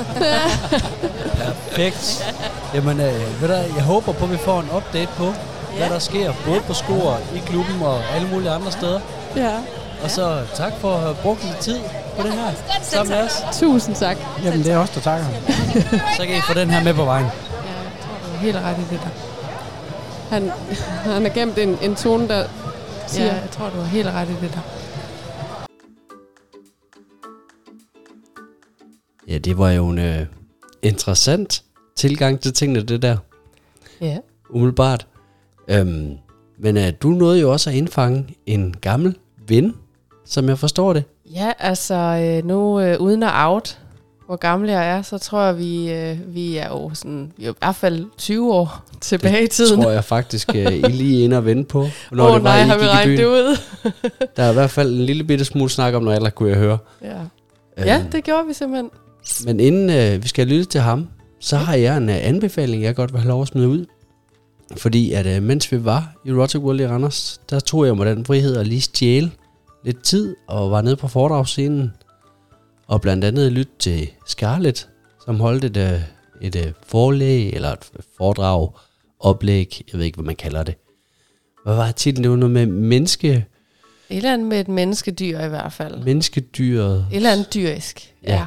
Perfekt. 1.42 2.34
Jamen, 2.74 3.00
øh, 3.00 3.42
ved 3.42 3.48
du, 3.48 3.54
jeg 3.54 3.84
håber 3.84 4.12
på, 4.12 4.24
at 4.24 4.30
vi 4.30 4.36
får 4.36 4.60
en 4.60 4.68
update 4.76 5.08
på, 5.16 5.24
ja. 5.24 5.32
hvad 5.78 5.88
der 5.88 5.98
sker, 5.98 6.32
både 6.46 6.60
på 6.60 6.74
skor, 6.74 7.18
i 7.34 7.38
klubben 7.38 7.82
og 7.82 8.00
alle 8.14 8.28
mulige 8.28 8.50
andre 8.50 8.72
steder. 8.72 9.00
ja. 9.36 9.56
Og 10.04 10.10
så 10.10 10.40
tak 10.54 10.72
for 10.80 10.94
at 10.94 11.00
have 11.00 11.14
brugt 11.14 11.44
lidt 11.44 11.58
tid 11.58 11.80
på 12.16 12.22
det 12.22 12.32
her 12.32 12.50
sammen 12.82 13.16
med 13.16 13.24
os. 13.24 13.42
Tusind 13.52 13.96
tak. 13.96 14.16
Jamen, 14.44 14.64
det 14.64 14.72
er 14.72 14.78
også 14.78 14.92
der 14.94 15.00
takker. 15.00 15.26
Så 16.16 16.26
kan 16.26 16.36
I 16.36 16.40
få 16.40 16.54
den 16.54 16.70
her 16.70 16.84
med 16.84 16.94
på 16.94 17.04
vejen. 17.04 17.24
Ja, 17.26 17.30
jeg 17.30 17.92
tror, 18.02 18.28
du 18.28 18.34
er 18.34 18.38
helt 18.38 18.56
ret 18.56 18.76
i 18.78 18.94
det 18.94 19.00
der. 19.04 19.08
Han, 20.30 20.52
han 21.12 21.22
har 21.22 21.28
gemt 21.28 21.58
en, 21.58 21.78
en 21.82 21.94
tone, 21.96 22.28
der 22.28 22.44
siger... 23.06 23.26
Ja, 23.26 23.32
jeg 23.32 23.50
tror, 23.50 23.68
du 23.76 23.80
er 23.80 23.84
helt 23.84 24.08
ret 24.08 24.28
i 24.28 24.36
det 24.40 24.50
der. 24.54 24.60
Ja, 29.32 29.38
det 29.38 29.58
var 29.58 29.70
jo 29.70 29.88
en 29.88 29.98
øh, 29.98 30.26
interessant 30.82 31.62
tilgang 31.96 32.40
til 32.40 32.52
tingene, 32.52 32.82
det 32.82 33.02
der. 33.02 33.16
Ja. 34.00 34.16
Umiddelbart. 34.50 35.06
Øhm, 35.68 36.16
men 36.58 36.76
øh, 36.76 36.92
du 37.02 37.08
nåede 37.08 37.40
jo 37.40 37.52
også 37.52 37.70
at 37.70 37.76
indfange 37.76 38.26
en 38.46 38.74
gammel 38.80 39.16
ven, 39.48 39.74
som 40.24 40.48
jeg 40.48 40.58
forstår 40.58 40.92
det. 40.92 41.04
Ja, 41.34 41.52
altså 41.58 41.94
øh, 41.94 42.46
nu 42.46 42.80
øh, 42.80 43.00
uden 43.00 43.22
at 43.22 43.30
out, 43.34 43.78
hvor 44.26 44.36
gammel 44.36 44.70
jeg 44.70 44.88
er, 44.88 45.02
så 45.02 45.18
tror 45.18 45.42
jeg, 45.42 45.58
vi, 45.58 45.92
øh, 45.92 46.18
vi 46.34 46.56
er 46.56 46.68
jo 46.68 46.90
sådan, 46.94 47.32
vi 47.36 47.44
er 47.44 47.50
i 47.50 47.54
hvert 47.60 47.76
fald 47.76 48.06
20 48.18 48.54
år 48.54 48.84
tilbage 49.00 49.44
i 49.44 49.48
tiden. 49.48 49.82
tror 49.82 49.90
jeg 49.90 50.04
faktisk, 50.04 50.48
øh, 50.54 50.72
I 50.72 50.80
lige 50.82 51.24
inde 51.24 51.36
og 51.36 51.44
vende 51.44 51.64
på, 51.64 51.86
når 52.10 52.28
Åh 52.28 52.34
det 52.34 52.42
var, 52.42 52.50
nej, 52.50 52.64
I 52.64 52.66
har 52.66 52.78
vi 52.78 52.86
regnet 52.86 53.18
det 53.18 53.26
ud? 53.26 53.56
Der 54.36 54.42
er 54.42 54.50
i 54.50 54.54
hvert 54.54 54.70
fald 54.70 54.90
en 54.90 55.00
lille 55.06 55.24
bitte 55.24 55.44
smule 55.44 55.70
snak 55.70 55.94
om 55.94 56.02
noget 56.02 56.16
alder, 56.16 56.30
kunne 56.30 56.48
jeg 56.48 56.58
høre. 56.58 56.78
ja. 57.02 57.08
ja, 57.78 57.98
Øhm, 58.00 58.10
det 58.10 58.24
gjorde 58.24 58.46
vi 58.46 58.52
simpelthen. 58.52 58.90
Men 59.44 59.60
inden 59.60 59.90
øh, 59.90 60.22
vi 60.22 60.28
skal 60.28 60.46
lytte 60.46 60.64
til 60.64 60.80
ham, 60.80 61.08
så 61.40 61.56
har 61.56 61.74
jeg 61.74 61.96
en 61.96 62.08
øh, 62.08 62.16
anbefaling, 62.26 62.82
jeg 62.82 62.94
godt 62.94 63.12
vil 63.12 63.20
have 63.20 63.28
lov 63.28 63.42
at 63.42 63.48
smide 63.48 63.68
ud. 63.68 63.86
Fordi 64.76 65.12
at 65.12 65.26
øh, 65.26 65.42
mens 65.42 65.72
vi 65.72 65.84
var 65.84 66.14
i 66.24 66.32
Rotic 66.32 66.60
World 66.60 66.80
i 66.80 66.86
Randers, 66.86 67.40
der 67.50 67.60
tog 67.60 67.86
jeg 67.86 67.96
mig 67.96 68.06
den 68.06 68.24
frihed 68.24 68.56
at 68.56 68.66
lige 68.66 68.80
stjæle 68.80 69.30
lidt 69.84 70.02
tid 70.02 70.36
og 70.48 70.70
var 70.70 70.82
nede 70.82 70.96
på 70.96 71.08
foredragsscenen. 71.08 71.92
Og 72.86 73.00
blandt 73.00 73.24
andet 73.24 73.52
lytte 73.52 73.72
til 73.78 74.10
Scarlett, 74.26 74.88
som 75.24 75.40
holdt 75.40 75.64
et, 75.64 75.76
øh, 75.76 76.00
et 76.40 76.56
øh, 76.56 76.72
forlæg 76.86 77.50
eller 77.50 77.72
et 77.72 77.90
foredrag, 78.16 78.68
oplæg, 79.20 79.82
jeg 79.92 79.98
ved 79.98 80.06
ikke, 80.06 80.16
hvad 80.16 80.24
man 80.24 80.36
kalder 80.36 80.62
det. 80.62 80.74
Hvad 81.64 81.74
var 81.74 81.90
titlen? 81.92 82.22
Det 82.22 82.30
var 82.30 82.36
noget 82.36 82.52
med 82.52 82.66
menneske, 82.66 83.28
Et 83.28 84.16
eller 84.16 84.32
andet 84.32 84.48
med 84.48 84.60
et 84.60 84.68
menneskedyr 84.68 85.40
i 85.40 85.48
hvert 85.48 85.72
fald. 85.72 85.94
Et 85.94 86.04
menneskedyret. 86.04 87.06
eller 87.12 87.32
andet 87.32 87.54
dyrisk. 87.54 88.14
Ja. 88.22 88.34
Ja. 88.34 88.46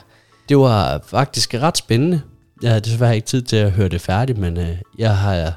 Det 0.50 0.58
var 0.58 1.02
faktisk 1.06 1.54
ret 1.54 1.78
spændende. 1.78 2.22
Jeg 2.62 2.70
havde 2.72 2.82
desværre 2.82 3.16
ikke 3.16 3.28
tid 3.28 3.42
til 3.42 3.56
at 3.56 3.72
høre 3.72 3.90
det 3.90 4.02
færdigt, 4.02 4.38
men 4.38 4.58
øh, 4.58 4.78
jeg 4.98 5.18
har 5.18 5.54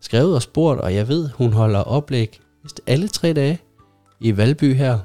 skrevet 0.00 0.34
og 0.34 0.42
spurgt, 0.42 0.80
og 0.80 0.94
jeg 0.94 1.08
ved, 1.08 1.28
hun 1.34 1.52
holder 1.52 1.80
oplæg 1.80 2.40
alle 2.86 3.08
tre 3.08 3.32
dage 3.32 3.58
i 4.20 4.36
Valby 4.36 4.74
her. 4.76 4.98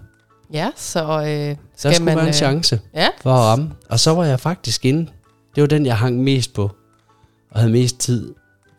Ja, 0.53 0.71
så 0.75 1.03
øh, 1.03 1.25
Der 1.27 1.55
skal 1.77 1.93
skulle 1.93 2.05
man... 2.05 2.15
være 2.15 2.23
en 2.25 2.29
øh, 2.29 2.33
chance 2.33 2.81
Ja, 2.93 3.07
for 3.21 3.33
at 3.33 3.39
ramme. 3.39 3.71
Og 3.89 3.99
så 3.99 4.11
var 4.13 4.25
jeg 4.25 4.39
faktisk 4.39 4.85
inde. 4.85 5.11
Det 5.55 5.61
var 5.61 5.67
den, 5.67 5.85
jeg 5.85 5.97
hang 5.97 6.23
mest 6.23 6.53
på, 6.53 6.71
og 7.51 7.59
havde 7.59 7.71
mest 7.71 7.97
tid. 7.99 8.33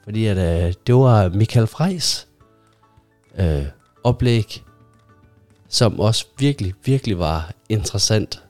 Fordi 0.04 0.26
at, 0.26 0.36
øh, 0.66 0.74
det 0.86 0.94
var 0.94 1.28
Michael 1.28 1.66
Freis 1.66 2.26
øh, 3.38 3.62
oplæg, 4.04 4.62
som 5.68 6.00
også 6.00 6.26
virkelig, 6.38 6.74
virkelig 6.84 7.18
var 7.18 7.52
interessant. 7.68 8.41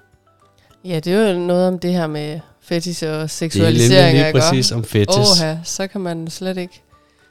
Ja, 0.85 1.01
det 1.01 1.13
er 1.13 1.33
jo 1.33 1.39
noget 1.39 1.69
om 1.69 1.79
det 1.79 1.93
her 1.93 2.07
med 2.07 2.41
fetish 2.61 3.05
og 3.05 3.11
Det 3.11 3.23
er 3.23 3.27
seksualisering. 3.27 4.19
lige 4.19 4.33
præcis 4.33 4.73
om 4.73 4.85
fetish. 4.85 5.19
Åh, 5.43 5.57
så 5.65 5.87
kan 5.87 6.01
man 6.01 6.31
slet 6.31 6.57
ikke... 6.57 6.83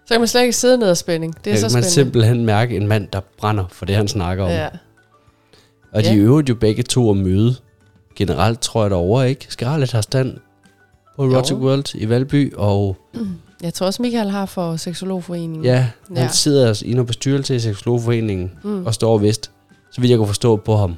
Så 0.06 0.14
kan 0.14 0.22
man 0.22 0.28
slet 0.28 0.42
ikke 0.42 0.54
sidde 0.54 0.78
ned 0.78 0.90
og 0.90 0.98
spænding. 0.98 1.36
Det 1.46 1.48
er 1.52 1.56
Der 1.56 1.60
så 1.62 1.68
kan 1.68 1.74
man 1.78 1.84
spændende. 1.84 1.90
simpelthen 1.94 2.46
mærke 2.46 2.76
en 2.76 2.88
mand, 2.88 3.08
der 3.14 3.20
brænder 3.38 3.66
for 3.72 3.86
det, 3.86 3.96
han 3.96 4.08
snakker 4.08 4.44
om. 4.44 4.50
Ja. 4.50 4.68
Og 5.94 6.04
de 6.04 6.08
Ja. 6.10 6.16
øvrigt 6.16 6.50
jo 6.50 6.56
begge 6.56 6.84
to 6.84 7.12
at 7.12 7.18
møde. 7.18 7.56
Generelt 8.16 8.62
tror 8.62 8.82
jeg 8.84 8.90
derovre, 8.92 9.30
ikke? 9.30 9.46
Scarlett 9.50 9.92
har 9.92 10.02
stand 10.02 10.38
på. 11.16 11.24
Rotic 11.24 11.58
World 11.58 11.96
i 11.96 12.10
Valby, 12.10 12.54
og 12.56 12.98
Jeg 13.64 13.74
tror 13.74 13.86
også, 13.86 14.02
Michael 14.02 14.30
har 14.30 14.46
for 14.46 14.76
Seksologforeningen. 14.76 15.66
ja, 15.66 15.88
han 16.08 16.18
Ja. 16.18 16.28
sidder 16.28 16.82
i 16.86 16.94
noget 16.94 17.08
bestyrelse 17.08 17.56
i 17.56 17.60
Seksologforeningen 17.60 18.52
Mm. 18.64 18.86
og 18.86 18.94
står 18.94 19.18
vist, 19.18 19.52
så 19.92 20.02
vidt 20.02 20.10
jeg 20.10 20.18
kunne 20.18 20.28
forstå 20.28 20.56
på 20.56 20.76
ham, 20.76 20.96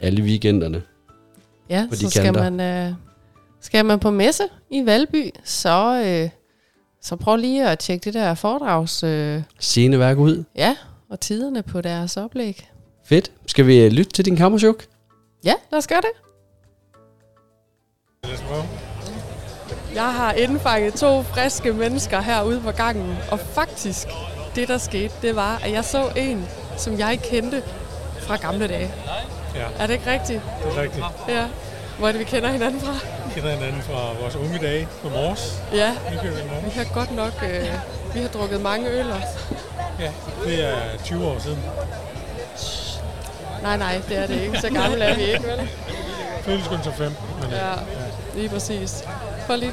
alle 0.00 0.22
weekenderne. 0.22 0.82
Ja 1.70 1.86
på 1.88 1.94
de 1.94 2.00
så 2.00 2.10
skal 2.10 2.34
man, 2.34 2.60
øh, 2.60 2.92
skal 3.60 3.84
man 3.84 3.98
på 3.98 4.10
messe 4.10 4.42
i 4.70 4.86
Valby, 4.86 5.30
så, 5.44 6.02
øh, 6.06 6.30
så 7.02 7.16
prøv 7.16 7.36
lige 7.36 7.68
at 7.68 7.78
tjekke 7.78 8.04
det 8.04 8.14
der 8.14 8.34
foredrags... 8.34 9.02
Øh, 9.02 9.42
Sceneværk 9.60 10.18
ud. 10.18 10.44
ja, 10.56 10.76
og 11.10 11.20
tiderne 11.20 11.62
på 11.62 11.80
deres 11.80 12.16
oplæg. 12.16 12.70
Fedt. 13.04 13.32
Skal 13.46 13.66
vi 13.66 13.84
øh, 13.84 13.90
lytte 13.92 14.12
til 14.12 14.24
din 14.24 14.36
kammerchuk? 14.36 14.84
Ja, 15.44 15.54
lad 15.72 15.78
os 15.78 15.86
gøre 15.86 16.00
det. 16.00 16.10
Jeg 19.94 20.12
har 20.14 20.32
indfanget 20.32 20.94
to 20.94 21.22
friske 21.22 21.72
mennesker 21.72 22.20
herude 22.20 22.60
på 22.60 22.70
gangen, 22.70 23.16
og 23.30 23.40
faktisk, 23.40 24.08
det 24.54 24.68
der 24.68 24.78
skete, 24.78 25.14
det 25.22 25.36
var, 25.36 25.60
at 25.64 25.72
jeg 25.72 25.84
så 25.84 26.12
en, 26.16 26.46
som 26.76 26.98
jeg 26.98 27.20
kendte 27.30 27.62
fra 28.20 28.36
gamle 28.36 28.68
dage. 28.68 28.90
Ja. 29.54 29.64
Er 29.78 29.86
det 29.86 29.94
ikke 29.94 30.10
rigtigt? 30.12 30.42
Det 30.64 30.76
er 30.78 30.82
rigtigt. 30.82 31.04
Ja. 31.28 31.44
Hvor 31.98 32.08
er 32.08 32.12
det, 32.12 32.18
vi 32.18 32.24
kender 32.24 32.48
hinanden 32.48 32.80
fra? 32.80 32.92
Vi 33.26 33.34
kender 33.34 33.50
hinanden 33.50 33.82
fra 33.82 34.12
vores 34.20 34.36
unge 34.36 34.58
dage 34.58 34.88
på 35.02 35.08
Mors. 35.08 35.62
Ja, 35.72 35.94
vi 36.64 36.70
har 36.70 36.84
godt 36.94 37.16
nok, 37.16 37.32
øh, 37.42 37.68
vi 38.14 38.20
har 38.20 38.28
drukket 38.28 38.60
mange 38.60 38.88
øl 38.90 39.06
også. 39.10 39.54
Ja, 40.00 40.10
det 40.44 40.64
er 40.64 40.74
20 41.04 41.26
år 41.26 41.38
siden. 41.38 41.58
Nej, 43.62 43.76
nej, 43.76 44.00
det 44.08 44.16
er 44.18 44.26
det 44.26 44.40
ikke. 44.40 44.58
Så 44.60 44.68
gamle 44.70 45.04
er 45.04 45.14
vi 45.16 45.22
ikke, 45.22 45.44
vel? 45.46 45.68
Føles 46.42 46.66
kun 46.68 46.78
som 46.82 46.92
fem, 46.92 47.12
men 47.42 47.50
Ja, 47.50 47.72
lige 48.34 48.48
præcis. 48.48 49.04
For 49.46 49.56
lige, 49.56 49.72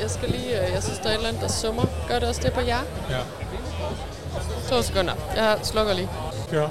jeg 0.00 0.10
skal 0.10 0.28
lige, 0.28 0.66
øh, 0.66 0.72
jeg 0.74 0.82
synes, 0.82 0.98
der 0.98 1.06
er 1.06 1.10
et 1.10 1.16
eller 1.16 1.28
andet, 1.28 1.42
der 1.42 1.48
summer. 1.48 1.84
Gør 2.08 2.18
det 2.18 2.28
også 2.28 2.40
det 2.44 2.52
på 2.52 2.60
jer? 2.60 2.80
ja. 3.10 3.16
To 4.68 4.82
sekunder. 4.82 5.12
Jeg 5.36 5.58
slukker 5.62 5.94
lige. 5.94 6.08
Kør. 6.50 6.68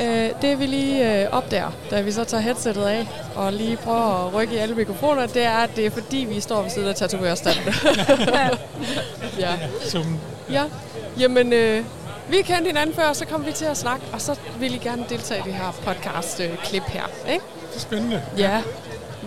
Øh, 0.00 0.30
det 0.42 0.58
vi 0.58 0.66
lige 0.66 1.22
øh, 1.22 1.28
opdager, 1.32 1.70
da 1.90 2.00
vi 2.00 2.12
så 2.12 2.24
tager 2.24 2.40
headsettet 2.40 2.82
af 2.84 3.08
og 3.36 3.52
lige 3.52 3.76
prøver 3.76 4.26
at 4.26 4.34
rykke 4.34 4.54
i 4.54 4.58
alle 4.58 4.74
mikrofoner, 4.74 5.26
det 5.26 5.42
er, 5.44 5.56
at 5.56 5.70
det 5.76 5.86
er 5.86 5.90
fordi, 5.90 6.16
vi 6.16 6.40
står 6.40 6.62
ved 6.62 6.70
siden 6.70 6.88
af 6.88 6.94
tatovørstanden. 6.94 7.62
ja. 9.38 9.50
Summen. 9.88 10.20
ja. 10.50 10.64
Jamen, 11.18 11.52
øh, 11.52 11.84
vi 12.28 12.36
kendte 12.42 12.66
hinanden 12.66 12.94
før, 12.96 13.12
så 13.12 13.26
kom 13.26 13.46
vi 13.46 13.52
til 13.52 13.64
at 13.64 13.76
snakke, 13.76 14.04
og 14.12 14.20
så 14.20 14.38
vil 14.58 14.74
I 14.74 14.78
gerne 14.78 15.04
deltage 15.08 15.40
i 15.40 15.42
det 15.44 15.54
her 15.54 15.72
podcast-klip 15.84 16.82
her. 16.82 17.04
Ikke? 17.32 17.44
Det 17.70 17.76
er 17.76 17.80
spændende. 17.80 18.22
Ja. 18.38 18.62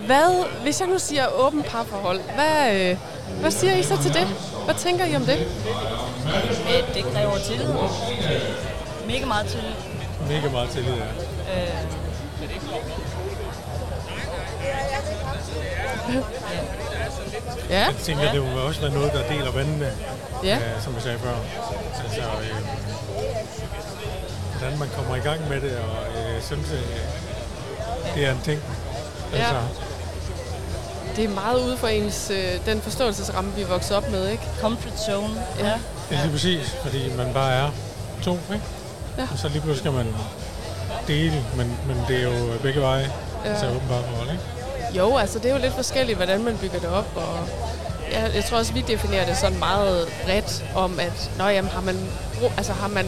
Hvad, 0.06 0.44
hvis 0.62 0.80
jeg 0.80 0.88
nu 0.88 0.98
siger 0.98 1.26
åben 1.46 1.62
parforhold, 1.62 2.20
hvad, 2.34 2.80
øh, 2.90 2.96
hvad 3.40 3.50
siger 3.50 3.74
I 3.76 3.82
så 3.82 4.02
til 4.02 4.14
det? 4.14 4.26
Hvad 4.64 4.74
tænker 4.74 5.04
I 5.04 5.16
om 5.16 5.22
det? 5.22 5.38
Øh, 5.38 6.94
det 6.94 7.04
kræver 7.04 7.38
tillid. 7.38 7.66
Mega 9.06 9.26
meget 9.26 9.46
tillid. 9.46 9.93
Mega 10.28 10.48
meget 10.50 10.70
tillid, 10.70 10.92
ja. 10.94 11.04
Øh, 11.04 11.74
Ja, 17.70 17.84
Jeg 17.84 17.94
tænker, 18.02 18.32
det 18.32 18.42
må 18.42 18.60
også 18.60 18.80
være 18.80 18.90
noget, 18.90 19.12
der 19.12 19.28
deler 19.28 19.50
vandene, 19.52 19.92
ja. 20.44 20.56
øh, 20.56 20.82
som 20.84 20.94
jeg 20.94 21.02
sagde 21.02 21.18
før. 21.18 21.34
Altså, 22.04 22.20
øh, 22.20 22.56
hvordan 24.58 24.78
man 24.78 24.88
kommer 24.96 25.16
i 25.16 25.20
gang 25.20 25.48
med 25.48 25.60
det, 25.60 25.76
og 25.78 25.96
øh, 26.20 26.42
synes, 26.42 26.72
øh, 26.72 26.78
det 28.14 28.26
er 28.26 28.32
en 28.32 28.40
ting. 28.44 28.60
Altså, 29.34 29.54
Det 31.16 31.24
er 31.24 31.28
meget 31.28 31.60
ude 31.60 31.76
for 31.76 31.86
ens, 31.88 32.30
øh, 32.30 32.66
den 32.66 32.80
forståelsesramme, 32.80 33.52
vi 33.56 33.62
er 33.62 33.66
vokset 33.66 33.96
op 33.96 34.10
med, 34.10 34.28
ikke? 34.28 34.42
comfort 34.60 35.00
zone. 35.06 35.34
Ja. 35.58 35.72
det 36.10 36.18
er 36.18 36.22
lige 36.22 36.32
præcis, 36.32 36.70
fordi 36.82 37.12
man 37.16 37.32
bare 37.34 37.52
er 37.52 37.70
to, 38.22 38.32
ikke? 38.52 38.64
Ja. 39.18 39.22
Og 39.32 39.38
så 39.38 39.48
lige 39.48 39.60
pludselig 39.60 39.78
skal 39.78 39.92
man 39.92 40.14
dele, 41.06 41.44
men, 41.56 41.78
men 41.86 41.96
det 42.08 42.16
er 42.16 42.22
jo 42.22 42.58
begge 42.62 42.80
veje. 42.80 43.10
Ja. 43.44 43.50
Altså 43.50 43.66
åbenbart 43.66 44.04
forhold, 44.04 44.30
ikke? 44.30 44.98
Jo, 44.98 45.16
altså 45.16 45.38
det 45.38 45.50
er 45.50 45.54
jo 45.54 45.60
lidt 45.60 45.74
forskelligt, 45.74 46.16
hvordan 46.16 46.44
man 46.44 46.56
bygger 46.60 46.78
det 46.78 46.88
op, 46.88 47.08
og 47.16 47.38
jeg, 48.12 48.30
jeg 48.34 48.44
tror 48.44 48.58
også, 48.58 48.72
vi 48.72 48.80
definerer 48.80 49.26
det 49.26 49.36
sådan 49.36 49.58
meget 49.58 50.08
bredt 50.24 50.64
om, 50.74 50.98
at 50.98 51.30
når 51.38 51.48
jamen, 51.48 51.70
har, 51.70 51.80
man, 51.80 51.96
altså, 52.56 52.72
har 52.72 52.88
man 52.88 53.06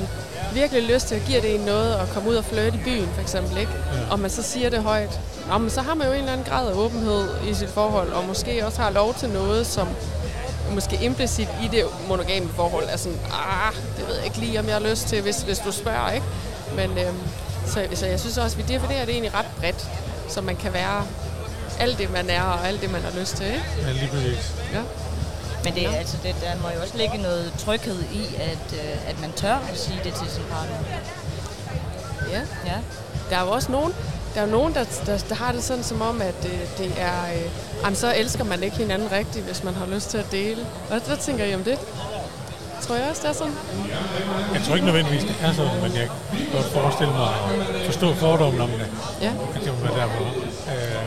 virkelig 0.53 0.83
lyst 0.83 1.09
til 1.09 1.15
at 1.15 1.23
give 1.27 1.41
det 1.41 1.55
en 1.55 1.61
noget 1.61 1.95
at 1.95 2.09
komme 2.15 2.31
ud 2.31 2.35
og 2.35 2.45
flirte 2.45 2.77
i 2.77 2.81
byen, 2.85 3.09
for 3.15 3.21
eksempel, 3.21 3.59
ikke? 3.59 3.73
Ja. 3.93 4.13
og 4.13 4.21
man 4.21 4.31
så 4.31 4.43
siger 4.43 4.71
det 4.71 4.83
højt, 4.83 5.21
Nå, 5.49 5.59
men 5.59 5.71
så 5.71 5.81
har 5.81 5.95
man 5.95 6.07
jo 6.07 6.13
en 6.13 6.19
eller 6.19 6.33
anden 6.33 6.47
grad 6.47 6.69
af 6.69 6.73
åbenhed 6.73 7.29
i 7.49 7.55
sit 7.55 7.69
forhold, 7.69 8.13
og 8.13 8.25
måske 8.25 8.67
også 8.67 8.83
har 8.83 8.91
lov 8.91 9.15
til 9.15 9.29
noget, 9.29 9.67
som 9.67 9.89
måske 10.71 10.99
implicit 11.03 11.49
i 11.63 11.69
det 11.69 11.85
monogame 12.09 12.49
forhold 12.49 12.85
er 12.89 12.97
sådan, 12.97 13.19
ah, 13.33 13.75
det 13.97 14.09
ved 14.09 14.15
jeg 14.15 14.25
ikke 14.25 14.39
lige, 14.39 14.61
om 14.61 14.67
jeg 14.67 14.75
har 14.75 14.91
lyst 14.91 15.09
til, 15.09 15.23
hvis, 15.23 15.43
hvis 15.43 15.59
du 15.59 15.73
spørger, 15.73 16.11
ikke? 16.13 16.27
Men 16.77 16.99
øhm, 16.99 17.21
så, 17.67 17.87
så 17.95 18.07
jeg 18.07 18.21
synes 18.21 18.39
også, 18.39 18.59
at 18.59 18.69
vi 18.69 18.75
definerer 18.75 19.05
det 19.05 19.13
egentlig 19.13 19.35
ret 19.35 19.47
bredt, 19.59 19.89
så 20.29 20.41
man 20.41 20.57
kan 20.57 20.73
være 20.73 21.07
alt 21.81 21.99
det, 21.99 22.13
man 22.13 22.31
er, 22.31 22.43
og 22.43 22.69
alt 22.69 22.81
det, 22.81 22.93
man 22.93 23.03
har 23.03 23.21
lyst 23.21 23.37
til, 23.37 23.47
ikke? 23.47 23.65
Ja, 23.87 23.93
lige 23.93 24.09
præcis. 24.09 24.55
Ja. 24.73 24.81
Men 25.65 25.75
det, 25.75 25.87
er 25.87 25.91
altså, 25.91 26.17
det, 26.23 26.37
der 26.41 26.57
må 26.63 26.69
jo 26.77 26.81
også 26.83 26.97
ligge 26.97 27.19
noget 27.19 27.53
tryghed 27.59 28.03
i, 28.13 28.35
at, 28.37 28.73
øh, 28.73 29.09
at 29.11 29.21
man 29.21 29.33
tør 29.33 29.55
at 29.55 29.79
sige 29.79 30.01
det 30.05 30.15
til 30.15 30.31
sin 30.31 30.43
partner. 30.51 30.77
ja. 32.31 32.41
Ja. 32.67 32.79
Der 33.31 33.37
er 33.37 33.45
jo 33.45 33.51
også 33.51 33.73
nogen, 33.73 33.95
der 34.37 34.43
er 34.43 34.47
jo 34.47 34.53
nogen, 34.53 34.75
der, 34.75 34.85
der, 35.07 35.19
der 35.29 35.35
har 35.35 35.53
det 35.53 35.63
sådan 35.65 35.83
som 35.85 36.03
om, 36.03 36.21
at 36.21 36.35
øh, 36.45 36.61
det 36.79 36.93
er, 36.99 37.25
øh, 37.35 37.51
jamen, 37.83 37.97
så 37.97 38.15
elsker 38.17 38.45
man 38.45 38.63
ikke 38.63 38.77
hinanden 38.77 39.13
rigtigt, 39.13 39.45
hvis 39.45 39.65
man 39.65 39.75
har 39.75 39.87
lyst 39.87 40.11
til 40.11 40.19
at 40.19 40.33
dele. 40.33 40.67
Hvad, 40.89 41.01
hvad 41.01 41.17
tænker 41.17 41.45
I 41.45 41.55
om 41.55 41.65
det? 41.65 41.79
Tror 42.81 42.95
jeg 42.95 43.05
også, 43.11 43.23
det 43.23 43.29
er 43.31 43.35
sådan? 43.35 43.55
Jeg 44.55 44.63
tror 44.67 44.75
ikke 44.75 44.87
nødvendigvis, 44.87 45.23
det 45.25 45.37
er 45.43 45.53
sådan, 45.53 45.83
men 45.83 45.93
jeg 45.97 46.09
kan 46.31 46.47
godt 46.53 46.65
forestille 46.67 47.13
mig 47.13 47.29
at 47.81 47.87
forstå 47.87 48.15
fordommen 48.15 48.61
om 48.61 48.69
det. 48.69 48.87
Ja. 49.21 49.33
At 49.55 49.61
det 49.65 49.73
må 49.73 49.89
være 49.89 49.97
derfor. 50.01 50.25
Øh, 50.73 51.07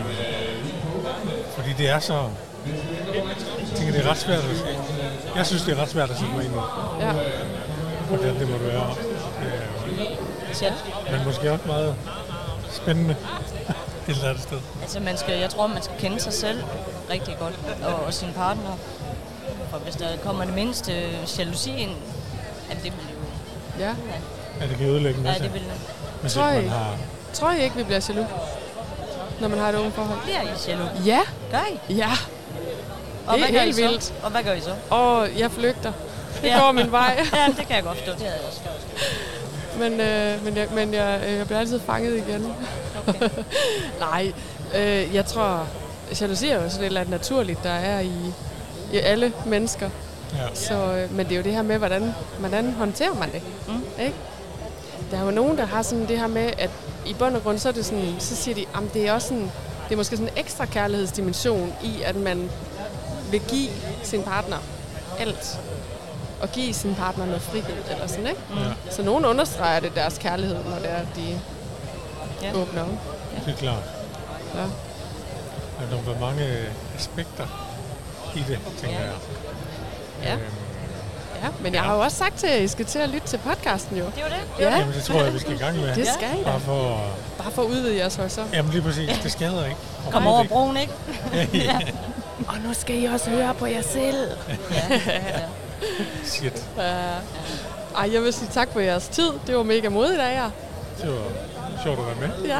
fordi 1.55 1.73
det 1.77 1.89
er 1.89 1.99
så... 1.99 2.13
Jeg 2.65 3.75
tænker, 3.75 3.93
det 3.93 4.05
er 4.05 4.09
ret 4.09 4.17
svært 4.17 4.39
at... 4.39 4.65
Jeg 5.35 5.45
synes, 5.45 5.63
det 5.63 5.77
er 5.77 5.81
ret 5.81 5.89
svært 5.89 6.09
at 6.11 6.17
sætte 6.17 6.33
mig 6.35 6.45
ind 6.45 6.53
i, 6.53 6.57
Ja. 6.99 7.13
hvordan 8.07 8.39
det 8.39 8.49
må 8.49 8.57
være. 8.57 8.95
Øh, 9.45 10.71
men 11.11 11.25
måske 11.25 11.51
også 11.51 11.67
meget 11.67 11.95
spændende 12.71 13.15
et 14.07 14.15
eller 14.15 14.29
andet 14.29 14.43
sted. 14.43 14.57
altså 14.81 14.99
man 14.99 15.17
skal, 15.17 15.39
jeg 15.39 15.49
tror, 15.49 15.67
man 15.67 15.81
skal 15.81 15.95
kende 15.99 16.19
sig 16.19 16.33
selv 16.33 16.63
rigtig 17.09 17.37
godt, 17.39 17.53
og, 17.83 17.95
og 18.05 18.13
sin 18.13 18.33
partner. 18.35 18.77
For 19.69 19.77
hvis 19.77 19.95
der 19.95 20.07
kommer 20.23 20.45
det 20.45 20.53
mindste 20.53 20.91
jalousi 21.37 21.71
ind, 21.75 21.91
at 22.71 22.75
det 22.75 22.83
vil 22.83 22.91
jo... 23.13 23.83
ja. 23.85 23.93
Ja, 24.61 24.67
det 24.67 24.77
kan 24.77 24.85
ødelægge 24.87 25.19
en 25.19 25.25
Ja, 25.25 25.33
det 25.33 25.53
vil 25.53 25.61
Hvis 26.21 26.33
Tror 26.33 26.49
ikke 26.49 26.61
I? 26.61 26.69
man 26.69 26.73
har... 26.77 26.95
Tror 27.33 27.51
I 27.51 27.63
ikke, 27.63 27.75
vi 27.75 27.83
bliver 27.83 28.05
jaloux, 28.09 28.27
når 29.39 29.47
man 29.47 29.59
har 29.59 29.69
et 29.69 29.75
unge 29.75 29.91
forhold? 29.91 30.19
bliver 30.23 30.41
I 30.41 30.47
jaloux. 30.67 30.89
Ja. 31.05 31.19
Gør 31.51 31.65
I? 31.89 31.93
Ja. 31.93 32.09
Og 33.27 33.37
Det 33.37 33.43
er 33.45 33.51
hvad 33.51 33.59
helt 33.61 33.77
vildt. 33.77 34.13
Og 34.23 34.31
hvad 34.31 34.43
gør 34.43 34.53
I 34.53 34.61
så? 34.61 34.73
Og 34.89 35.27
jeg 35.37 35.51
flygter. 35.51 35.91
Det 36.41 36.47
Ja. 36.47 36.59
går 36.59 36.71
min 36.71 36.91
vej. 36.91 37.25
Ja, 37.33 37.45
det 37.57 37.67
kan 37.67 37.75
jeg 37.75 37.83
godt 37.83 37.97
forstå. 37.97 38.11
Det 38.11 38.21
havde 38.21 38.33
jeg 38.33 38.47
også 38.47 38.59
gjort. 38.61 38.78
Men, 39.79 39.99
øh, 39.99 40.45
men, 40.45 40.57
jeg, 40.57 40.67
men 40.75 40.93
jeg, 40.93 41.21
øh, 41.27 41.33
jeg 41.33 41.45
bliver 41.45 41.59
altid 41.59 41.79
fanget 41.79 42.17
igen. 42.27 42.53
Okay. 43.07 43.29
Nej, 44.11 44.33
øh, 44.75 45.15
jeg 45.15 45.25
tror, 45.25 45.67
jalousi 46.21 46.49
er 46.49 46.63
jo 46.63 46.69
sådan 46.69 46.83
et 46.83 46.85
eller 46.85 47.01
andet 47.01 47.11
naturligt, 47.11 47.63
der 47.63 47.69
er 47.69 47.99
i, 47.99 48.33
i 48.93 48.97
alle 48.97 49.33
mennesker. 49.45 49.89
Ja. 50.33 50.55
Så, 50.55 50.73
øh, 50.73 51.15
men 51.15 51.25
det 51.25 51.31
er 51.31 51.37
jo 51.37 51.43
det 51.43 51.53
her 51.53 51.61
med, 51.61 51.77
hvordan, 51.77 52.13
hvordan 52.39 52.71
håndterer 52.71 53.13
man 53.13 53.31
det. 53.31 53.41
Mm. 53.67 54.03
Ikke? 54.03 54.15
Der 55.11 55.17
er 55.17 55.23
jo 55.25 55.31
nogen, 55.31 55.57
der 55.57 55.65
har 55.65 55.81
sådan 55.81 56.07
det 56.07 56.19
her 56.19 56.27
med, 56.27 56.51
at 56.57 56.69
i 57.05 57.13
bund 57.13 57.35
og 57.35 57.43
grund, 57.43 57.59
så, 57.59 57.69
er 57.69 57.73
det 57.73 57.85
sådan, 57.85 58.15
så 58.19 58.35
siger 58.35 58.55
de, 58.55 58.65
at 58.75 58.93
det 58.93 59.07
er 59.07 59.13
også 59.13 59.27
sådan, 59.27 59.51
det 59.87 59.91
er 59.93 59.97
måske 59.97 60.17
sådan 60.17 60.33
en 60.33 60.37
ekstra 60.37 60.65
kærlighedsdimension 60.65 61.73
i, 61.83 62.01
at 62.05 62.15
man 62.15 62.49
vil 63.31 63.41
give 63.47 63.69
sin 64.03 64.23
partner 64.23 64.57
alt. 65.19 65.59
Og 66.41 66.49
give 66.51 66.73
sin 66.73 66.95
partner 66.95 67.25
noget 67.25 67.41
frihed, 67.41 67.75
eller 67.91 68.07
sådan, 68.07 68.27
ikke? 68.27 68.41
Ja, 68.55 68.91
Så 68.91 69.03
nogen 69.03 69.25
understreger 69.25 69.79
det 69.79 69.91
deres 69.95 70.17
kærlighed, 70.17 70.55
når 70.55 70.75
det 70.75 70.91
er, 70.91 70.95
at 70.95 71.07
de 71.15 71.39
Ja. 72.41 72.53
åbner 72.53 72.81
op. 72.81 72.87
det 73.45 73.53
er 73.53 73.57
klart. 73.57 73.83
Ja. 74.55 74.59
Der 74.59 74.65
er 75.97 76.03
nogle 76.05 76.19
mange 76.19 76.45
aspekter 76.97 77.45
i 78.35 78.39
det, 78.47 78.59
tænker 78.81 78.99
Ja. 78.99 79.05
jeg. 79.05 79.13
Ja. 80.23 80.33
Øhm, 80.33 80.41
ja, 81.43 81.47
men 81.61 81.73
jeg 81.73 81.81
har 81.81 81.93
jo 81.95 81.99
også 82.01 82.17
sagt 82.17 82.35
til 82.39 82.49
jer, 82.49 82.55
at 82.55 82.61
I 82.61 82.67
skal 82.67 82.85
til 82.85 82.99
at 82.99 83.09
lytte 83.09 83.27
til 83.27 83.37
podcasten 83.37 83.97
jo. 83.97 84.05
Det 84.05 84.23
var 84.23 84.29
det. 84.29 84.63
Ja, 84.65 84.77
Jamen, 84.77 84.93
det 84.93 85.03
tror 85.03 85.21
jeg, 85.21 85.33
vi 85.33 85.39
skal 85.39 85.53
i 85.53 85.57
gang 85.57 85.77
med. 85.77 85.95
det 85.95 86.07
skal 86.07 86.27
I 86.39 86.43
da. 86.43 86.49
Bare 86.49 86.59
for 86.59 86.95
at... 86.95 87.11
Bare 87.43 87.51
for 87.51 87.61
at 87.61 87.67
udvide 87.67 87.97
jeres 87.97 88.15
horisont. 88.15 88.53
Jamen, 88.53 88.71
lige 88.71 88.81
præcis. 88.81 89.19
Det 89.23 89.31
skader 89.31 89.65
ikke. 89.65 89.77
Kom 90.11 90.27
over 90.27 90.43
broen, 90.43 90.77
ikke? 90.77 90.93
Og 92.47 92.55
nu 92.65 92.73
skal 92.73 93.01
I 93.03 93.05
også 93.05 93.29
høre 93.29 93.53
på 93.53 93.65
jer 93.65 93.81
selv. 93.81 94.27
Ja. 94.71 94.95
ja. 95.05 95.39
Shit. 96.23 96.65
Uh, 96.77 96.83
ej, 96.83 98.09
jeg 98.13 98.21
vil 98.23 98.33
sige 98.33 98.49
tak 98.53 98.69
for 98.73 98.79
jeres 98.79 99.07
tid. 99.07 99.29
Det 99.47 99.55
var 99.55 99.63
mega 99.63 99.89
modigt 99.89 100.19
af 100.19 100.33
jer. 100.35 100.49
Det 101.01 101.09
var 101.09 101.17
sjovt 101.83 101.99
at 101.99 102.05
være 102.05 102.27
med. 102.37 102.45
Ja. 102.47 102.59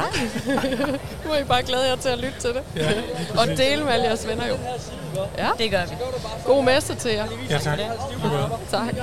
nu 1.24 1.32
er 1.32 1.38
I 1.38 1.44
bare 1.44 1.62
glæde 1.62 1.88
jer 1.88 1.96
til 1.96 2.08
at 2.08 2.18
lytte 2.18 2.40
til 2.40 2.50
det. 2.50 2.62
Ja, 2.76 2.90
Og 3.40 3.46
dele 3.48 3.84
med 3.84 3.92
alle 3.92 4.04
jeres 4.06 4.28
venner 4.28 4.46
jo. 4.48 4.54
Ja, 5.38 5.48
Det 5.58 5.70
gør 5.70 5.82
vi. 5.86 5.94
god 6.46 6.64
messe 6.64 6.94
til 6.94 7.10
jer. 7.12 7.26
ja 7.50 7.58
tak. 7.58 7.78
Tak. 8.70 8.94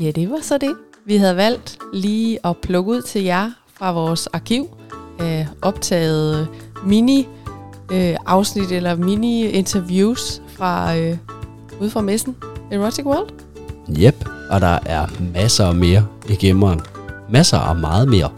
Ja, 0.00 0.10
det 0.10 0.30
var 0.30 0.38
så 0.42 0.58
det. 0.58 0.76
Vi 1.06 1.16
havde 1.16 1.36
valgt 1.36 1.78
lige 1.92 2.38
at 2.46 2.56
plukke 2.62 2.90
ud 2.90 3.02
til 3.02 3.22
jer 3.24 3.50
fra 3.74 3.92
vores 3.92 4.26
arkiv 4.26 4.76
af 5.20 5.46
optaget 5.62 6.48
mini 6.84 7.28
øh, 7.92 8.16
afsnit 8.26 8.72
eller 8.72 8.94
mini 8.96 9.46
interviews 9.50 10.42
fra 10.56 10.96
øh, 10.96 11.16
ude 11.80 11.90
fra 11.90 12.00
messen 12.00 12.36
Erotic 12.70 13.06
World. 13.06 13.28
Jep, 13.88 14.24
og 14.50 14.60
der 14.60 14.78
er 14.86 15.06
masser 15.34 15.72
mere 15.72 16.06
i 16.28 16.34
gemmeren. 16.34 16.80
Masser 17.30 17.58
af 17.58 17.76
meget 17.76 18.08
mere. 18.08 18.28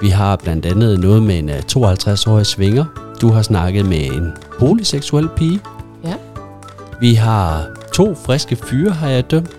Vi 0.00 0.08
har 0.08 0.36
blandt 0.36 0.66
andet 0.66 1.00
noget 1.00 1.22
med 1.22 1.38
en 1.38 1.48
øh, 1.48 1.62
52-årig 1.76 2.46
svinger. 2.46 2.84
Du 3.20 3.28
har 3.28 3.42
snakket 3.42 3.86
med 3.86 4.04
en 4.04 4.32
polyseksuel 4.58 5.28
pige. 5.36 5.60
Ja. 6.04 6.14
Vi 7.00 7.14
har 7.14 7.66
to 7.92 8.14
friske 8.14 8.56
fyre, 8.56 8.90
har 8.90 9.08
jeg 9.08 9.30
dømt. 9.30 9.50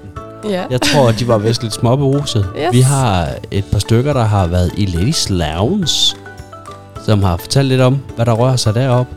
Ja. 0.50 0.64
Jeg 0.70 0.82
tror, 0.82 1.12
de 1.12 1.28
var 1.28 1.38
vist 1.38 1.64
lidt 1.64 1.74
småberuset. 1.74 2.46
Yes. 2.58 2.72
Vi 2.72 2.82
har 2.82 3.28
et 3.52 3.66
par 3.72 3.80
stykker, 3.80 4.14
der 4.14 4.24
har 4.24 4.48
været 4.48 4.72
i 4.78 4.86
Ladies 4.86 5.30
Lounge, 5.30 6.16
som 7.06 7.24
har 7.24 7.38
fortalt 7.38 7.68
lidt 7.68 7.82
om, 7.82 7.98
hvad 8.16 8.26
der 8.26 8.34
rører 8.34 8.56
sig 8.56 8.76
deroppe. 8.76 9.16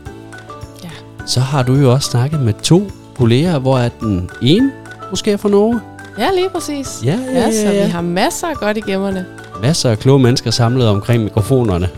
Ja. 0.83 0.89
Så 1.25 1.39
har 1.39 1.63
du 1.63 1.73
jo 1.73 1.91
også 1.91 2.11
snakket 2.11 2.39
med 2.39 2.53
to 2.63 2.91
kolleger, 3.15 3.59
hvor 3.59 3.77
at 3.77 3.91
den 3.99 4.29
ene 4.41 4.71
måske 5.09 5.31
er 5.31 5.37
fra 5.37 5.49
Norge. 5.49 5.79
ja, 6.17 6.29
lige 6.35 6.49
præcis. 6.49 7.01
Ja, 7.05 7.19
ja, 7.27 7.31
Ja, 7.31 7.51
så 7.51 7.57
ja, 7.67 7.71
ja. 7.71 7.85
vi 7.85 7.91
har 7.91 8.01
masser 8.01 8.47
af 8.47 8.55
godt 8.55 8.77
i 8.77 8.81
gemmerne. 8.81 9.25
Masser 9.61 9.89
af 9.89 9.99
kloge 9.99 10.19
mennesker 10.19 10.51
samlet 10.51 10.87
omkring 10.87 11.23
mikrofonerne. 11.23 11.89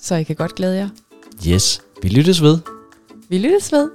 Så 0.00 0.14
I 0.14 0.22
kan 0.22 0.36
godt 0.36 0.54
glæde 0.54 0.76
jer. 0.76 0.88
Yes, 1.48 1.80
vi 2.02 2.08
lyttes 2.08 2.42
ved. 2.42 2.58
Vi 3.28 3.38
lyttes 3.38 3.72
ved. 3.72 3.88